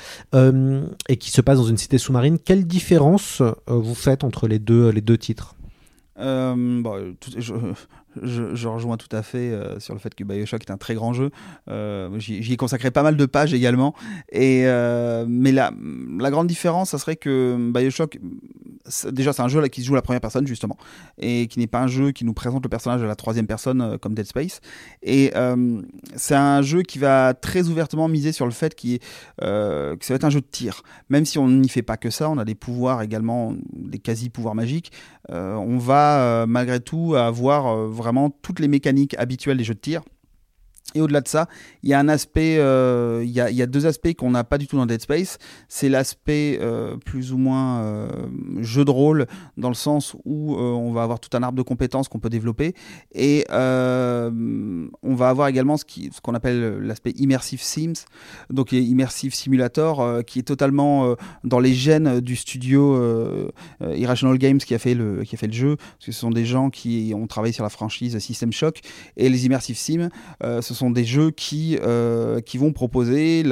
et 1.09 1.17
qui 1.17 1.31
se 1.31 1.41
passe 1.41 1.59
dans 1.59 1.64
une 1.64 1.77
cité 1.77 1.99
sous-marine. 1.99 2.38
Quelle 2.38 2.67
différence 2.67 3.43
vous 3.67 3.95
faites 3.95 4.25
entre 4.25 4.47
les 4.49 4.59
deux, 4.59 4.91
les 4.91 5.01
deux 5.01 5.19
titres? 5.19 5.55
Je, 6.19 7.55
je, 8.22 8.68
rejoins 8.68 8.96
tout 8.96 9.14
à 9.14 9.22
fait 9.22 9.50
euh, 9.50 9.78
sur 9.81 9.94
le 9.94 10.00
fait 10.00 10.14
que 10.14 10.24
Bioshock 10.24 10.62
est 10.62 10.70
un 10.70 10.76
très 10.76 10.94
grand 10.94 11.12
jeu. 11.12 11.31
Euh, 11.68 12.18
J'y 12.18 12.52
ai 12.52 12.57
consacré 12.57 12.90
pas 12.90 13.02
mal 13.02 13.16
de 13.16 13.26
pages 13.26 13.54
également. 13.54 13.94
Et, 14.31 14.62
euh, 14.66 15.24
mais 15.28 15.52
la, 15.52 15.70
grande 16.31 16.46
différence, 16.46 16.90
ça 16.90 16.98
serait 16.98 17.16
que 17.16 17.57
Bioshock, 17.72 18.18
déjà, 19.11 19.33
c'est 19.33 19.42
un 19.42 19.48
jeu 19.48 19.66
qui 19.68 19.83
se 19.83 19.87
joue 19.87 19.94
à 19.94 19.96
la 19.96 20.02
première 20.02 20.20
personne, 20.20 20.46
justement, 20.46 20.76
et 21.18 21.46
qui 21.46 21.59
n'est 21.59 21.66
pas 21.66 21.81
un 21.81 21.87
jeu 21.87 22.11
qui 22.11 22.24
nous 22.24 22.35
présente 22.35 22.62
le 22.62 22.68
personnage 22.68 23.02
à 23.02 23.07
la 23.07 23.16
troisième 23.16 23.46
personne 23.46 23.98
comme 23.98 24.14
Dead 24.14 24.26
Space. 24.26 24.61
Et 25.02 25.33
c'est 26.16 26.35
un 26.35 26.62
jeu 26.62 26.83
qui 26.83 26.98
va 26.98 27.35
très 27.35 27.68
ouvertement 27.68 28.09
miser 28.09 28.33
sur 28.33 28.46
le 28.46 28.52
fait 28.52 28.74
qu 28.74 28.98
que 29.38 29.96
ça 30.00 30.12
va 30.12 30.16
être 30.16 30.24
un 30.24 30.31
jeu 30.31 30.40
de 30.40 30.46
tir. 30.50 30.83
Même 31.09 31.24
si 31.24 31.38
on 31.38 31.48
n'y 31.48 31.68
fait 31.68 31.83
pas 31.83 31.96
que 31.96 32.11
ça, 32.11 32.31
on 32.31 32.38
a 32.38 32.44
des 32.44 32.54
pouvoirs 32.54 33.02
également, 33.02 33.54
des 33.72 33.98
quasi-pouvoirs 33.98 34.54
magiques. 34.54 34.92
on 35.28 35.78
va 35.78 36.46
malgré 36.46 36.81
tout 36.81 37.14
avoir 37.14 37.76
vraiment 37.87 38.08
toutes 38.42 38.61
les 38.61 38.68
mécaniques 38.68 39.14
habituelles 39.18 39.59
des 39.59 39.64
jeux 39.64 39.75
de 39.75 39.81
tir. 39.81 40.03
Et 40.94 41.03
au-delà 41.03 41.20
de 41.20 41.29
ça, 41.29 41.48
il 41.83 41.90
y 41.90 41.94
a 41.94 41.98
un 41.98 42.09
aspect, 42.09 42.57
euh, 42.59 43.22
il, 43.22 43.31
y 43.31 43.40
a, 43.40 43.66
deux 43.66 43.85
aspects 43.85 44.14
qu'on 44.14 44.31
n'a 44.31 44.42
pas 44.42 44.57
du 44.57 44.66
tout 44.66 44.77
dans 44.77 44.87
Dead 44.87 45.03
Space. 45.03 45.37
C'est 45.68 45.90
l'aspect 45.90 46.59
euh, 46.62 46.96
plus 46.96 47.35
ou 47.35 47.37
moins 47.37 47.81
euh, 47.81 48.09
jeu 48.61 48.87
de 48.87 48.90
rôle, 48.90 49.27
dans 49.59 49.68
le 49.68 49.74
sens 49.74 50.16
où 50.24 50.57
on 50.57 50.90
va 50.92 51.03
avoir 51.03 51.20
tout 51.20 51.29
un 51.37 51.42
arbre 51.42 51.59
de 51.59 51.62
compétences 51.62 52.09
qu'on 52.09 52.20
peut 52.20 52.31
développer. 52.31 52.74
Et 53.14 53.44
on 53.51 55.14
va 55.14 55.29
avoir 55.29 55.48
également 55.48 55.77
ce 55.77 55.85
qu'on 56.22 56.35
appelle 56.35 56.79
l'aspect 56.79 57.11
Immersive 57.11 57.61
Sims, 57.61 58.07
donc 58.48 58.72
Immersive 58.72 59.35
Simulator, 59.35 60.24
qui 60.24 60.38
est 60.38 60.42
totalement 60.42 61.16
dans 61.44 61.61
les 61.61 61.74
gènes 61.74 62.20
du 62.20 62.35
studio 62.35 63.51
Irrational 63.81 64.38
Games 64.38 64.59
qui 64.59 64.74
a, 64.74 64.79
fait 64.79 64.94
le, 64.94 65.22
qui 65.24 65.35
a 65.35 65.38
fait 65.38 65.48
le 65.48 65.53
jeu. 65.53 65.77
Parce 65.77 66.07
que 66.07 66.12
ce 66.12 66.20
sont 66.20 66.31
des 66.31 66.46
gens 66.46 66.70
qui 66.70 67.12
ont 67.14 67.27
travaillé 67.27 67.53
sur 67.53 67.64
la 67.64 67.70
franchise 67.70 68.18
System 68.18 68.53
Shock. 68.53 68.81
Et 69.18 69.29
les 69.29 69.44
Immersive 69.44 69.77
Sims, 69.77 70.09
ce 70.40 70.74
sont 70.74 70.78
des 70.91 71.05
jeux 71.05 71.31
qui, 71.31 71.79
euh, 71.83 72.41
qui 72.41 72.59
vont 72.59 72.73
proposer 72.73 73.45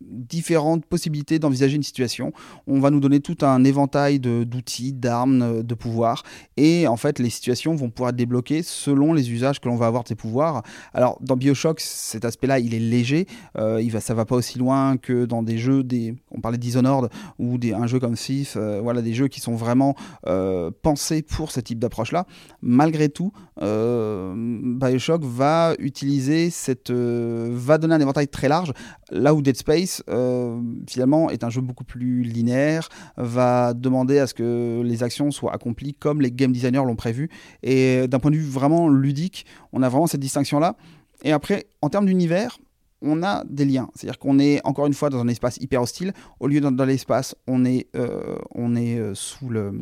différentes 0.00 0.86
possibilités 0.86 1.38
d'envisager 1.38 1.76
une 1.76 1.82
situation. 1.82 2.32
On 2.66 2.80
va 2.80 2.90
nous 2.90 3.00
donner 3.00 3.20
tout 3.20 3.36
un 3.42 3.64
éventail 3.64 4.18
d'outils, 4.18 4.92
d'armes, 4.92 5.62
de 5.62 5.74
pouvoirs. 5.74 6.22
Et 6.56 6.86
en 6.86 6.96
fait, 6.96 7.18
les 7.18 7.30
situations 7.30 7.74
vont 7.74 7.90
pouvoir 7.90 8.10
être 8.10 8.16
débloquées 8.16 8.62
selon 8.62 9.12
les 9.12 9.30
usages 9.30 9.60
que 9.60 9.68
l'on 9.68 9.76
va 9.76 9.86
avoir 9.86 10.02
de 10.02 10.08
ces 10.08 10.14
pouvoirs. 10.14 10.62
Alors, 10.94 11.18
dans 11.20 11.36
Bioshock, 11.36 11.80
cet 11.80 12.24
aspect-là, 12.24 12.58
il 12.58 12.74
est 12.74 12.78
léger. 12.78 13.26
Euh, 13.56 13.80
il 13.82 13.90
va, 13.90 14.00
ça 14.00 14.14
va 14.14 14.24
pas 14.24 14.36
aussi 14.36 14.58
loin 14.58 14.96
que 14.96 15.24
dans 15.24 15.42
des 15.42 15.58
jeux, 15.58 15.82
des, 15.82 16.14
on 16.30 16.40
parlait 16.40 16.58
de 16.58 16.62
Dishonored, 16.62 17.10
ou 17.38 17.58
des, 17.58 17.72
un 17.72 17.86
jeu 17.86 18.00
comme 18.00 18.14
Thief. 18.14 18.56
Euh, 18.56 18.80
voilà, 18.82 19.02
des 19.02 19.14
jeux 19.14 19.28
qui 19.28 19.40
sont 19.40 19.54
vraiment 19.54 19.94
euh, 20.26 20.70
pensés 20.82 21.22
pour 21.22 21.50
ce 21.50 21.60
type 21.60 21.78
d'approche-là. 21.78 22.26
Malgré 22.62 23.08
tout, 23.08 23.32
Bioshock 23.60 25.22
va 25.24 25.74
utiliser 25.78 26.37
cette. 26.50 26.90
va 26.90 27.78
donner 27.78 27.94
un 27.94 28.00
éventail 28.00 28.28
très 28.28 28.48
large, 28.48 28.72
là 29.10 29.34
où 29.34 29.42
Dead 29.42 29.56
Space 29.56 30.02
euh, 30.08 30.60
finalement, 30.88 31.30
est 31.30 31.44
un 31.44 31.50
jeu 31.50 31.60
beaucoup 31.60 31.84
plus 31.84 32.22
linéaire, 32.22 32.88
va 33.16 33.74
demander 33.74 34.18
à 34.18 34.26
ce 34.26 34.34
que 34.34 34.82
les 34.84 35.02
actions 35.02 35.30
soient 35.30 35.52
accomplies 35.52 35.94
comme 35.94 36.20
les 36.20 36.32
game 36.32 36.52
designers 36.52 36.84
l'ont 36.84 36.96
prévu. 36.96 37.30
Et 37.62 38.06
d'un 38.08 38.18
point 38.18 38.30
de 38.30 38.36
vue 38.36 38.48
vraiment 38.48 38.88
ludique, 38.88 39.46
on 39.72 39.82
a 39.82 39.88
vraiment 39.88 40.06
cette 40.06 40.20
distinction-là. 40.20 40.76
Et 41.24 41.32
après, 41.32 41.66
en 41.82 41.88
termes 41.88 42.06
d'univers, 42.06 42.58
on 43.02 43.22
a 43.22 43.44
des 43.48 43.64
liens. 43.64 43.88
C'est-à-dire 43.94 44.18
qu'on 44.18 44.38
est 44.38 44.60
encore 44.64 44.86
une 44.86 44.94
fois 44.94 45.10
dans 45.10 45.20
un 45.20 45.28
espace 45.28 45.56
hyper 45.58 45.82
hostile. 45.82 46.12
Au 46.40 46.48
lieu 46.48 46.60
d'être 46.60 46.76
dans 46.76 46.84
l'espace, 46.84 47.34
on 47.46 47.64
est, 47.64 47.86
euh, 47.96 48.36
on 48.54 48.74
est 48.76 48.98
euh, 48.98 49.14
sous 49.14 49.48
le 49.48 49.72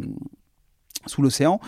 sous 1.06 1.22
l'océan 1.22 1.60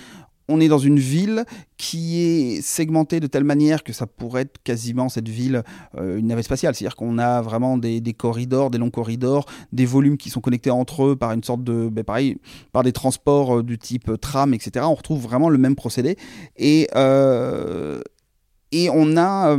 on 0.49 0.61
est 0.61 0.69
dans 0.69 0.79
une 0.79 0.99
ville 0.99 1.45
qui 1.77 2.21
est 2.21 2.63
segmentée 2.63 3.21
de 3.21 3.27
telle 3.27 3.45
manière 3.45 3.85
que 3.85 3.93
ça 3.93 4.07
pourrait 4.07 4.43
être 4.43 4.63
quasiment 4.65 5.09
cette 5.09 5.29
ville 5.29 5.63
euh, 5.97 6.19
une 6.19 6.29
navette 6.29 6.47
spatiale. 6.47 6.75
C'est-à-dire 6.75 6.97
qu'on 6.97 7.19
a 7.19 7.43
vraiment 7.43 7.79
des, 7.79 8.01
corridors, 8.17 8.71
des 8.71 8.79
longs 8.79 8.91
corridors, 8.91 9.47
des 9.73 9.87
volumes 9.87 10.17
qui 10.17 10.31
sont 10.31 10.41
connectés 10.41 10.71
entre 10.71 11.05
eux 11.05 11.17
par 11.17 11.33
une 11.33 11.45
sorte 11.45 11.63
de, 11.63 11.89
ben 11.89 12.05
par 12.73 12.83
des 12.83 12.93
transports 12.93 13.59
euh, 13.59 13.63
du 13.63 13.79
type 13.79 14.11
tram, 14.21 14.55
etc. 14.55 14.87
On 14.89 14.95
retrouve 14.95 15.21
vraiment 15.21 15.51
le 15.51 15.59
même 15.59 15.77
procédé. 15.77 16.17
Euh, 16.61 18.01
et 18.73 18.91
on 18.91 19.17
a 19.17 19.57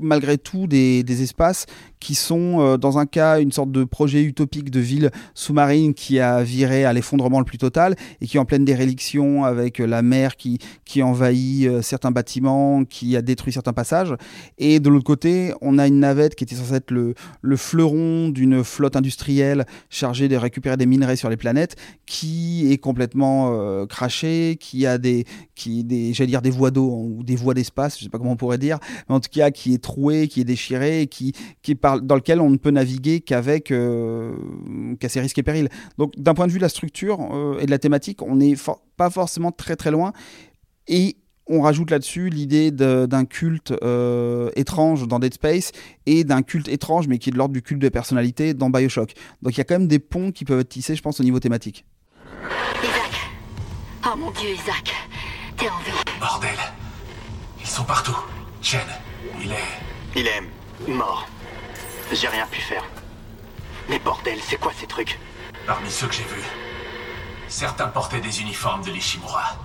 malgré 0.00 0.38
tout 0.38 0.66
des, 0.66 1.04
espaces 1.22 1.66
qui 1.98 2.14
sont, 2.14 2.60
euh, 2.60 2.76
dans 2.78 2.98
un 2.98 3.06
cas, 3.06 3.40
une 3.40 3.52
sorte 3.52 3.70
de 3.72 3.84
projet 3.84 4.22
utopique 4.22 4.70
de 4.70 4.80
ville 4.80 5.10
sous-marine 5.34 5.92
qui 5.92 6.18
a 6.18 6.42
viré 6.42 6.84
à 6.84 6.92
l'effondrement 6.92 7.38
le 7.38 7.44
plus 7.44 7.58
total 7.58 7.94
et 8.20 8.26
qui 8.26 8.36
est 8.36 8.40
en 8.40 8.44
pleine 8.44 8.64
déréliction 8.64 9.44
avec 9.44 9.78
la 9.78 10.00
mer 10.00 10.36
qui, 10.36 10.58
qui 10.84 11.02
envahit 11.02 11.66
euh, 11.66 11.82
certains 11.82 12.10
bâtiments, 12.10 12.84
qui 12.84 13.16
a 13.16 13.22
détruit 13.22 13.52
certains 13.52 13.72
passages. 13.72 14.14
Et 14.58 14.80
de 14.80 14.88
l'autre 14.88 15.04
côté, 15.04 15.52
on 15.60 15.78
a 15.78 15.86
une 15.86 16.00
navette 16.00 16.34
qui 16.34 16.44
était 16.44 16.54
censée 16.54 16.74
être 16.74 16.90
le, 16.90 17.14
le 17.42 17.56
fleuron 17.56 18.30
d'une 18.30 18.64
flotte 18.64 18.96
industrielle 18.96 19.66
chargée 19.90 20.28
de 20.28 20.36
récupérer 20.36 20.76
des 20.76 20.86
minerais 20.86 21.16
sur 21.16 21.28
les 21.28 21.36
planètes 21.36 21.76
qui 22.06 22.72
est 22.72 22.78
complètement 22.78 23.50
euh, 23.52 23.86
crachée, 23.86 24.56
qui 24.58 24.86
a 24.86 24.98
des, 24.98 25.24
qui, 25.54 25.84
des 25.84 26.12
j'allais 26.12 26.30
dire 26.30 26.42
des 26.42 26.50
voies 26.50 26.70
d'eau 26.70 26.90
ou 26.90 27.22
des 27.22 27.36
voies 27.36 27.54
d'espace, 27.54 27.98
je 27.98 28.04
sais 28.04 28.10
pas 28.10 28.18
comment 28.18 28.32
on 28.32 28.36
pourrait 28.36 28.58
dire, 28.58 28.78
mais 29.08 29.14
en 29.14 29.20
tout 29.20 29.30
cas 29.30 29.50
qui 29.50 29.74
est 29.74 29.78
troué, 29.90 30.28
qui 30.28 30.40
est 30.40 30.44
déchiré, 30.44 31.08
qui, 31.08 31.32
qui 31.62 31.74
par, 31.74 32.00
dans 32.00 32.14
lequel 32.14 32.40
on 32.40 32.50
ne 32.50 32.56
peut 32.56 32.70
naviguer 32.70 33.20
qu'avec 33.20 33.72
euh, 33.72 34.32
qu'à 35.00 35.08
ses 35.08 35.20
risques 35.20 35.38
et 35.38 35.42
périls. 35.42 35.68
Donc 35.98 36.12
d'un 36.16 36.34
point 36.34 36.46
de 36.46 36.52
vue 36.52 36.58
de 36.58 36.62
la 36.62 36.68
structure 36.68 37.18
euh, 37.32 37.58
et 37.58 37.66
de 37.66 37.70
la 37.70 37.78
thématique, 37.78 38.22
on 38.22 38.36
n'est 38.36 38.54
pas 38.96 39.10
forcément 39.10 39.50
très 39.50 39.74
très 39.74 39.90
loin. 39.90 40.12
Et 40.86 41.16
on 41.48 41.62
rajoute 41.62 41.90
là-dessus 41.90 42.30
l'idée 42.30 42.70
d'un 42.70 43.24
culte 43.24 43.74
euh, 43.82 44.50
étrange 44.54 45.08
dans 45.08 45.18
Dead 45.18 45.34
Space 45.34 45.72
et 46.06 46.22
d'un 46.22 46.42
culte 46.42 46.68
étrange 46.68 47.08
mais 47.08 47.18
qui 47.18 47.30
est 47.30 47.32
de 47.32 47.38
l'ordre 47.38 47.52
du 47.52 47.62
culte 47.62 47.82
de 47.82 47.88
personnalité 47.88 48.54
dans 48.54 48.70
Bioshock. 48.70 49.14
Donc 49.42 49.54
il 49.54 49.58
y 49.58 49.60
a 49.60 49.64
quand 49.64 49.74
même 49.74 49.88
des 49.88 49.98
ponts 49.98 50.30
qui 50.30 50.44
peuvent 50.44 50.60
être 50.60 50.68
tissés, 50.68 50.94
je 50.94 51.02
pense, 51.02 51.18
au 51.18 51.24
niveau 51.24 51.40
thématique. 51.40 51.84
Isaac 52.84 53.30
Oh 54.06 54.16
mon 54.16 54.30
dieu, 54.30 54.50
Isaac 54.50 54.94
T'es 55.56 55.68
en 55.68 55.78
vie 55.80 55.90
Bordel 56.20 56.50
Ils 57.60 57.66
sont 57.66 57.84
partout. 57.84 58.16
Chen, 58.62 58.80
il 59.42 59.52
est... 59.52 60.16
Il 60.16 60.26
est 60.26 60.42
mort. 60.88 61.26
J'ai 62.12 62.28
rien 62.28 62.46
pu 62.46 62.60
faire. 62.60 62.84
Mais 63.88 63.98
bordel, 63.98 64.38
c'est 64.42 64.58
quoi 64.58 64.72
ces 64.78 64.86
trucs? 64.86 65.18
Parmi 65.66 65.90
ceux 65.90 66.08
que 66.08 66.14
j'ai 66.14 66.24
vus, 66.24 66.44
certains 67.48 67.86
portaient 67.88 68.20
des 68.20 68.40
uniformes 68.40 68.82
de 68.82 68.90
l'Ishimura. 68.90 69.56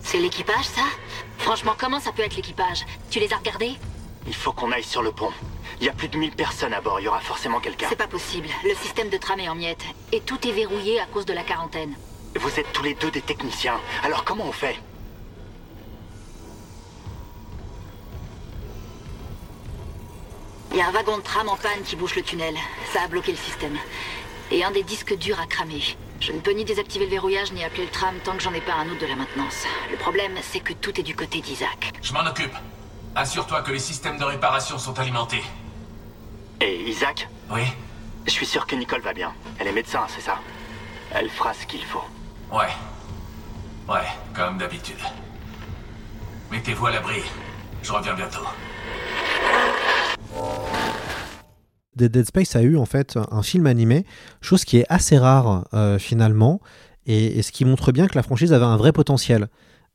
C'est 0.00 0.18
l'équipage, 0.18 0.64
ça? 0.64 0.82
Franchement, 1.38 1.74
comment 1.76 2.00
ça 2.00 2.12
peut 2.12 2.22
être 2.22 2.36
l'équipage? 2.36 2.84
Tu 3.10 3.18
les 3.18 3.32
as 3.32 3.36
regardés? 3.36 3.72
Il 4.26 4.34
faut 4.34 4.52
qu'on 4.52 4.72
aille 4.72 4.84
sur 4.84 5.02
le 5.02 5.10
pont. 5.10 5.32
Il 5.80 5.86
y 5.86 5.88
a 5.88 5.92
plus 5.92 6.08
de 6.08 6.16
1000 6.16 6.32
personnes 6.32 6.74
à 6.74 6.80
bord, 6.80 7.00
il 7.00 7.04
y 7.04 7.08
aura 7.08 7.20
forcément 7.20 7.60
quelqu'un. 7.60 7.86
C'est 7.88 7.96
pas 7.96 8.08
possible. 8.08 8.48
Le 8.64 8.74
système 8.74 9.10
de 9.10 9.16
tram 9.16 9.38
est 9.40 9.48
en 9.48 9.54
miettes. 9.54 9.84
Et 10.12 10.20
tout 10.20 10.46
est 10.46 10.52
verrouillé 10.52 11.00
à 11.00 11.06
cause 11.06 11.26
de 11.26 11.32
la 11.32 11.42
quarantaine. 11.42 11.94
Vous 12.38 12.60
êtes 12.60 12.72
tous 12.72 12.82
les 12.82 12.94
deux 12.94 13.10
des 13.10 13.22
techniciens. 13.22 13.80
Alors 14.04 14.24
comment 14.24 14.44
on 14.44 14.52
fait? 14.52 14.76
Il 20.70 20.76
y 20.76 20.80
a 20.80 20.88
un 20.88 20.92
wagon 20.92 21.16
de 21.18 21.22
tram 21.22 21.48
en 21.48 21.56
panne 21.56 21.82
qui 21.84 21.96
bouche 21.96 22.14
le 22.16 22.22
tunnel. 22.22 22.54
Ça 22.92 23.02
a 23.02 23.08
bloqué 23.08 23.32
le 23.32 23.38
système. 23.38 23.76
Et 24.50 24.64
un 24.64 24.70
des 24.70 24.82
disques 24.82 25.16
durs 25.16 25.40
a 25.40 25.46
cramé. 25.46 25.82
Je 26.20 26.32
ne 26.32 26.40
peux 26.40 26.52
ni 26.52 26.64
désactiver 26.64 27.06
le 27.06 27.10
verrouillage 27.10 27.52
ni 27.52 27.64
appeler 27.64 27.84
le 27.84 27.90
tram 27.90 28.14
tant 28.24 28.32
que 28.32 28.42
j'en 28.42 28.52
ai 28.52 28.60
pas 28.60 28.74
un 28.74 28.88
autre 28.90 29.00
de 29.00 29.06
la 29.06 29.16
maintenance. 29.16 29.64
Le 29.90 29.96
problème, 29.96 30.34
c'est 30.42 30.60
que 30.60 30.72
tout 30.74 30.98
est 31.00 31.02
du 31.02 31.14
côté 31.16 31.40
d'Isaac. 31.40 31.92
Je 32.02 32.12
m'en 32.12 32.26
occupe. 32.26 32.54
Assure-toi 33.14 33.62
que 33.62 33.72
les 33.72 33.78
systèmes 33.78 34.18
de 34.18 34.24
réparation 34.24 34.78
sont 34.78 34.98
alimentés. 34.98 35.42
Et 36.60 36.82
Isaac 36.88 37.28
Oui 37.50 37.62
Je 38.26 38.30
suis 38.30 38.46
sûr 38.46 38.66
que 38.66 38.74
Nicole 38.74 39.00
va 39.00 39.12
bien. 39.12 39.32
Elle 39.58 39.68
est 39.68 39.72
médecin, 39.72 40.06
c'est 40.08 40.20
ça 40.20 40.38
Elle 41.12 41.30
fera 41.30 41.54
ce 41.54 41.66
qu'il 41.66 41.84
faut. 41.84 42.04
Ouais. 42.52 42.68
Ouais, 43.88 44.06
comme 44.34 44.58
d'habitude. 44.58 44.98
Mettez-vous 46.50 46.86
à 46.86 46.90
l'abri. 46.90 47.22
Je 47.82 47.92
reviens 47.92 48.14
bientôt. 48.14 48.44
Dead 52.06 52.24
Space 52.26 52.56
a 52.56 52.62
eu 52.62 52.76
en 52.76 52.86
fait 52.86 53.18
un 53.30 53.42
film 53.42 53.66
animé, 53.66 54.04
chose 54.40 54.64
qui 54.64 54.78
est 54.78 54.86
assez 54.88 55.18
rare 55.18 55.66
euh, 55.74 55.98
finalement, 55.98 56.60
et, 57.06 57.42
ce 57.42 57.52
qui 57.52 57.64
montre 57.64 57.92
bien 57.92 58.06
que 58.06 58.14
la 58.14 58.22
franchise 58.22 58.52
avait 58.52 58.64
un 58.64 58.76
vrai 58.76 58.92
potentiel. 58.92 59.48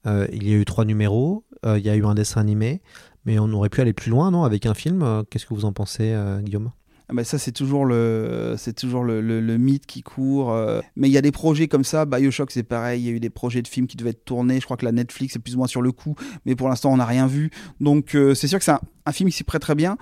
Euh, 0.06 0.28
il 0.34 0.48
y 0.48 0.54
a 0.54 0.58
eu 0.58 0.66
trois 0.66 0.86
numéros, 0.86 1.46
euh, 1.66 1.80
il 1.80 1.86
y 1.86 1.90
a 1.90 1.96
eu 1.96 2.06
un 2.06 2.16
dessin 2.16 2.42
animé, 2.42 2.82
mais 3.26 3.40
on 3.40 3.52
aurait 3.54 3.70
pu 3.70 3.82
aller 3.82 3.94
plus 3.94 4.12
loin, 4.12 4.32
non, 4.32 4.44
avec 4.44 4.66
un 4.66 4.74
film. 4.74 5.24
Qu'est-ce 5.30 5.46
que 5.46 5.54
vous 5.54 5.66
en 5.66 5.72
pensez, 5.72 6.14
Guillaume? 6.42 6.72
Bah 7.14 7.24
ça 7.24 7.38
c'est 7.38 7.52
toujours 7.52 7.86
le 7.86 8.56
c'est 8.58 8.74
toujours 8.74 9.04
le, 9.04 9.22
le, 9.22 9.58
mythe 9.58 9.86
qui 9.86 10.02
court 10.02 10.56
mais 10.96 11.08
il 11.08 11.12
y 11.12 11.18
a 11.18 11.22
des 11.22 11.32
projets 11.32 11.68
comme 11.68 11.84
ça. 11.84 12.06
Bioshock 12.06 12.52
c'est 12.52 12.64
pareil. 12.64 13.02
Il 13.02 13.06
y 13.06 13.10
a 13.10 13.12
eu 13.12 13.20
des 13.20 13.30
projets 13.30 13.62
de 13.62 13.68
films 13.68 13.88
qui 13.88 13.98
devaient 13.98 14.12
être 14.12 14.26
tournés. 14.26 14.60
Je 14.60 14.66
crois 14.66 14.78
que 14.78 14.86
la 14.86 14.92
Netflix 14.92 15.36
est 15.36 15.40
plus 15.40 15.56
ou 15.56 15.60
moins 15.60 15.68
sur 15.68 15.82
le 15.82 15.92
coup. 15.92 16.16
Mais 16.46 16.56
pour 16.56 16.70
l'instant 16.70 16.92
on 16.92 16.98
n'a 16.98 17.06
rien 17.06 17.28
vu. 17.28 17.52
Donc 17.80 18.18
c'est 18.36 18.48
sûr 18.48 18.60
que 18.60 18.66
c'est 18.66 18.72
un, 19.06 19.12
film 19.12 19.30
qui 19.30 19.38
s'y 19.38 19.44
prête 19.44 19.62
très 19.62 19.76
bien. 19.76 19.98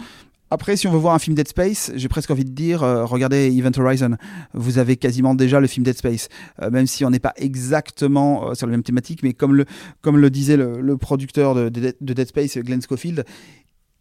Après, 0.53 0.75
si 0.75 0.85
on 0.85 0.91
veut 0.91 0.97
voir 0.97 1.13
un 1.13 1.19
film 1.19 1.33
Dead 1.33 1.47
Space, 1.47 1.93
j'ai 1.95 2.09
presque 2.09 2.29
envie 2.29 2.43
de 2.43 2.51
dire, 2.51 2.83
euh, 2.83 3.05
regardez 3.05 3.49
Event 3.57 3.71
Horizon. 3.77 4.17
Vous 4.53 4.79
avez 4.79 4.97
quasiment 4.97 5.33
déjà 5.33 5.61
le 5.61 5.67
film 5.67 5.85
Dead 5.85 5.97
Space, 5.97 6.27
euh, 6.61 6.69
même 6.69 6.87
si 6.87 7.05
on 7.05 7.09
n'est 7.09 7.19
pas 7.19 7.31
exactement 7.37 8.49
euh, 8.49 8.53
sur 8.53 8.67
la 8.67 8.71
même 8.71 8.83
thématique, 8.83 9.23
mais 9.23 9.31
comme 9.31 9.55
le, 9.55 9.63
comme 10.01 10.17
le 10.17 10.29
disait 10.29 10.57
le, 10.57 10.97
producteur 10.97 11.55
de, 11.55 11.69
Dead 11.69 12.27
Space, 12.27 12.57
Glenn 12.57 12.81
Schofield, 12.81 13.23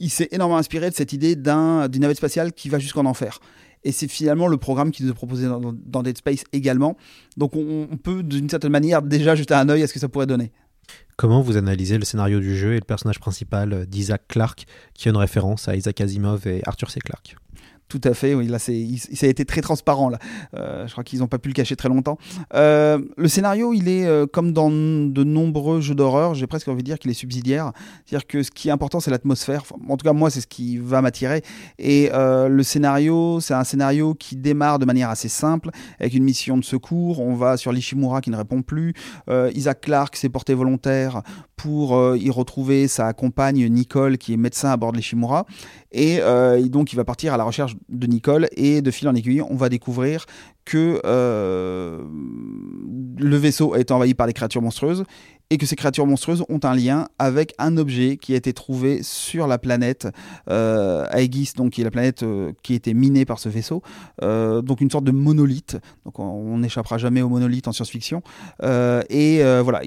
il 0.01 0.11
s'est 0.11 0.28
énormément 0.32 0.59
inspiré 0.59 0.90
de 0.90 0.94
cette 0.94 1.12
idée 1.12 1.36
d'un, 1.36 1.88
d'une 1.88 2.03
navette 2.03 2.16
spatiale 2.16 2.53
qui 2.53 2.68
va 2.68 2.78
jusqu'en 2.78 3.05
enfer. 3.05 3.38
Et 3.84 3.92
c'est 3.92 4.09
finalement 4.09 4.48
le 4.48 4.57
programme 4.57 4.90
qui 4.90 5.05
nous 5.05 5.11
est 5.11 5.14
proposé 5.14 5.46
dans, 5.46 6.03
Dead 6.03 6.18
Space 6.18 6.44
également. 6.53 6.96
Donc 7.36 7.55
on, 7.55 7.86
peut 8.03 8.22
d'une 8.22 8.48
certaine 8.48 8.72
manière 8.72 9.03
déjà 9.03 9.34
jeter 9.34 9.55
un 9.55 9.68
œil 9.68 9.82
à 9.82 9.86
ce 9.86 9.94
que 9.94 10.01
ça 10.01 10.09
pourrait 10.09 10.26
donner. 10.26 10.53
Comment 11.16 11.40
vous 11.40 11.57
analysez 11.57 11.98
le 11.98 12.05
scénario 12.05 12.40
du 12.40 12.57
jeu 12.57 12.72
et 12.72 12.78
le 12.78 12.84
personnage 12.84 13.20
principal 13.20 13.86
d'Isaac 13.86 14.22
Clarke, 14.28 14.64
qui 14.94 15.09
est 15.09 15.11
une 15.11 15.16
référence 15.16 15.68
à 15.68 15.76
Isaac 15.76 16.01
Asimov 16.01 16.46
et 16.46 16.62
Arthur 16.66 16.90
C. 16.90 17.01
Clarke? 17.01 17.36
Tout 17.91 18.01
à 18.05 18.14
fait, 18.14 18.34
oui. 18.34 18.47
Là, 18.47 18.59
c'est, 18.61 18.86
ça 19.12 19.26
a 19.26 19.28
été 19.28 19.45
très 19.45 19.61
transparent. 19.61 20.09
Là, 20.09 20.18
euh, 20.55 20.86
je 20.86 20.93
crois 20.93 21.03
qu'ils 21.03 21.18
n'ont 21.18 21.26
pas 21.26 21.38
pu 21.38 21.49
le 21.49 21.55
cacher 21.55 21.74
très 21.74 21.88
longtemps. 21.88 22.18
Euh, 22.55 23.01
le 23.16 23.28
scénario, 23.28 23.74
il 23.74 23.88
est 23.88 24.07
euh, 24.07 24.26
comme 24.26 24.53
dans 24.53 24.70
de 24.70 25.24
nombreux 25.24 25.80
jeux 25.80 25.97
d'horreur. 25.97 26.34
J'ai 26.34 26.47
presque 26.47 26.68
envie 26.68 26.82
de 26.82 26.86
dire 26.86 27.01
qu'il 27.01 27.11
est 27.11 27.14
subsidiaire. 27.14 27.72
C'est-à-dire 28.07 28.28
que 28.28 28.45
ce 28.45 28.53
qui 28.53 28.68
est 28.68 28.70
important, 28.70 29.01
c'est 29.01 29.11
l'atmosphère. 29.11 29.64
en 29.88 29.97
tout 29.97 30.05
cas, 30.05 30.12
moi, 30.12 30.30
c'est 30.30 30.41
ce 30.41 30.47
qui 30.47 30.78
va 30.78 31.03
m'attirer. 31.03 31.43
Et 31.78 32.11
le 32.12 32.62
scénario, 32.62 33.41
c'est 33.41 33.55
un 33.55 33.64
scénario 33.64 34.14
qui 34.14 34.36
démarre 34.36 34.78
de 34.78 34.84
manière 34.84 35.11
assez 35.11 35.28
simple, 35.28 35.70
avec 35.99 36.14
une 36.14 36.22
mission 36.22 36.57
de 36.57 36.64
secours. 36.64 37.18
On 37.20 37.34
va 37.34 37.57
sur 37.57 37.72
l'Ishimura 37.72 38.20
qui 38.20 38.30
ne 38.30 38.36
répond 38.36 38.62
plus. 38.62 38.95
Isaac 39.28 39.80
Clarke 39.80 40.14
s'est 40.14 40.28
porté 40.28 40.55
volontaire 40.55 41.22
pour 41.57 42.16
y 42.16 42.30
retrouver 42.30 42.86
sa 42.88 43.12
compagne 43.12 43.66
Nicole, 43.66 44.16
qui 44.16 44.32
est 44.32 44.36
médecin 44.36 44.70
à 44.70 44.76
bord 44.76 44.93
de 44.93 44.99
l'Ishimura. 44.99 45.47
Et, 45.93 46.20
donc, 46.68 46.93
il 46.93 46.97
va 46.97 47.05
partir 47.05 47.34
à 47.34 47.36
la 47.36 47.45
recherche 47.45 47.76
de 47.88 48.07
Nicole 48.07 48.49
et 48.57 48.80
de 48.80 48.91
fil 48.91 49.09
en 49.09 49.14
aiguille, 49.14 49.43
on 49.43 49.57
va 49.57 49.68
découvrir 49.68 50.26
que 50.64 51.01
euh, 51.05 52.03
le 53.18 53.36
vaisseau 53.36 53.74
a 53.74 53.80
été 53.80 53.93
envahi 53.93 54.14
par 54.14 54.26
des 54.26 54.32
créatures 54.32 54.62
monstrueuses 54.62 55.05
et 55.51 55.59
que 55.59 55.66
ces 55.66 55.74
créatures 55.74 56.07
monstrueuses 56.07 56.45
ont 56.49 56.61
un 56.62 56.74
lien 56.74 57.09
avec 57.18 57.55
un 57.59 57.76
objet 57.76 58.16
qui 58.16 58.34
a 58.34 58.36
été 58.36 58.53
trouvé 58.53 59.03
sur 59.03 59.49
la 59.49 59.59
planète 59.59 60.07
euh, 60.49 61.05
Aegis, 61.11 61.53
donc 61.57 61.72
qui 61.72 61.80
est 61.80 61.84
la 61.84 61.91
planète 61.91 62.22
euh, 62.22 62.53
qui 62.62 62.74
a 62.74 62.76
été 62.76 62.95
minée 62.95 63.24
par 63.24 63.41
ce 63.41 63.49
vaisseau, 63.49 63.82
euh, 64.22 64.62
donc 64.62 64.80
une 64.80 64.91
sorte 64.91 65.05
de 65.05 65.11
monolithe. 65.11 65.76
Donc 66.05 66.20
on 66.20 66.59
n'échappera 66.59 66.99
jamais 66.99 67.20
au 67.20 67.28
monolithe 67.28 67.66
en 67.66 67.72
science-fiction. 67.72 68.22
Euh, 68.62 69.03
et 69.11 69.43
euh, 69.43 69.61
voilà. 69.62 69.82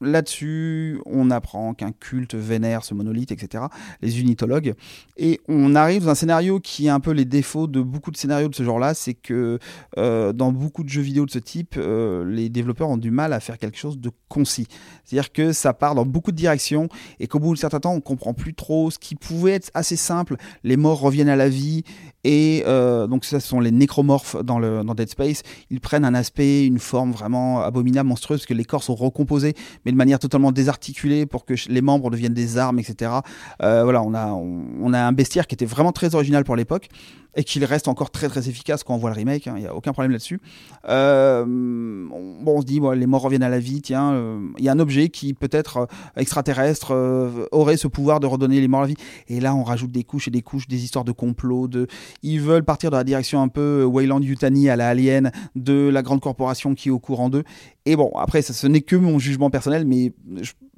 Là-dessus, 0.00 1.00
on 1.06 1.30
apprend 1.30 1.74
qu'un 1.74 1.90
culte 1.90 2.34
vénère 2.34 2.84
ce 2.84 2.94
monolithe, 2.94 3.32
etc. 3.32 3.64
Les 4.00 4.20
unitologues. 4.20 4.74
Et 5.16 5.40
on 5.48 5.74
arrive 5.74 6.04
dans 6.04 6.10
un 6.10 6.14
scénario 6.14 6.60
qui 6.60 6.88
a 6.88 6.94
un 6.94 7.00
peu 7.00 7.10
les 7.10 7.24
défauts 7.24 7.66
de 7.66 7.82
beaucoup 7.82 8.10
de 8.10 8.16
scénarios 8.16 8.48
de 8.48 8.54
ce 8.54 8.62
genre-là, 8.62 8.94
c'est 8.94 9.14
que 9.14 9.58
euh, 9.96 10.32
dans 10.32 10.52
beaucoup 10.52 10.84
de 10.84 10.88
jeux 10.88 11.02
vidéo 11.02 11.26
de 11.26 11.30
ce 11.30 11.40
type, 11.40 11.74
euh, 11.76 12.24
les 12.24 12.48
développeurs 12.48 12.88
ont 12.88 12.96
du 12.96 13.10
mal 13.10 13.32
à 13.32 13.40
faire 13.40 13.58
quelque 13.58 13.78
chose 13.78 13.98
de 13.98 14.10
concis. 14.28 14.68
C'est-à-dire 15.04 15.32
que 15.32 15.52
ça 15.52 15.72
part 15.72 15.94
dans 15.94 16.06
beaucoup 16.06 16.30
de 16.30 16.36
directions 16.36 16.88
et 17.18 17.26
qu'au 17.26 17.40
bout 17.40 17.54
d'un 17.54 17.60
certain 17.60 17.80
temps, 17.80 17.94
on 17.94 18.00
comprend 18.00 18.34
plus 18.34 18.54
trop 18.54 18.90
ce 18.90 18.98
qui 18.98 19.16
pouvait 19.16 19.52
être 19.52 19.70
assez 19.74 19.96
simple. 19.96 20.36
Les 20.62 20.76
morts 20.76 21.00
reviennent 21.00 21.28
à 21.28 21.36
la 21.36 21.48
vie 21.48 21.82
et 22.28 22.62
euh, 22.66 23.06
donc 23.06 23.24
ce 23.24 23.38
sont 23.38 23.58
les 23.58 23.70
nécromorphes 23.70 24.36
dans, 24.44 24.60
Dead 24.94 25.08
Space. 25.08 25.42
Ils 25.70 25.80
prennent 25.80 26.04
un 26.04 26.12
aspect, 26.12 26.66
une 26.66 26.78
forme 26.78 27.10
vraiment 27.10 27.62
abominable, 27.62 28.06
monstrueuse, 28.06 28.44
que 28.44 28.52
les 28.52 28.66
corps 28.66 28.82
sont 28.82 28.94
recomposés, 28.94 29.54
mais 29.86 29.92
de 29.92 29.96
manière 29.96 30.18
totalement 30.18 30.52
désarticulée 30.52 31.24
pour 31.24 31.46
que 31.46 31.54
les 31.70 31.80
membres 31.80 32.10
deviennent 32.10 32.34
des 32.34 32.58
armes, 32.58 32.78
etc. 32.80 33.12
Euh, 33.62 33.82
voilà, 33.82 34.02
on 34.02 34.12
a, 34.12 34.98
un 34.98 35.12
bestiaire 35.12 35.46
qui 35.46 35.54
était 35.54 35.64
vraiment 35.64 35.90
très 35.90 36.14
original 36.14 36.44
pour 36.44 36.54
l'époque 36.54 36.88
et 37.34 37.44
qu'il 37.44 37.64
reste 37.64 37.88
encore 37.88 38.10
très 38.10 38.28
très 38.28 38.48
efficace 38.48 38.82
quand 38.82 38.94
on 38.94 38.98
voit 38.98 39.10
le 39.10 39.16
remake, 39.16 39.46
il 39.46 39.50
hein, 39.50 39.58
n'y 39.58 39.66
a 39.66 39.74
aucun 39.74 39.92
problème 39.92 40.10
là-dessus. 40.12 40.40
Euh, 40.88 41.44
bon, 41.46 42.56
on 42.56 42.60
se 42.60 42.66
dit, 42.66 42.80
les 42.94 43.06
morts 43.06 43.22
reviennent 43.22 43.42
à 43.42 43.48
la 43.48 43.60
vie, 43.60 43.80
tiens, 43.80 44.38
il 44.58 44.64
y 44.64 44.68
a 44.68 44.72
un 44.72 44.78
objet 44.78 45.08
qui 45.08 45.32
peut-être 45.32 45.88
extraterrestre 46.16 46.92
aurait 47.52 47.76
ce 47.76 47.86
pouvoir 47.86 48.20
de 48.20 48.26
redonner 48.26 48.60
les 48.60 48.68
morts 48.68 48.80
à 48.80 48.84
la 48.84 48.88
vie. 48.88 48.96
Et 49.28 49.40
là, 49.40 49.54
on 49.54 49.62
rajoute 49.62 49.92
des 49.92 50.04
couches 50.04 50.28
et 50.28 50.30
des 50.30 50.42
couches, 50.42 50.68
des 50.68 50.84
histoires 50.84 51.04
de 51.04 51.12
complot, 51.12 51.68
de... 51.68 51.86
ils 52.22 52.40
veulent 52.40 52.64
partir 52.64 52.90
dans 52.90 52.96
la 52.96 53.04
direction 53.04 53.40
un 53.42 53.48
peu 53.48 53.84
Wayland 53.84 54.20
Yutani 54.20 54.68
à 54.68 54.76
la 54.76 54.88
Alien, 54.88 55.30
de 55.54 55.88
la 55.88 56.02
grande 56.02 56.20
corporation 56.20 56.74
qui 56.74 56.88
est 56.88 56.92
au 56.92 56.98
courant 56.98 57.28
d'eux. 57.28 57.44
Et 57.86 57.96
bon, 57.96 58.10
après, 58.16 58.42
ce 58.42 58.66
n'est 58.66 58.80
que 58.80 58.96
mon 58.96 59.18
jugement 59.18 59.50
personnel, 59.50 59.86
mais 59.86 60.12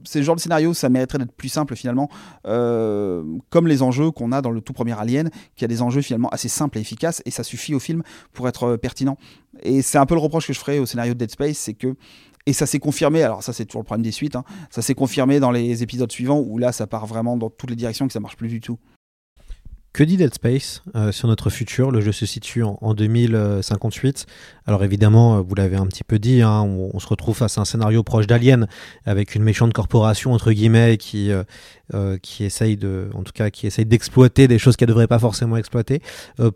c'est 0.04 0.20
le 0.20 0.24
genre 0.24 0.36
de 0.36 0.40
scénario, 0.40 0.74
ça 0.74 0.88
mériterait 0.88 1.18
d'être 1.18 1.32
plus 1.32 1.48
simple 1.48 1.76
finalement, 1.76 2.08
euh, 2.46 3.24
comme 3.50 3.66
les 3.66 3.82
enjeux 3.82 4.10
qu'on 4.10 4.32
a 4.32 4.42
dans 4.42 4.50
le 4.50 4.60
tout 4.60 4.72
premier 4.72 4.98
Alien, 4.98 5.30
qui 5.56 5.64
a 5.64 5.68
des 5.68 5.82
enjeux 5.82 6.02
finalement 6.02 6.28
assez 6.28 6.48
simples 6.48 6.78
et 6.78 6.80
efficaces, 6.80 7.22
et 7.24 7.30
ça 7.30 7.42
suffit 7.42 7.74
au 7.74 7.80
film 7.80 8.02
pour 8.32 8.48
être 8.48 8.64
euh, 8.64 8.76
pertinent. 8.76 9.16
Et 9.62 9.82
c'est 9.82 9.98
un 9.98 10.06
peu 10.06 10.14
le 10.14 10.20
reproche 10.20 10.46
que 10.46 10.52
je 10.52 10.58
ferai 10.58 10.78
au 10.78 10.86
scénario 10.86 11.14
de 11.14 11.18
Dead 11.18 11.30
Space, 11.30 11.58
c'est 11.58 11.74
que 11.74 11.94
et 12.46 12.52
ça 12.54 12.64
s'est 12.64 12.78
confirmé, 12.78 13.22
alors 13.22 13.42
ça 13.42 13.52
c'est 13.52 13.66
toujours 13.66 13.82
le 13.82 13.86
problème 13.86 14.02
des 14.02 14.12
suites, 14.12 14.34
hein, 14.34 14.44
ça 14.70 14.80
s'est 14.80 14.94
confirmé 14.94 15.40
dans 15.40 15.50
les 15.50 15.82
épisodes 15.82 16.10
suivants 16.10 16.40
où 16.40 16.56
là 16.56 16.72
ça 16.72 16.86
part 16.86 17.06
vraiment 17.06 17.36
dans 17.36 17.50
toutes 17.50 17.70
les 17.70 17.76
directions 17.76 18.06
que 18.06 18.12
ça 18.12 18.20
marche 18.20 18.36
plus 18.36 18.48
du 18.48 18.60
tout. 18.60 18.78
Que 19.92 20.04
dit 20.04 20.16
Dead 20.16 20.32
Space 20.32 20.82
euh, 20.94 21.10
sur 21.10 21.26
notre 21.26 21.50
futur? 21.50 21.90
Le 21.90 22.00
jeu 22.00 22.12
se 22.12 22.24
situe 22.24 22.62
en, 22.62 22.78
en 22.80 22.94
2058. 22.94 24.24
Alors 24.64 24.84
évidemment, 24.84 25.38
euh, 25.38 25.40
vous 25.40 25.56
l'avez 25.56 25.74
un 25.74 25.86
petit 25.86 26.04
peu 26.04 26.20
dit, 26.20 26.42
hein, 26.42 26.60
on, 26.60 26.96
se 27.00 27.08
retrouve 27.08 27.36
face 27.36 27.58
à 27.58 27.62
un 27.62 27.64
scénario 27.64 28.04
proche 28.04 28.28
d'Alien, 28.28 28.68
avec 29.04 29.34
une 29.34 29.42
méchante 29.42 29.72
corporation 29.72 30.32
entre 30.32 30.52
guillemets 30.52 30.96
qui 30.96 31.32
euh, 31.32 32.18
qui 32.22 32.44
essaye 32.44 32.76
de, 32.76 33.10
en 33.16 33.24
tout 33.24 33.32
cas, 33.32 33.50
qui 33.50 33.66
essaye 33.66 33.84
d'exploiter 33.84 34.46
des 34.46 34.60
choses 34.60 34.76
qu'elle 34.76 34.86
ne 34.86 34.92
devrait 34.92 35.08
pas 35.08 35.18
forcément 35.18 35.56
exploiter. 35.56 36.00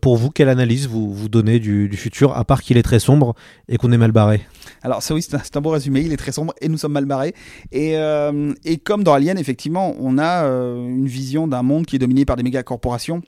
Pour 0.00 0.16
vous, 0.16 0.30
quelle 0.30 0.48
analyse 0.48 0.86
vous 0.86 1.12
vous 1.12 1.28
donnez 1.28 1.58
du, 1.58 1.90
futur, 1.96 2.36
à 2.36 2.44
part 2.44 2.62
qu'il 2.62 2.76
est 2.76 2.84
très 2.84 3.00
sombre 3.00 3.34
et 3.68 3.76
qu'on 3.76 3.90
est 3.90 3.98
mal 3.98 4.12
barré? 4.12 4.42
Alors 4.82 5.02
oui, 5.10 5.22
c'est 5.22 5.34
un, 5.34 5.42
un, 5.52 5.60
beau 5.60 5.70
résumé. 5.70 6.02
Il 6.02 6.12
est 6.12 6.16
très 6.16 6.30
sombre 6.30 6.54
et 6.60 6.68
nous 6.68 6.78
sommes 6.78 6.92
mal 6.92 7.04
barrés. 7.04 7.34
Et, 7.72 7.96
et 8.64 8.76
comme 8.76 9.02
dans 9.02 9.12
Alien, 9.12 9.36
effectivement, 9.36 9.96
on 9.98 10.18
a 10.18 10.44
une 10.44 11.08
vision 11.08 11.48
d'un 11.48 11.62
monde 11.62 11.84
qui 11.86 11.96
est 11.96 11.98
dominé 11.98 12.24
par 12.24 12.36
des 12.36 12.44
méga 12.44 12.62
corporations 12.62 13.23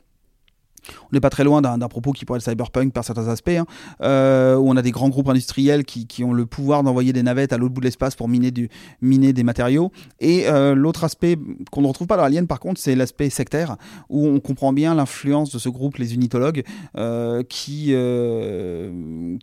on 1.04 1.08
n'est 1.12 1.20
pas 1.20 1.30
très 1.30 1.44
loin 1.44 1.62
d'un 1.62 1.88
propos 1.88 2.12
qui 2.12 2.24
pourrait 2.24 2.38
être 2.38 2.44
cyberpunk 2.44 2.92
par 2.92 3.04
certains 3.04 3.28
aspects, 3.28 3.48
hein, 3.48 3.66
euh, 4.02 4.56
où 4.56 4.68
on 4.68 4.76
a 4.76 4.82
des 4.82 4.90
grands 4.90 5.08
groupes 5.08 5.28
industriels 5.28 5.84
qui, 5.84 6.24
ont 6.24 6.32
le 6.32 6.46
pouvoir 6.46 6.82
d'envoyer 6.82 7.12
des 7.12 7.22
navettes 7.22 7.52
à 7.52 7.58
l'autre 7.58 7.74
bout 7.74 7.80
de 7.80 7.86
l'espace 7.86 8.14
pour 8.16 8.28
miner, 8.28 8.50
du, 8.50 8.68
miner 9.00 9.32
des 9.32 9.44
matériaux. 9.44 9.92
Et 10.18 10.48
euh, 10.48 10.74
l'autre 10.74 11.04
aspect 11.04 11.36
qu'on 11.70 11.82
ne 11.82 11.86
retrouve 11.86 12.06
pas 12.06 12.16
dans 12.16 12.24
Alien, 12.24 12.46
par 12.46 12.58
contre, 12.58 12.80
c'est 12.80 12.94
l'aspect 12.94 13.30
sectaire, 13.30 13.76
où 14.08 14.26
on 14.26 14.40
comprend 14.40 14.72
bien 14.72 14.94
l'influence 14.94 15.52
de 15.52 15.58
ce 15.58 15.68
groupe, 15.68 15.96
les 15.96 16.14
unitologues, 16.14 16.64
euh, 16.96 17.42
qui, 17.42 17.94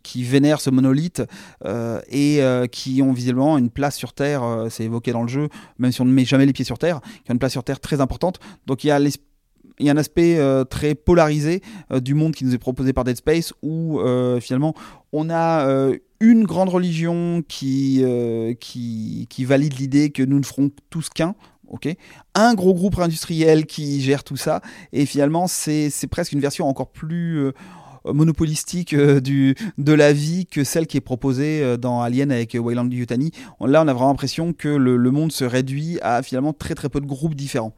qui 0.02 0.24
vénèrent 0.24 0.60
ce 0.60 0.70
monolithe 0.70 1.22
et 2.10 2.40
qui 2.70 3.02
ont 3.02 3.12
visiblement 3.12 3.58
une 3.58 3.70
place 3.70 3.96
sur 3.96 4.12
Terre, 4.12 4.66
c'est 4.70 4.84
évoqué 4.84 5.12
dans 5.12 5.22
le 5.22 5.28
jeu, 5.28 5.48
même 5.78 5.92
si 5.92 6.00
on 6.00 6.04
ne 6.04 6.12
met 6.12 6.24
jamais 6.24 6.46
les 6.46 6.52
pieds 6.52 6.64
sur 6.64 6.78
Terre, 6.78 7.00
qui 7.24 7.30
ont 7.30 7.34
une 7.34 7.38
place 7.38 7.52
sur 7.52 7.64
Terre 7.64 7.80
très 7.80 8.00
importante. 8.00 8.38
Donc 8.66 8.84
il 8.84 8.88
y 8.88 8.90
a 8.90 8.98
l'esprit 8.98 9.33
il 9.78 9.86
y 9.86 9.88
a 9.88 9.92
un 9.92 9.96
aspect 9.96 10.38
euh, 10.38 10.64
très 10.64 10.94
polarisé 10.94 11.60
euh, 11.90 12.00
du 12.00 12.14
monde 12.14 12.34
qui 12.34 12.44
nous 12.44 12.54
est 12.54 12.58
proposé 12.58 12.92
par 12.92 13.04
Dead 13.04 13.16
Space 13.16 13.52
où 13.62 14.00
euh, 14.00 14.40
finalement 14.40 14.74
on 15.12 15.30
a 15.30 15.92
une 16.20 16.44
grande 16.44 16.70
religion 16.70 17.42
qui, 17.46 18.04
qui, 18.58 19.44
valide 19.44 19.78
l'idée 19.78 20.10
que 20.10 20.24
nous 20.24 20.40
ne 20.40 20.44
ferons 20.44 20.70
tous 20.90 21.08
qu'un. 21.08 21.36
Un 22.34 22.54
gros 22.54 22.74
groupe 22.74 22.98
industriel 22.98 23.66
qui 23.66 24.00
gère 24.00 24.24
tout 24.24 24.36
ça 24.36 24.60
et 24.92 25.06
finalement 25.06 25.46
c'est 25.46 26.08
presque 26.10 26.32
une 26.32 26.40
version 26.40 26.68
encore 26.68 26.90
plus 26.90 27.52
monopolistique 28.06 28.96
du, 28.96 29.54
de 29.78 29.92
la 29.92 30.12
vie 30.12 30.46
que 30.46 30.64
celle 30.64 30.88
qui 30.88 30.96
est 30.96 31.00
proposée 31.00 31.76
dans 31.78 32.02
Alien 32.02 32.32
avec 32.32 32.56
Wayland 32.58 32.90
Yutani. 32.90 33.30
Là, 33.60 33.82
on 33.82 33.88
a 33.88 33.92
vraiment 33.92 34.08
l'impression 34.08 34.52
que 34.52 34.68
le 34.68 35.10
monde 35.12 35.30
se 35.30 35.44
réduit 35.44 36.00
à 36.02 36.24
finalement 36.24 36.52
très 36.52 36.74
très 36.74 36.88
peu 36.88 37.00
de 37.00 37.06
groupes 37.06 37.36
différents. 37.36 37.74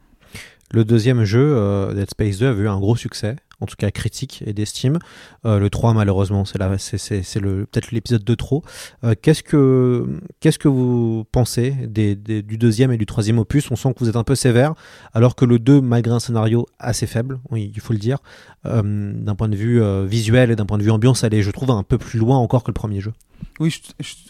Le 0.73 0.85
deuxième 0.85 1.25
jeu, 1.25 1.55
euh, 1.57 1.95
Dead 1.95 2.11
Space 2.11 2.39
2, 2.39 2.49
a 2.49 2.53
eu 2.53 2.69
un 2.69 2.79
gros 2.79 2.97
succès, 2.97 3.37
en 3.61 3.67
tout 3.67 3.77
cas 3.77 3.91
critique 3.91 4.43
et 4.47 4.53
d'estime. 4.53 4.99
Euh, 5.45 5.59
le 5.59 5.71
3, 5.71 5.95
malheureusement, 5.95 6.45
c'est 6.45 6.59
peut-être 6.59 7.93
l'épisode 7.93 8.25
de 8.25 8.35
trop. 8.35 8.63
Euh, 9.05 9.15
qu'est-ce, 9.21 9.43
que, 9.43 10.07
qu'est-ce 10.41 10.59
que 10.59 10.69
vous 10.69 11.25
pensez 11.33 11.71
des, 11.71 12.15
du 12.17 12.59
deuxième 12.59 12.93
et 12.93 12.97
du 12.97 13.07
troisième 13.07 13.39
opus? 13.39 13.71
On 13.71 13.77
sent 13.77 13.95
que 13.95 14.01
vous 14.01 14.09
êtes 14.09 14.17
un 14.17 14.25
peu 14.25 14.35
sévère, 14.35 14.75
alors 15.15 15.37
que 15.37 15.45
le 15.45 15.59
2, 15.59 15.81
malgré 15.81 16.15
un 16.15 16.21
scénario 16.21 16.67
assez 16.79 17.07
faible, 17.07 17.41
il 17.55 17.81
faut 17.81 17.93
le 17.93 17.99
dire, 17.99 18.19
euh, 18.67 19.13
d'un 19.15 19.35
point 19.35 19.49
de 19.49 19.57
vue 19.57 19.81
visuel 20.07 20.51
et 20.51 20.57
d'un 20.57 20.67
point 20.67 20.79
de 20.79 20.83
vue 20.83 20.91
ambiance, 20.91 21.25
allait, 21.25 21.43
je 21.43 21.51
trouve, 21.51 21.71
un 21.71 21.83
peu 21.83 21.99
plus 21.99 22.19
loin 22.19 22.37
encore 22.37 22.63
que 22.63 22.71
le 22.71 22.75
premier 22.75 23.01
jeu. 23.01 23.13
Oui, 23.61 23.75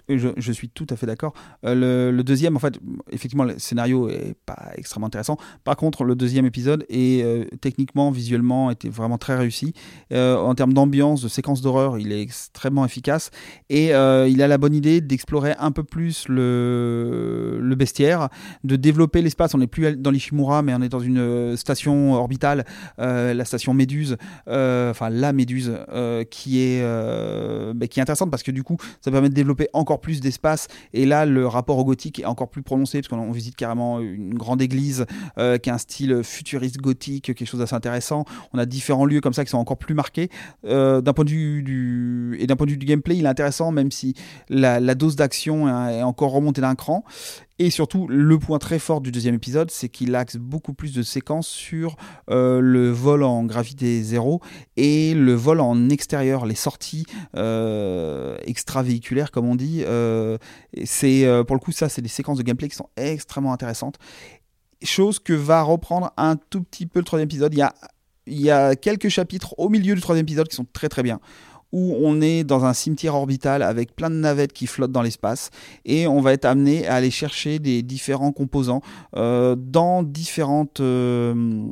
je, 0.09 0.53
suis 0.53 0.69
tout 0.69 0.87
à 0.91 0.97
fait 0.97 1.07
d'accord. 1.07 1.33
Le, 1.63 2.11
le, 2.11 2.25
deuxième, 2.25 2.57
en 2.57 2.59
fait, 2.59 2.79
effectivement, 3.11 3.45
le 3.45 3.59
scénario 3.59 4.09
est 4.09 4.37
pas 4.47 4.71
extrêmement 4.77 5.07
intéressant. 5.07 5.37
Par 5.65 5.77
contre, 5.77 6.05
le 6.05 6.15
deuxième 6.15 6.45
épisode 6.45 6.85
est 6.89 7.25
techniquement, 7.61 8.11
visuellement, 8.11 8.71
était 8.71 8.89
vraiment 8.89 9.16
très 9.19 9.37
réussi. 9.37 9.73
Euh, 10.13 10.37
en 10.37 10.55
termes 10.55 10.73
d'ambiance, 10.73 11.23
de 11.23 11.29
séquence 11.29 11.63
d'horreur, 11.63 11.99
il 11.99 12.13
est 12.13 12.21
extrêmement 12.21 12.85
efficace 12.85 13.31
et 13.69 13.95
euh, 13.95 14.29
il 14.29 14.43
a 14.43 14.49
la 14.49 14.59
bonne 14.59 14.75
idée 14.75 15.01
d'explorer 15.01 15.55
un 15.59 15.71
peu 15.71 15.83
plus 15.83 16.29
le, 16.29 17.59
le 17.61 17.75
bestiaire, 17.75 18.29
de 18.65 18.77
développer 18.77 19.23
l'espace. 19.23 19.55
On 19.55 19.59
n'est 19.59 19.67
plus 19.67 19.97
dans 19.97 20.11
l'Ishimura, 20.11 20.63
mais 20.63 20.75
on 20.75 20.83
est 20.83 20.89
dans 20.89 21.01
une 21.01 21.57
station 21.57 22.15
orbitale, 22.15 22.65
la 22.99 23.45
station 23.45 23.75
Méduse, 23.75 24.17
enfin 24.47 25.11
la 25.11 25.33
Méduse, 25.33 25.73
qui 26.31 26.61
est 26.61 26.83
bah, 27.75 27.87
qui 27.87 28.01
est 28.01 28.03
intéressante 28.03 28.31
parce 28.31 28.43
que 28.43 28.51
du 28.51 28.63
coup 28.63 28.77
ça 29.01 29.11
permet 29.11 29.29
de 29.29 29.35
développer 29.35 29.69
encore 29.73 30.01
plus 30.01 30.21
d'espace. 30.21 30.69
Et 30.93 31.07
là, 31.07 31.27
le 31.27 31.47
rapport 31.47 31.79
au 31.79 31.85
gothique 31.85 32.21
est 32.21 32.25
encore 32.25 32.49
plus 32.49 32.63
prononcé, 32.63 33.01
parce 33.01 33.09
qu'on 33.09 33.33
visite 33.33 33.57
carrément 33.57 34.01
une 34.01 34.35
grande 34.35 34.63
église 34.63 35.07
euh, 35.39 35.59
qui 35.59 35.71
a 35.71 35.75
un 35.75 35.79
style 35.79 36.23
futuriste 36.23 36.79
gothique, 36.79 37.25
quelque 37.25 37.45
chose 37.45 37.61
d'assez 37.61 37.75
intéressant. 37.75 38.25
On 38.53 38.59
a 38.59 38.67
différents 38.67 39.06
lieux 39.07 39.21
comme 39.21 39.33
ça 39.33 39.45
qui 39.45 39.51
sont 39.51 39.59
encore 39.59 39.79
plus 39.79 39.95
marqués. 39.95 40.31
Euh, 40.65 41.01
d'un 41.01 41.13
point 41.13 41.25
de 41.25 41.31
vue 41.31 41.63
du 41.63 42.37
et 42.39 42.47
d'un 42.47 42.57
point 42.57 42.67
de 42.67 42.73
vue 42.73 42.77
du 42.77 42.87
gameplay, 42.87 43.17
il 43.17 43.25
est 43.25 43.29
intéressant, 43.29 43.73
même 43.73 43.91
si 43.91 44.15
la, 44.49 44.81
dose 44.95 45.17
d'action 45.17 45.69
est 45.89 46.03
encore 46.03 46.33
remontée 46.33 46.61
d'un 46.61 46.75
cran. 46.75 47.05
Et 47.59 47.71
surtout, 47.71 48.07
le 48.09 48.39
point 48.39 48.59
très 48.59 48.79
fort 48.79 49.01
du 49.01 49.11
deuxième 49.11 49.35
épisode, 49.35 49.71
c'est 49.71 49.89
qu'il 49.89 50.15
axe 50.15 50.37
beaucoup 50.37 50.75
plus 50.75 50.93
de 50.93 51.03
séquences 51.03 51.49
sur 51.49 51.97
euh, 52.31 52.61
le 52.61 52.91
vol 52.91 53.23
en 53.23 53.45
gravité 53.45 54.03
zéro 54.03 54.43
et 54.77 55.15
le 55.15 55.33
vol 55.33 55.61
en 55.61 55.89
extérieur, 55.89 56.45
les 56.45 56.55
sorties 56.55 57.07
euh, 57.35 58.37
extravéhiculaires, 58.45 59.31
comme 59.31 59.47
on 59.47 59.55
dit. 59.55 59.83
Euh, 59.87 60.37
c'est 60.85 61.27
pour 61.47 61.57
le 61.57 61.61
coup, 61.61 61.73
ça, 61.73 61.89
c'est 61.89 62.03
des 62.03 62.09
séquences 62.09 62.39
de 62.39 62.43
gameplay 62.43 62.69
qui 62.69 62.77
sont 62.77 62.91
extrêmement 62.97 63.55
intéressantes. 63.55 63.97
Chose 64.83 65.19
que 65.19 65.33
va 65.33 65.63
reprendre 65.63 66.13
un 66.19 66.37
tout 66.37 66.63
petit 66.63 66.85
peu 66.85 66.99
le 66.99 67.07
troisième 67.07 67.27
épisode. 67.27 67.55
Il 67.55 67.59
y 67.59 67.63
a, 67.63 67.75
il 68.27 68.41
y 68.41 68.51
a 68.51 68.77
quelques 68.77 69.09
chapitres 69.09 69.55
au 69.59 69.69
milieu 69.69 69.95
du 69.95 70.01
troisième 70.01 70.25
épisode 70.25 70.49
qui 70.49 70.57
sont 70.57 70.67
très 70.73 70.89
très 70.89 71.03
bien 71.03 71.21
où 71.73 71.97
on 72.01 72.21
est 72.21 72.45
dans 72.45 72.65
un 72.65 72.73
cimetière 72.73 73.15
orbital 73.15 73.63
avec 73.63 73.95
plein 73.95 74.09
de 74.09 74.15
navettes 74.15 74.53
qui 74.53 74.67
flottent 74.67 74.93
dans 74.93 75.03
l'espace 75.03 75.51
et 75.85 76.07
on 76.07 76.21
va 76.21 76.33
être 76.33 76.45
amené 76.45 76.87
à 76.87 76.95
aller 76.95 77.11
chercher 77.11 77.59
des 77.59 77.83
différents 77.83 78.33
composants 78.33 78.83
euh, 79.17 79.57
dans 79.59 80.03
différentes 80.03 80.81
euh, 80.81 81.67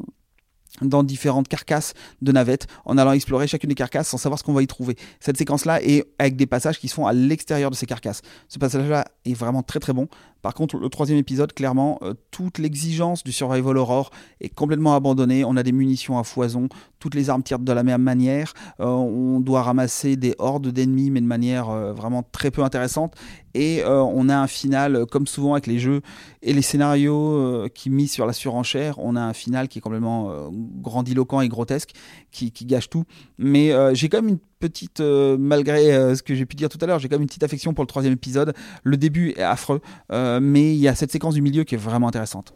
dans 0.82 1.04
différentes 1.04 1.46
carcasses 1.46 1.94
de 2.20 2.32
navettes 2.32 2.66
en 2.84 2.98
allant 2.98 3.12
explorer 3.12 3.46
chacune 3.46 3.68
des 3.68 3.76
carcasses 3.76 4.08
sans 4.08 4.18
savoir 4.18 4.40
ce 4.40 4.44
qu'on 4.44 4.52
va 4.52 4.62
y 4.62 4.66
trouver. 4.66 4.96
Cette 5.20 5.36
séquence-là 5.36 5.80
est 5.82 6.04
avec 6.18 6.34
des 6.36 6.46
passages 6.46 6.80
qui 6.80 6.88
se 6.88 6.94
font 6.94 7.06
à 7.06 7.12
l'extérieur 7.12 7.70
de 7.70 7.76
ces 7.76 7.86
carcasses. 7.86 8.22
Ce 8.48 8.58
passage-là 8.58 9.04
est 9.24 9.34
vraiment 9.34 9.62
très 9.62 9.78
très 9.78 9.92
bon 9.92 10.08
Par 10.44 10.52
contre, 10.52 10.76
le 10.76 10.90
troisième 10.90 11.16
épisode, 11.16 11.54
clairement, 11.54 11.98
euh, 12.02 12.12
toute 12.30 12.58
l'exigence 12.58 13.24
du 13.24 13.32
survival 13.32 13.78
horror 13.78 14.10
est 14.42 14.50
complètement 14.50 14.94
abandonnée. 14.94 15.42
On 15.42 15.56
a 15.56 15.62
des 15.62 15.72
munitions 15.72 16.18
à 16.18 16.22
foison, 16.22 16.68
toutes 16.98 17.14
les 17.14 17.30
armes 17.30 17.42
tirent 17.42 17.60
de 17.60 17.72
la 17.72 17.82
même 17.82 18.02
manière. 18.02 18.52
Euh, 18.78 18.84
on 18.84 19.40
doit 19.40 19.62
ramasser 19.62 20.16
des 20.16 20.34
hordes 20.38 20.68
d'ennemis, 20.68 21.10
mais 21.10 21.22
de 21.22 21.26
manière 21.26 21.70
euh, 21.70 21.94
vraiment 21.94 22.22
très 22.30 22.50
peu 22.50 22.62
intéressante. 22.62 23.14
Et 23.54 23.84
on 23.86 24.28
a 24.28 24.36
un 24.36 24.48
final, 24.48 25.06
comme 25.06 25.28
souvent 25.28 25.52
avec 25.52 25.68
les 25.68 25.78
jeux 25.78 26.00
et 26.42 26.52
les 26.52 26.60
scénarios 26.60 27.68
qui 27.72 27.88
misent 27.88 28.10
sur 28.10 28.26
la 28.26 28.32
surenchère, 28.32 28.98
on 28.98 29.14
a 29.14 29.20
un 29.20 29.32
final 29.32 29.68
qui 29.68 29.78
est 29.78 29.80
complètement 29.80 30.50
grandiloquent 30.50 31.40
et 31.40 31.48
grotesque, 31.48 31.92
qui, 32.32 32.50
qui 32.50 32.64
gâche 32.64 32.90
tout. 32.90 33.04
Mais 33.38 33.70
j'ai 33.94 34.08
quand 34.08 34.22
même 34.22 34.30
une 34.30 34.40
petite, 34.68 35.00
malgré 35.00 36.14
ce 36.14 36.22
que 36.22 36.34
j'ai 36.34 36.46
pu 36.46 36.56
dire 36.56 36.68
tout 36.68 36.78
à 36.80 36.86
l'heure, 36.86 36.98
j'ai 36.98 37.08
quand 37.08 37.16
même 37.16 37.22
une 37.22 37.28
petite 37.28 37.42
affection 37.42 37.74
pour 37.74 37.84
le 37.84 37.88
troisième 37.88 38.14
épisode. 38.14 38.54
Le 38.82 38.96
début 38.96 39.30
est 39.36 39.42
affreux, 39.42 39.80
mais 40.10 40.74
il 40.74 40.80
y 40.80 40.88
a 40.88 40.94
cette 40.94 41.12
séquence 41.12 41.34
du 41.34 41.42
milieu 41.42 41.64
qui 41.64 41.74
est 41.74 41.78
vraiment 41.78 42.08
intéressante 42.08 42.54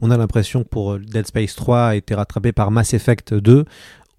on 0.00 0.10
a 0.10 0.16
l'impression 0.16 0.62
que 0.62 0.68
pour 0.68 0.98
Dead 0.98 1.26
Space 1.26 1.56
3 1.56 1.80
a 1.80 1.94
été 1.96 2.14
rattrapé 2.14 2.52
par 2.52 2.70
Mass 2.70 2.94
Effect 2.94 3.34
2, 3.34 3.64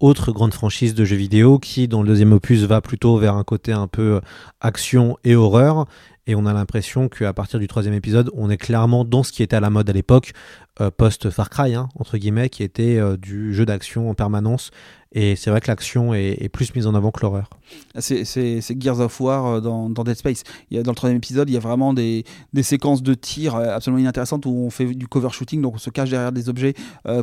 autre 0.00 0.32
grande 0.32 0.54
franchise 0.54 0.94
de 0.94 1.04
jeux 1.04 1.16
vidéo 1.16 1.58
qui, 1.58 1.86
dans 1.86 2.02
le 2.02 2.08
deuxième 2.08 2.32
opus, 2.32 2.62
va 2.62 2.80
plutôt 2.80 3.18
vers 3.18 3.36
un 3.36 3.44
côté 3.44 3.72
un 3.72 3.86
peu 3.86 4.20
action 4.60 5.18
et 5.24 5.34
horreur. 5.34 5.86
Et 6.26 6.34
on 6.34 6.46
a 6.46 6.52
l'impression 6.52 7.08
qu'à 7.08 7.32
partir 7.32 7.58
du 7.58 7.66
troisième 7.66 7.94
épisode, 7.94 8.30
on 8.34 8.50
est 8.50 8.56
clairement 8.56 9.04
dans 9.04 9.22
ce 9.22 9.32
qui 9.32 9.42
était 9.42 9.56
à 9.56 9.60
la 9.60 9.68
mode 9.68 9.90
à 9.90 9.92
l'époque, 9.92 10.32
euh, 10.32 10.69
post-Far 10.88 11.50
Cry, 11.50 11.74
hein, 11.74 11.88
entre 11.98 12.16
guillemets, 12.16 12.48
qui 12.48 12.62
était 12.62 12.96
euh, 12.96 13.16
du 13.16 13.52
jeu 13.52 13.66
d'action 13.66 14.08
en 14.08 14.14
permanence. 14.14 14.70
Et 15.12 15.34
c'est 15.34 15.50
vrai 15.50 15.60
que 15.60 15.66
l'action 15.66 16.14
est, 16.14 16.48
plus 16.50 16.72
mise 16.76 16.86
en 16.86 16.94
avant 16.94 17.10
que 17.10 17.20
l'horreur. 17.22 17.50
C'est 17.98 18.80
Gears 18.80 19.00
of 19.00 19.20
War 19.20 19.46
euh, 19.46 19.60
dans, 19.60 19.88
Dead 19.88 20.14
Space. 20.14 20.44
Dans 20.70 20.92
le 20.92 20.94
troisième 20.94 21.16
épisode, 21.16 21.50
il 21.50 21.54
y 21.54 21.56
a 21.56 21.60
vraiment 21.60 21.92
des, 21.92 22.24
séquences 22.62 23.02
de 23.02 23.14
tir 23.14 23.56
absolument 23.56 23.98
inintéressantes 23.98 24.46
où 24.46 24.50
on 24.50 24.70
fait 24.70 24.86
du 24.94 25.08
cover 25.08 25.30
shooting, 25.30 25.62
donc 25.62 25.74
on 25.74 25.78
se 25.78 25.90
cache 25.90 26.10
derrière 26.10 26.30
des 26.30 26.48
objets 26.48 26.74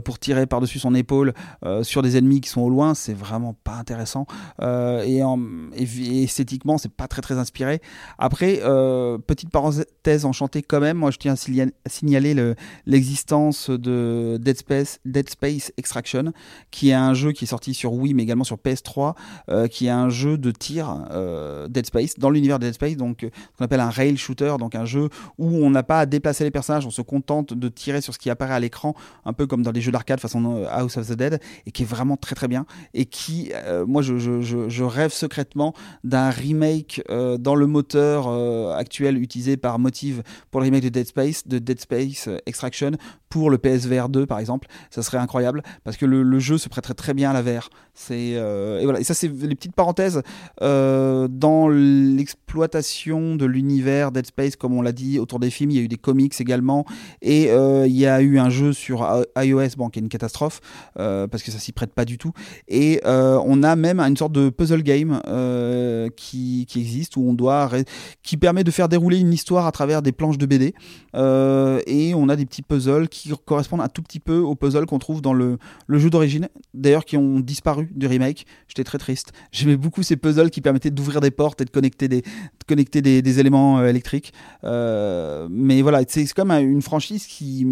pour 0.03 0.19
tirer 0.19 0.47
par-dessus 0.47 0.79
son 0.79 0.93
épaule 0.95 1.33
sur 1.83 2.01
des 2.01 2.17
ennemis 2.17 2.41
qui 2.41 2.49
sont 2.49 2.59
au 2.59 2.69
loin. 2.69 2.93
C'est 2.93 3.13
vraiment 3.13 3.55
pas 3.63 3.75
intéressant. 3.75 4.27
et, 4.61 5.23
en, 5.23 5.39
et, 5.73 6.23
esthétiquement, 6.23 6.77
c'est 6.77 6.91
pas 6.91 7.07
très 7.07 7.21
très 7.21 7.37
inspiré. 7.37 7.81
Après, 8.17 8.57
petite 9.27 9.49
parenthèse 9.49 10.25
enchantée 10.25 10.61
quand 10.61 10.81
même, 10.81 10.97
moi 10.97 11.11
je 11.11 11.19
tiens 11.19 11.35
à 11.35 11.89
signaler 11.89 12.53
l'existence 12.85 13.46
de 13.69 14.37
Dead 14.41 14.57
Space, 14.57 14.99
Dead 15.05 15.29
Space 15.29 15.71
Extraction, 15.77 16.33
qui 16.71 16.89
est 16.89 16.93
un 16.93 17.13
jeu 17.13 17.31
qui 17.31 17.45
est 17.45 17.47
sorti 17.47 17.73
sur 17.73 17.93
Wii, 17.93 18.13
mais 18.13 18.23
également 18.23 18.43
sur 18.43 18.57
PS3, 18.57 19.15
euh, 19.49 19.67
qui 19.67 19.87
est 19.87 19.91
un 19.91 20.09
jeu 20.09 20.37
de 20.37 20.51
tir 20.51 21.05
euh, 21.11 21.67
Dead 21.67 21.85
Space, 21.85 22.17
dans 22.17 22.29
l'univers 22.29 22.59
de 22.59 22.65
Dead 22.65 22.73
Space, 22.73 22.97
donc 22.97 23.23
euh, 23.23 23.29
qu'on 23.57 23.65
appelle 23.65 23.79
un 23.79 23.89
rail 23.89 24.17
shooter, 24.17 24.55
donc 24.59 24.75
un 24.75 24.85
jeu 24.85 25.09
où 25.37 25.47
on 25.47 25.69
n'a 25.69 25.83
pas 25.83 26.01
à 26.01 26.05
déplacer 26.05 26.43
les 26.43 26.51
personnages, 26.51 26.85
on 26.85 26.91
se 26.91 27.01
contente 27.01 27.53
de 27.53 27.69
tirer 27.69 28.01
sur 28.01 28.13
ce 28.13 28.19
qui 28.19 28.29
apparaît 28.29 28.53
à 28.53 28.59
l'écran, 28.59 28.95
un 29.25 29.33
peu 29.33 29.47
comme 29.47 29.63
dans 29.63 29.71
les 29.71 29.81
jeux 29.81 29.91
d'arcade 29.91 30.19
façon 30.19 30.65
House 30.69 30.97
of 30.97 31.07
the 31.07 31.13
Dead, 31.13 31.39
et 31.65 31.71
qui 31.71 31.83
est 31.83 31.87
vraiment 31.87 32.17
très 32.17 32.35
très 32.35 32.47
bien, 32.47 32.65
et 32.93 33.05
qui, 33.05 33.51
moi 33.87 34.01
je, 34.01 34.83
rêve 34.83 35.11
secrètement 35.11 35.73
d'un 36.03 36.29
remake 36.29 37.01
dans 37.39 37.55
le 37.55 37.67
moteur 37.67 38.27
actuel 38.73 39.17
utilisé 39.17 39.57
par 39.57 39.79
Motive 39.79 40.23
pour 40.51 40.61
le 40.61 40.65
remake 40.65 40.83
de 40.83 40.89
Dead 40.89 41.07
Space, 41.07 41.47
de 41.47 41.59
Dead 41.59 41.79
Space 41.79 42.29
Extraction, 42.45 42.91
pour 43.29 43.36
le 43.49 43.57
PSVR 43.57 44.09
2 44.09 44.25
par 44.25 44.39
exemple, 44.39 44.67
ça 44.89 45.01
serait 45.01 45.17
incroyable 45.17 45.63
parce 45.83 45.97
que 45.97 46.05
le, 46.05 46.39
jeu 46.39 46.57
se 46.57 46.69
prêterait 46.69 46.93
très 46.93 47.13
bien 47.13 47.31
à 47.31 47.33
la 47.33 47.41
VR. 47.41 47.69
C'est 47.93 48.33
euh, 48.35 48.79
et 48.79 48.83
voilà 48.83 48.99
et 48.99 49.03
ça 49.03 49.15
c'est 49.15 49.27
les 49.27 49.55
petites 49.55 49.73
parenthèses 49.73 50.21
euh, 50.61 51.27
dans 51.27 51.67
l'exploitation 51.67 53.35
de 53.35 53.45
l'univers 53.45 54.11
Dead 54.11 54.27
Space 54.27 54.55
comme 54.55 54.73
on 54.73 54.83
l'a 54.83 54.91
dit 54.91 55.17
autour 55.17 55.39
des 55.39 55.49
films, 55.49 55.71
il 55.71 55.77
y 55.77 55.79
a 55.79 55.81
eu 55.81 55.87
des 55.87 55.97
comics 55.97 56.39
également 56.39 56.85
et 57.23 57.49
euh, 57.49 57.87
il 57.87 57.97
y 57.97 58.05
a 58.05 58.21
eu 58.21 58.37
un 58.37 58.51
jeu 58.51 58.71
sur 58.71 59.25
iOS 59.35 59.69
bon 59.77 59.89
qui 59.89 59.97
est 59.97 60.03
une 60.03 60.09
catastrophe 60.09 60.61
parce 60.95 61.41
que 61.41 61.51
ça 61.51 61.57
s'y 61.57 61.71
prête 61.71 61.93
pas 61.93 62.05
du 62.05 62.19
tout 62.19 62.33
et 62.67 63.01
on 63.03 63.63
a 63.63 63.75
même 63.75 63.99
une 63.99 64.17
sorte 64.17 64.33
de 64.33 64.49
puzzle 64.49 64.83
game 64.83 65.19
qui, 66.15 66.65
qui, 66.67 66.79
existe 66.79 67.17
où 67.17 67.27
on 67.27 67.33
doit 67.33 67.69
qui 68.21 68.37
permet 68.37 68.63
de 68.63 68.71
faire 68.71 68.89
dérouler 68.89 69.17
une 69.19 69.33
histoire 69.33 69.65
à 69.65 69.71
travers 69.71 70.03
des 70.03 70.11
planches 70.11 70.37
de 70.37 70.45
BD 70.45 70.75
et 71.15 72.13
on 72.15 72.29
a 72.29 72.35
des 72.35 72.45
petits 72.45 72.61
puzzles 72.61 73.09
qui 73.09 73.26
correspondent 73.35 73.81
un 73.81 73.87
tout 73.87 74.01
petit 74.01 74.19
peu 74.19 74.37
aux 74.39 74.55
puzzles 74.55 74.85
qu'on 74.85 74.99
trouve 74.99 75.21
dans 75.21 75.33
le, 75.33 75.57
jeu 75.89 76.09
d'origine, 76.09 76.49
d'ailleurs 76.73 77.05
qui 77.05 77.17
ont 77.17 77.39
disparu 77.39 77.89
du 77.95 78.07
remake. 78.07 78.45
J'étais 78.67 78.83
très 78.83 78.97
triste. 78.97 79.31
J'aimais 79.51 79.77
beaucoup 79.77 80.03
ces 80.03 80.17
puzzles 80.17 80.49
qui 80.49 80.61
permettaient 80.61 80.91
d'ouvrir 80.91 81.21
des 81.21 81.31
portes 81.31 81.61
et 81.61 81.65
de 81.65 81.69
connecter 81.69 82.07
des, 83.01 83.39
éléments 83.39 83.79
euh, 83.79 83.87
électriques. 83.87 84.33
Euh, 84.63 85.47
mais 85.49 85.81
voilà, 85.81 86.01
c'est 86.07 86.27
comme 86.33 86.51
une 86.51 86.81
franchise 86.81 87.25
qui, 87.25 87.65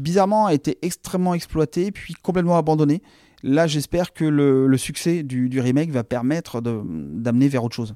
bizarrement 0.00 0.46
a 0.46 0.54
été 0.54 0.78
extrêmement 0.82 1.34
exploitée 1.34 1.90
puis 1.90 2.14
complètement 2.14 2.56
abandonnée. 2.56 3.02
Là, 3.42 3.66
j'espère 3.66 4.12
que 4.12 4.24
le, 4.24 4.76
succès 4.76 5.22
du, 5.22 5.48
du 5.48 5.60
remake 5.60 5.90
va 5.90 6.04
permettre 6.04 6.60
d'amener 6.60 7.48
vers 7.48 7.64
autre 7.64 7.74
chose. 7.74 7.94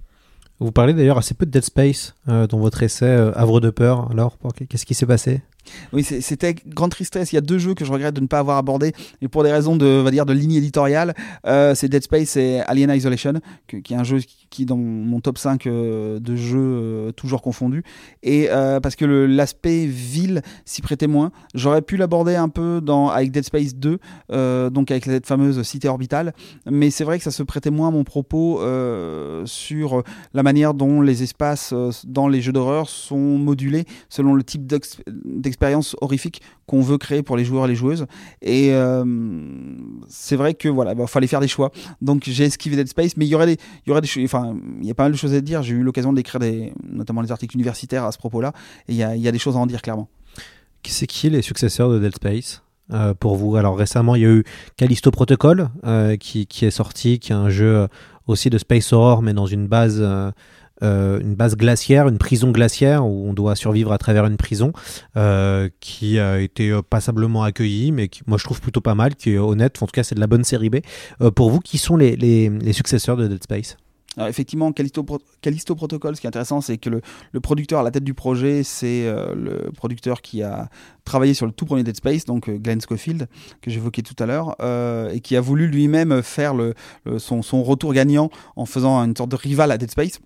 Vous 0.60 0.72
parlez 0.72 0.94
d'ailleurs 0.94 1.18
assez 1.18 1.34
peu 1.34 1.46
de 1.46 1.50
Dead 1.50 1.64
Space 1.64 2.14
euh, 2.28 2.46
dans 2.46 2.58
votre 2.58 2.82
essai 2.82 3.10
Havre 3.34 3.60
de 3.60 3.70
peur. 3.70 4.10
Alors, 4.10 4.38
qu'est-ce 4.68 4.86
qui 4.86 4.94
s'est 4.94 5.06
passé? 5.06 5.42
Oui, 5.92 6.04
c'était 6.04 6.54
grande 6.66 6.90
tristesse. 6.90 7.32
Il 7.32 7.36
y 7.36 7.38
a 7.38 7.42
deux 7.42 7.58
jeux 7.58 7.74
que 7.74 7.84
je 7.84 7.92
regrette 7.92 8.14
de 8.14 8.20
ne 8.20 8.26
pas 8.26 8.38
avoir 8.38 8.58
abordés, 8.58 8.92
et 9.22 9.28
pour 9.28 9.42
des 9.42 9.52
raisons 9.52 9.76
de, 9.76 9.86
va 9.86 10.10
dire, 10.10 10.26
de 10.26 10.32
ligne 10.32 10.54
éditoriale. 10.54 11.14
Euh, 11.46 11.74
c'est 11.74 11.88
Dead 11.88 12.02
Space 12.02 12.36
et 12.36 12.60
Alien 12.60 12.90
Isolation, 12.90 13.34
qui 13.68 13.94
est 13.94 13.96
un 13.96 14.04
jeu 14.04 14.18
est 14.62 14.66
dans 14.66 14.76
mon 14.76 15.20
top 15.20 15.38
5 15.38 15.66
euh, 15.66 16.20
de 16.20 16.36
jeux 16.36 16.58
euh, 16.58 17.12
toujours 17.12 17.42
confondus. 17.42 17.82
Et 18.22 18.48
parce 18.82 18.96
que 18.96 19.04
l'aspect 19.04 19.86
ville 19.86 20.42
s'y 20.64 20.80
prêtait 20.80 21.06
moins. 21.06 21.30
J'aurais 21.54 21.82
pu 21.82 21.96
l'aborder 21.96 22.36
un 22.36 22.48
peu 22.48 22.80
dans, 22.80 23.08
avec 23.08 23.30
Dead 23.30 23.44
Space 23.44 23.74
2, 23.74 23.98
donc 24.70 24.90
avec 24.90 25.04
cette 25.04 25.26
fameuse 25.26 25.62
cité 25.62 25.88
orbitale. 25.88 26.32
Mais 26.70 26.90
c'est 26.90 27.04
vrai 27.04 27.18
que 27.18 27.24
ça 27.24 27.30
se 27.30 27.42
prêtait 27.42 27.70
moins 27.70 27.88
à 27.88 27.90
mon 27.90 28.04
propos 28.04 28.60
sur 29.44 30.02
la 30.32 30.42
manière 30.42 30.74
dont 30.74 31.00
les 31.00 31.22
espaces 31.22 31.74
dans 32.06 32.28
les 32.28 32.40
jeux 32.40 32.52
d'horreur 32.52 32.88
sont 32.88 33.38
modulés 33.38 33.84
selon 34.08 34.34
le 34.34 34.42
type 34.42 34.66
d'expérience 34.66 35.54
expérience 35.54 35.96
horrifique 36.00 36.42
qu'on 36.66 36.80
veut 36.80 36.98
créer 36.98 37.22
pour 37.22 37.36
les 37.36 37.44
joueurs 37.44 37.66
et 37.66 37.68
les 37.68 37.74
joueuses. 37.74 38.06
Et 38.42 38.72
euh, 38.72 39.04
c'est 40.08 40.36
vrai 40.36 40.54
que 40.54 40.68
voilà, 40.68 40.94
bah, 40.94 41.06
fallait 41.06 41.26
faire 41.26 41.40
des 41.40 41.48
choix. 41.48 41.70
Donc 42.00 42.24
j'ai 42.26 42.44
esquivé 42.44 42.76
Dead 42.76 42.88
Space, 42.88 43.16
mais 43.16 43.24
il 43.24 43.28
y 43.28 43.34
aurait 43.34 43.46
des, 43.46 43.56
il 43.86 43.88
y 43.88 43.92
aurait 43.92 44.00
des, 44.00 44.24
enfin, 44.24 44.43
il 44.80 44.86
y 44.86 44.90
a 44.90 44.94
pas 44.94 45.04
mal 45.04 45.12
de 45.12 45.16
choses 45.16 45.34
à 45.34 45.40
dire. 45.40 45.62
J'ai 45.62 45.74
eu 45.74 45.82
l'occasion 45.82 46.12
d'écrire 46.12 46.40
notamment 46.84 47.22
des 47.22 47.32
articles 47.32 47.54
universitaires 47.54 48.04
à 48.04 48.12
ce 48.12 48.18
propos-là, 48.18 48.52
et 48.88 48.92
il 48.92 48.96
y 48.96 49.02
a, 49.02 49.32
des 49.32 49.38
choses 49.38 49.56
à 49.56 49.60
en 49.60 49.66
dire 49.66 49.82
clairement. 49.82 50.08
C'est 50.86 51.06
qui 51.06 51.30
les 51.30 51.42
successeurs 51.42 51.90
de 51.90 51.98
Dead 51.98 52.14
Space 52.14 52.62
euh, 52.92 53.14
pour 53.14 53.36
vous? 53.36 53.56
Alors 53.56 53.76
récemment, 53.76 54.16
il 54.16 54.22
y 54.22 54.26
a 54.26 54.30
eu 54.30 54.44
Callisto 54.76 55.10
Protocol 55.10 55.70
euh, 55.84 56.16
qui, 56.16 56.46
est 56.62 56.70
sorti, 56.70 57.18
qui 57.18 57.32
est 57.32 57.36
un 57.36 57.48
jeu 57.48 57.88
aussi 58.26 58.50
de 58.50 58.58
space 58.58 58.92
horror, 58.92 59.22
mais 59.22 59.32
dans 59.32 59.46
une 59.46 59.66
base 59.66 60.02
euh, 60.82 61.20
glaciaire, 61.54 62.08
une 62.08 62.18
prison 62.18 62.50
glaciaire 62.50 63.06
où 63.06 63.28
on 63.28 63.32
doit 63.32 63.54
survivre 63.54 63.92
à 63.92 63.98
travers 63.98 64.26
une 64.26 64.36
prison 64.36 64.72
euh, 65.16 65.68
qui 65.80 66.18
a 66.18 66.40
été 66.40 66.70
euh, 66.70 66.82
passablement 66.82 67.42
accueillie, 67.42 67.92
mais 67.92 68.08
qui, 68.08 68.22
moi 68.26 68.38
je 68.38 68.44
trouve 68.44 68.60
plutôt 68.60 68.80
pas 68.80 68.94
mal, 68.94 69.14
qui 69.14 69.34
est 69.34 69.38
honnête. 69.38 69.82
En 69.82 69.86
tout 69.86 69.92
cas, 69.92 70.02
c'est 70.02 70.14
de 70.14 70.20
la 70.20 70.26
bonne 70.26 70.44
série 70.44 70.70
B. 70.70 70.76
pour 71.34 71.50
vous, 71.50 71.60
qui 71.60 71.78
sont 71.78 71.96
les, 71.96 72.50
successeurs 72.72 73.16
de 73.16 73.28
Dead 73.28 73.42
Space? 73.42 73.76
Alors 74.16 74.28
effectivement, 74.28 74.72
Callisto, 74.72 75.04
Protocol, 75.74 76.16
ce 76.16 76.20
qui 76.20 76.26
est 76.26 76.28
intéressant, 76.28 76.60
c'est 76.60 76.78
que 76.78 76.90
le, 76.90 77.40
producteur 77.40 77.80
à 77.80 77.82
la 77.82 77.90
tête 77.90 78.04
du 78.04 78.14
projet, 78.14 78.62
c'est 78.62 79.04
le 79.34 79.70
producteur 79.76 80.22
qui 80.22 80.42
a 80.42 80.68
travaillé 81.04 81.34
sur 81.34 81.46
le 81.46 81.52
tout 81.52 81.66
premier 81.66 81.82
Dead 81.82 81.96
Space, 81.96 82.24
donc 82.24 82.48
Glenn 82.48 82.80
Schofield, 82.80 83.28
que 83.60 83.70
j'évoquais 83.70 84.02
tout 84.02 84.14
à 84.18 84.26
l'heure, 84.26 84.56
et 85.12 85.20
qui 85.20 85.36
a 85.36 85.40
voulu 85.40 85.66
lui-même 85.66 86.22
faire 86.22 86.54
son, 87.18 87.62
retour 87.62 87.92
gagnant 87.92 88.30
en 88.56 88.66
faisant 88.66 88.98
une 88.98 89.16
sorte 89.16 89.30
de 89.30 89.36
rival 89.36 89.70
à 89.70 89.78
Dead 89.78 89.90
Space. 89.90 90.20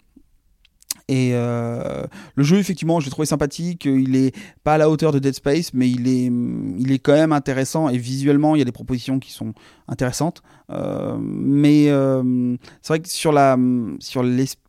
Et 1.09 1.31
euh, 1.33 2.05
le 2.35 2.45
jeu, 2.45 2.59
effectivement, 2.59 3.01
j'ai 3.01 3.11
trouvé 3.11 3.25
sympathique. 3.25 3.87
Il 3.87 4.15
est 4.15 4.35
pas 4.63 4.75
à 4.75 4.79
la 4.79 4.91
hauteur 4.91 5.11
de 5.11 5.19
Dead 5.19 5.35
Space, 5.35 5.73
mais 5.73 5.91
il 5.91 6.07
est, 6.07 6.27
il 6.27 6.93
est 6.93 6.99
quand 6.99 7.15
même 7.15 7.33
intéressant. 7.33 7.89
Et 7.89 7.97
visuellement, 7.97 8.55
il 8.55 8.59
y 8.59 8.63
a 8.63 8.67
des 8.67 8.73
propositions 8.73 9.19
qui 9.19 9.33
sont 9.33 9.55
intéressantes. 9.89 10.43
Euh, 10.71 11.17
mais 11.21 11.89
euh, 11.89 12.57
c'est 12.83 12.93
vrai 12.93 13.01
que 13.01 13.09
sur 13.09 13.33
la, 13.33 13.57
sur 14.01 14.23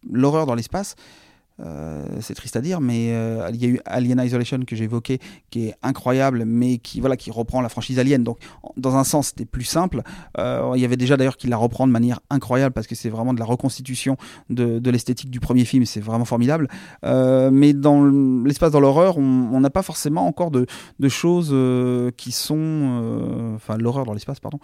l'horreur 0.09 0.45
dans 0.45 0.55
l'espace, 0.55 0.95
euh, 1.61 2.05
c'est 2.21 2.35
triste 2.35 2.55
à 2.55 2.61
dire, 2.61 2.79
mais 2.81 3.11
euh, 3.11 3.49
il 3.53 3.61
y 3.61 3.65
a 3.65 3.69
eu 3.69 3.79
Alien 3.85 4.21
Isolation 4.23 4.59
que 4.65 4.75
j'ai 4.75 4.85
évoqué, 4.85 5.19
qui 5.49 5.67
est 5.67 5.75
incroyable, 5.83 6.43
mais 6.45 6.77
qui 6.77 6.99
voilà, 6.99 7.17
qui 7.17 7.31
reprend 7.31 7.61
la 7.61 7.69
franchise 7.69 7.99
Alien. 7.99 8.23
Donc, 8.23 8.37
dans 8.77 8.95
un 8.95 9.03
sens, 9.03 9.27
c'était 9.27 9.45
plus 9.45 9.63
simple. 9.63 10.01
Euh, 10.37 10.71
il 10.75 10.81
y 10.81 10.85
avait 10.85 10.97
déjà 10.97 11.17
d'ailleurs 11.17 11.37
qui 11.37 11.47
la 11.47 11.57
reprend 11.57 11.87
de 11.87 11.91
manière 11.91 12.19
incroyable 12.29 12.73
parce 12.73 12.87
que 12.87 12.95
c'est 12.95 13.09
vraiment 13.09 13.33
de 13.33 13.39
la 13.39 13.45
reconstitution 13.45 14.17
de, 14.49 14.89
l'esthétique 14.89 15.29
du 15.29 15.39
premier 15.39 15.65
film. 15.65 15.85
C'est 15.85 15.99
vraiment 15.99 16.25
formidable. 16.25 16.67
mais 17.03 17.73
dans 17.73 18.05
l'espace 18.43 18.71
dans 18.71 18.79
l'horreur, 18.79 19.17
on 19.17 19.59
n'a 19.59 19.69
pas 19.69 19.83
forcément 19.83 20.25
encore 20.25 20.51
de, 20.51 20.65
de 20.99 21.09
choses 21.09 21.55
qui 22.17 22.31
sont, 22.31 23.53
enfin, 23.55 23.77
l'horreur 23.77 24.05
dans 24.05 24.13
l'espace, 24.13 24.39
pardon, 24.39 24.59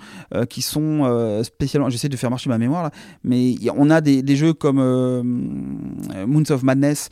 qui 0.50 0.62
sont 0.62 1.42
spécialement. 1.44 1.90
J'essaie 1.90 2.10
de 2.10 2.18
faire 2.18 2.30
marcher 2.30 2.50
ma 2.50 2.58
mémoire 2.58 2.84
là, 2.84 2.92
mais 3.24 3.56
on 3.76 3.90
a 3.90 4.02
des, 4.02 4.24
des 4.24 4.36
jeux 4.36 4.54
comme 4.54 4.78
Moons 6.28 6.50
of 6.50 6.64
Madness 6.64 6.85
Madness, 6.86 7.10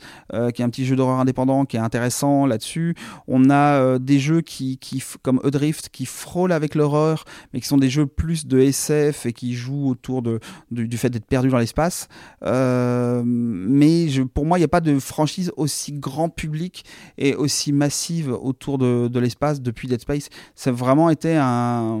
qui 0.54 0.62
est 0.62 0.64
un 0.64 0.70
petit 0.70 0.84
jeu 0.84 0.96
d'horreur 0.96 1.18
indépendant 1.18 1.64
qui 1.64 1.76
est 1.76 1.80
intéressant 1.80 2.46
là-dessus. 2.46 2.94
On 3.28 3.50
a 3.50 3.98
des 3.98 4.18
jeux 4.18 4.40
qui, 4.40 4.78
qui, 4.78 5.02
comme 5.22 5.40
Adrift 5.44 5.88
qui 5.88 6.06
frôlent 6.06 6.52
avec 6.52 6.74
l'horreur, 6.74 7.24
mais 7.52 7.60
qui 7.60 7.68
sont 7.68 7.78
des 7.78 7.90
jeux 7.90 8.06
plus 8.06 8.46
de 8.46 8.58
SF 8.58 9.26
et 9.26 9.32
qui 9.32 9.54
jouent 9.54 9.88
autour 9.88 10.22
du, 10.22 10.96
fait 10.96 11.10
d'être 11.10 11.26
perdu 11.26 11.48
dans 11.48 11.58
l'espace. 11.58 12.08
mais 12.42 14.08
je, 14.08 14.22
pour 14.22 14.46
moi, 14.46 14.58
il 14.58 14.60
n'y 14.60 14.66
a 14.66 14.68
pas 14.68 14.80
de 14.80 14.98
franchise 14.98 15.52
aussi 15.56 15.92
grand 15.92 16.28
public 16.28 16.84
et 17.18 17.34
aussi 17.34 17.72
massive 17.72 18.32
autour 18.32 18.78
de, 18.78 19.18
l'espace 19.18 19.60
depuis 19.60 19.88
Dead 19.88 20.00
Space. 20.00 20.28
Ça 20.54 20.70
a 20.70 20.72
vraiment 20.72 21.10
été 21.10 21.36
un, 21.36 22.00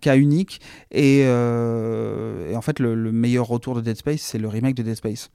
cas 0.00 0.16
unique. 0.16 0.60
Et, 0.90 1.22
euh, 1.24 2.50
et 2.50 2.56
en 2.56 2.62
fait, 2.62 2.78
le, 2.78 2.94
le, 2.94 3.12
meilleur 3.12 3.46
retour 3.46 3.74
de 3.74 3.80
Dead 3.80 3.96
Space, 3.96 4.20
c'est 4.20 4.38
le 4.38 4.48
remake 4.48 4.74
de 4.74 4.82
Dead 4.82 4.94
Space 4.94 5.30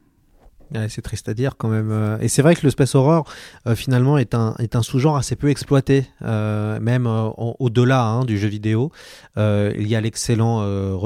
c'est 0.89 1.01
triste 1.01 1.27
à 1.29 1.33
dire 1.33 1.55
quand 1.57 1.67
même. 1.67 1.91
Euh. 1.91 2.17
Et 2.21 2.27
c'est 2.27 2.41
vrai 2.41 2.55
que 2.55 2.61
le 2.63 2.69
space 2.69 2.95
horror 2.95 3.25
euh, 3.67 3.75
finalement 3.75 4.17
est 4.17 4.33
un, 4.33 4.55
est 4.59 4.75
un 4.75 4.81
sous-genre 4.81 5.17
assez 5.17 5.35
peu 5.35 5.49
exploité, 5.49 6.05
euh, 6.23 6.79
même 6.79 7.07
au-delà 7.07 8.03
hein, 8.03 8.25
du 8.25 8.37
jeu 8.37 8.47
vidéo. 8.47 8.91
il 9.37 9.87
y 9.87 9.95
a 9.95 10.01
l'excellent 10.01 10.61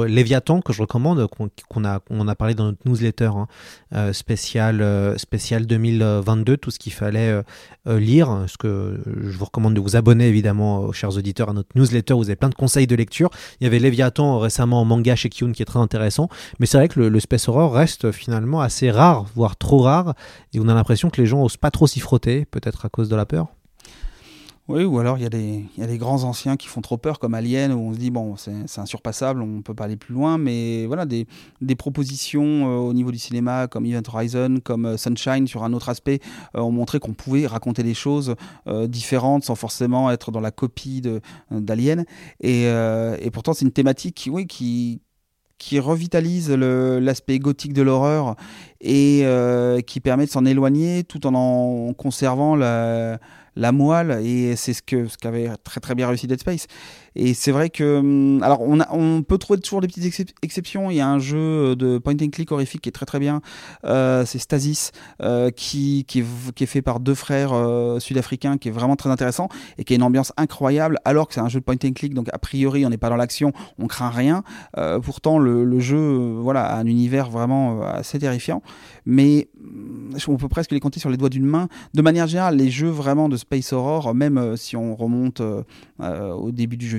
Léviathan 0.05 0.61
que 0.61 0.73
je 0.73 0.81
recommande, 0.81 1.27
qu'on 1.27 1.85
a, 1.85 1.99
a 1.99 2.35
parlé 2.35 2.53
dans 2.53 2.65
notre 2.65 2.79
newsletter 2.85 3.31
hein, 3.91 4.13
spécial, 4.13 4.83
spécial 5.17 5.65
2022, 5.65 6.57
tout 6.57 6.71
ce 6.71 6.79
qu'il 6.79 6.93
fallait 6.93 7.41
lire. 7.85 8.45
Ce 8.47 8.57
que 8.57 8.99
je 9.05 9.37
vous 9.37 9.45
recommande 9.45 9.73
de 9.73 9.79
vous 9.79 9.95
abonner 9.95 10.27
évidemment, 10.27 10.91
chers 10.91 11.15
auditeurs, 11.15 11.49
à 11.49 11.53
notre 11.53 11.69
newsletter. 11.75 12.13
Vous 12.13 12.25
avez 12.25 12.35
plein 12.35 12.49
de 12.49 12.55
conseils 12.55 12.87
de 12.87 12.95
lecture. 12.95 13.29
Il 13.59 13.63
y 13.65 13.67
avait 13.67 13.79
Léviathan 13.79 14.39
récemment 14.39 14.81
en 14.81 14.85
manga 14.85 15.15
chez 15.15 15.29
Kyun 15.29 15.51
qui 15.51 15.61
est 15.61 15.65
très 15.65 15.79
intéressant. 15.79 16.29
Mais 16.59 16.65
c'est 16.65 16.77
vrai 16.77 16.87
que 16.87 16.99
le, 16.99 17.09
le 17.09 17.19
space 17.19 17.47
horror 17.47 17.73
reste 17.73 18.11
finalement 18.11 18.61
assez 18.61 18.91
rare, 18.91 19.25
voire 19.35 19.54
trop 19.57 19.79
rare 19.79 20.13
et 20.53 20.59
on 20.59 20.67
a 20.67 20.73
l'impression 20.73 21.09
que 21.09 21.21
les 21.21 21.27
gens 21.27 21.43
osent 21.43 21.57
pas 21.57 21.71
trop 21.71 21.87
s'y 21.87 21.99
frotter, 21.99 22.45
peut-être 22.45 22.85
à 22.85 22.89
cause 22.89 23.09
de 23.09 23.15
la 23.15 23.25
peur? 23.25 23.47
Oui, 24.67 24.83
ou 24.83 24.97
alors 24.97 25.19
il 25.19 25.21
y, 25.21 25.27
a 25.27 25.29
des, 25.29 25.63
y 25.77 25.83
a 25.83 25.97
grands 25.97 26.23
anciens 26.23 26.57
qui 26.57 26.67
font 26.67 26.81
trop 26.81 26.97
peur, 26.97 27.19
comme 27.19 27.35
Alien, 27.35 27.71
où 27.71 27.77
on 27.77 27.93
se 27.93 27.99
dit, 27.99 28.09
bon, 28.09 28.35
c'est 28.35 28.79
insurpassable, 28.79 29.43
on 29.43 29.45
ne 29.45 29.61
peut 29.61 29.75
pas 29.75 29.83
aller 29.83 29.95
plus 29.95 30.15
loin, 30.15 30.39
mais 30.39 30.87
voilà, 30.87 31.05
des, 31.05 31.27
des 31.61 31.75
propositions 31.75 32.43
euh, 32.43 32.77
au 32.77 32.93
niveau 32.93 33.11
du 33.11 33.19
cinéma, 33.19 33.67
comme 33.67 33.85
Event 33.85 34.01
Horizon, 34.11 34.57
comme 34.63 34.87
euh, 34.87 34.97
Sunshine, 34.97 35.45
sur 35.45 35.63
un 35.63 35.71
autre 35.73 35.89
aspect, 35.89 36.19
euh, 36.55 36.61
ont 36.61 36.71
montré 36.71 36.97
qu'on 36.97 37.13
pouvait 37.13 37.45
raconter 37.45 37.83
des 37.83 37.93
choses 37.93 38.35
différentes 38.87 39.43
sans 39.43 39.55
forcément 39.55 40.09
être 40.09 40.31
dans 40.31 40.39
la 40.39 40.51
copie 40.51 41.01
d'Alien. 41.51 42.05
Et, 42.41 42.63
et, 42.63 43.31
pourtant, 43.31 43.53
c'est 43.53 43.65
une 43.65 43.71
thématique 43.71 44.15
qui, 44.15 44.29
oui, 44.29 44.47
qui, 44.47 45.01
qui 45.57 45.79
revitalise 45.79 46.49
l'aspect 46.51 47.39
gothique 47.39 47.73
de 47.73 47.81
l'horreur 47.81 48.35
et 48.81 49.21
euh, 49.23 49.81
qui 49.81 49.99
permet 49.99 50.25
de 50.25 50.31
s'en 50.31 50.45
éloigner 50.45 51.03
tout 51.03 51.25
en 51.25 51.33
en 51.33 51.93
conservant 51.93 52.55
la, 52.55 53.19
la 53.55 53.71
moelle. 53.71 54.19
Et 54.25 54.55
c'est 54.55 54.73
ce 54.73 54.81
que 54.81 55.07
ce 55.07 55.17
qu'avait 55.17 55.49
très 55.63 55.79
très 55.79 55.95
bien 55.95 56.07
réussi 56.07 56.27
Dead 56.27 56.39
Space 56.39 56.67
et 57.15 57.33
c'est 57.33 57.51
vrai 57.51 57.69
que 57.69 57.99
hum, 57.99 58.43
alors 58.43 58.61
on, 58.61 59.23
peut 59.23 59.37
trouver 59.37 59.59
toujours 59.59 59.81
des 59.81 59.87
petites 59.87 60.33
exceptions. 60.41 60.91
Il 60.91 60.97
y 60.97 61.01
a 61.01 61.07
un 61.07 61.19
jeu 61.19 61.75
de 61.75 61.97
point 61.97 62.13
and 62.21 62.29
click 62.31 62.51
horrifique 62.51 62.81
qui 62.81 62.89
est 62.89 62.91
très 62.91 63.05
très 63.05 63.19
bien. 63.19 63.41
Euh, 63.85 64.25
c'est 64.25 64.39
Stasis 64.39 64.91
euh, 65.21 65.49
qui, 65.51 66.05
est 66.15 66.65
fait 66.65 66.81
par 66.81 66.99
deux 66.99 67.15
frères 67.15 67.53
euh, 67.53 67.99
sud-africains 67.99 68.57
qui 68.57 68.69
est 68.69 68.71
vraiment 68.71 68.95
très 68.95 69.09
intéressant 69.09 69.49
et 69.77 69.83
qui 69.83 69.93
a 69.93 69.95
une 69.95 70.03
ambiance 70.03 70.33
incroyable 70.37 70.99
alors 71.05 71.27
que 71.27 71.33
c'est 71.33 71.39
un 71.39 71.49
jeu 71.49 71.59
de 71.59 71.65
point 71.65 71.75
and 71.83 71.93
click. 71.93 72.13
Donc 72.13 72.27
a 72.33 72.37
priori 72.37 72.85
on 72.85 72.89
n'est 72.89 72.97
pas 72.97 73.09
dans 73.09 73.15
l'action 73.15 73.53
on 73.79 73.87
craint 73.87 74.09
rien. 74.09 74.43
Pourtant 75.03 75.39
le, 75.39 75.63
le 75.63 75.79
jeu 75.79 76.33
voilà 76.39 76.65
a 76.65 76.77
un 76.77 76.85
univers 76.85 77.29
vraiment 77.29 77.81
assez 77.83 78.19
terrifiant. 78.19 78.61
Mais 79.05 79.49
hum, 79.63 80.17
on 80.27 80.37
peut 80.37 80.49
presque 80.49 80.71
les 80.71 80.79
compter 80.79 80.99
sur 80.99 81.09
les 81.09 81.17
doigts 81.17 81.29
d'une 81.29 81.45
main. 81.45 81.67
De 81.93 82.01
manière 82.01 82.27
générale 82.27 82.55
les 82.55 82.69
jeux 82.69 82.89
vraiment 82.89 83.29
de 83.29 83.37
Space 83.37 83.73
Horror, 83.73 84.13
même 84.13 84.37
euh, 84.37 84.55
si 84.55 84.75
on 84.75 84.95
remonte 84.95 85.41
euh, 85.41 85.63
euh, 86.01 86.33
au 86.33 86.51
début 86.51 86.77
du 86.77 86.87
jeu 86.87 86.97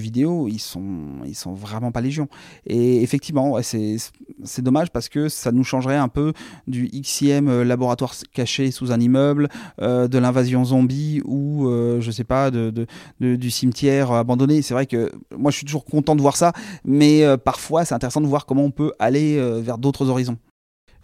ils 0.49 0.59
sont, 0.59 0.85
ils 1.25 1.35
sont 1.35 1.55
vraiment 1.55 1.93
pas 1.93 2.01
légion. 2.01 2.29
Et 2.67 3.03
effectivement, 3.03 3.59
c'est 3.63 4.63
dommage 4.63 4.91
parce 4.91 5.09
que 5.09 5.29
ça 5.29 5.53
nous 5.53 5.65
changerait 5.65 5.97
un 5.97 6.09
peu 6.09 6.33
du 6.67 6.89
XIM 6.89 7.63
laboratoire 7.63 8.15
caché 8.33 8.71
sous 8.71 8.93
un 8.93 9.01
immeuble, 9.01 9.49
de 9.79 10.19
l'invasion 10.19 10.65
zombie 10.65 11.21
ou, 11.25 11.69
je 12.01 12.11
sais 12.11 12.25
pas, 12.25 12.51
de, 12.51 12.87
du 13.21 13.51
cimetière 13.51 14.13
abandonné. 14.13 14.63
C'est 14.63 14.75
vrai 14.75 14.87
que 14.87 15.11
moi 15.37 15.51
je 15.51 15.59
suis 15.59 15.67
toujours 15.67 15.85
content 15.85 16.17
de 16.17 16.23
voir 16.23 16.37
ça, 16.37 16.53
mais 16.85 17.25
parfois 17.45 17.85
c'est 17.85 17.95
intéressant 17.95 18.21
de 18.21 18.27
voir 18.27 18.47
comment 18.47 18.65
on 18.65 18.71
peut 18.71 18.93
aller 18.99 19.39
vers 19.61 19.79
d'autres 19.79 20.09
horizons. 20.09 20.39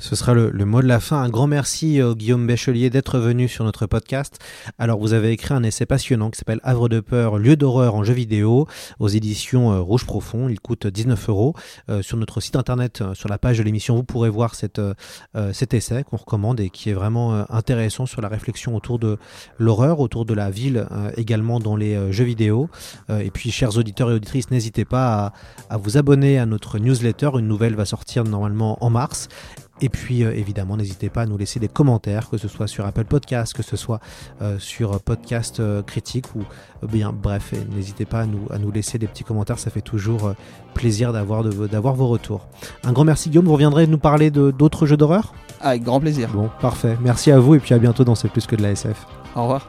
Ce 0.02 0.16
sera 0.16 0.34
le, 0.34 0.50
mot 0.64 0.82
de 0.82 0.88
la 0.88 0.98
fin. 0.98 1.22
Un 1.22 1.28
grand 1.28 1.46
merci 1.46 2.02
au 2.02 2.16
Guillaume 2.16 2.44
Béchelier 2.44 2.90
d'être 2.90 3.20
venu 3.20 3.46
sur 3.46 3.64
notre 3.64 3.86
podcast. 3.86 4.40
Alors, 4.76 4.98
vous 4.98 5.12
avez 5.12 5.30
écrit 5.30 5.54
un 5.54 5.62
essai 5.62 5.86
passionnant 5.86 6.28
qui 6.28 6.38
s'appelle 6.38 6.58
Havre 6.64 6.88
de 6.88 6.98
peur, 6.98 7.38
lieu 7.38 7.54
d'horreur 7.54 7.94
en 7.94 8.02
jeu 8.02 8.12
vidéo 8.12 8.66
aux 8.98 9.06
éditions 9.06 9.70
euh, 9.70 9.78
Rouge 9.78 10.04
Profond. 10.04 10.48
Il 10.48 10.58
coûte 10.58 10.88
19 10.88 11.28
euros. 11.28 11.54
Euh, 11.88 12.02
sur 12.02 12.16
notre 12.16 12.40
site 12.40 12.56
internet, 12.56 13.00
euh, 13.00 13.14
sur 13.14 13.28
la 13.28 13.38
page 13.38 13.58
de 13.58 13.62
l'émission, 13.62 13.94
vous 13.94 14.02
pourrez 14.02 14.28
voir 14.28 14.56
cet 14.56 14.80
essai 15.72 16.02
qu'on 16.02 16.16
recommande 16.16 16.58
et 16.58 16.68
qui 16.68 16.90
est 16.90 16.94
vraiment 16.94 17.48
intéressant 17.48 18.04
sur 18.04 18.20
la 18.22 18.28
réflexion 18.28 18.74
autour 18.74 18.98
de 18.98 19.18
l'horreur, 19.60 20.00
autour 20.00 20.24
de 20.24 20.34
la 20.34 20.50
ville 20.50 20.84
également 21.16 21.60
dans 21.60 21.76
les 21.76 22.10
jeux 22.12 22.24
vidéo. 22.24 22.68
et 23.08 23.30
puis, 23.30 23.52
chers 23.52 23.78
auditeurs 23.78 24.10
et 24.10 24.14
auditrices, 24.14 24.50
n'hésitez 24.50 24.84
pas 24.84 25.32
à 25.70 25.76
vous 25.76 25.96
abonner 25.96 26.40
à 26.40 26.46
notre 26.46 26.80
newsletter. 26.80 27.30
Une 27.34 27.46
nouvelle 27.46 27.76
va 27.76 27.84
sortir 27.84 28.24
normalement 28.24 28.82
en 28.84 28.90
mars. 28.90 29.28
Et 29.82 29.88
puis 29.88 30.24
euh, 30.24 30.32
évidemment, 30.32 30.76
n'hésitez 30.76 31.10
pas 31.10 31.22
à 31.22 31.26
nous 31.26 31.36
laisser 31.36 31.58
des 31.58 31.68
commentaires, 31.68 32.30
que 32.30 32.38
ce 32.38 32.46
soit 32.46 32.68
sur 32.68 32.86
Apple 32.86 33.04
Podcast, 33.04 33.52
que 33.52 33.64
ce 33.64 33.76
soit 33.76 34.00
euh, 34.40 34.58
sur 34.58 34.98
Podcast 35.00 35.58
euh, 35.58 35.82
Critique 35.82 36.34
ou 36.36 36.44
bien 36.86 37.12
bref, 37.12 37.52
n'hésitez 37.74 38.04
pas 38.04 38.20
à 38.20 38.26
nous, 38.26 38.46
à 38.50 38.58
nous 38.58 38.70
laisser 38.70 38.98
des 38.98 39.08
petits 39.08 39.24
commentaires, 39.24 39.58
ça 39.58 39.70
fait 39.70 39.80
toujours 39.80 40.34
plaisir 40.74 41.12
d'avoir 41.12 41.44
d'avoir 41.44 41.94
vos 41.94 42.06
retours. 42.06 42.46
Un 42.84 42.92
grand 42.92 43.04
merci 43.04 43.28
Guillaume, 43.28 43.46
vous 43.46 43.52
reviendrez 43.52 43.88
nous 43.88 43.98
parler 43.98 44.30
d'autres 44.30 44.86
jeux 44.86 44.96
d'horreur? 44.96 45.34
Avec 45.60 45.82
grand 45.82 46.00
plaisir. 46.00 46.30
Bon, 46.32 46.48
parfait. 46.60 46.96
Merci 47.02 47.32
à 47.32 47.40
vous 47.40 47.56
et 47.56 47.58
puis 47.58 47.74
à 47.74 47.78
bientôt 47.78 48.04
dans 48.04 48.14
C'est 48.14 48.28
plus 48.28 48.46
que 48.46 48.56
de 48.56 48.62
la 48.62 48.70
SF. 48.70 49.06
Au 49.34 49.42
revoir. 49.42 49.68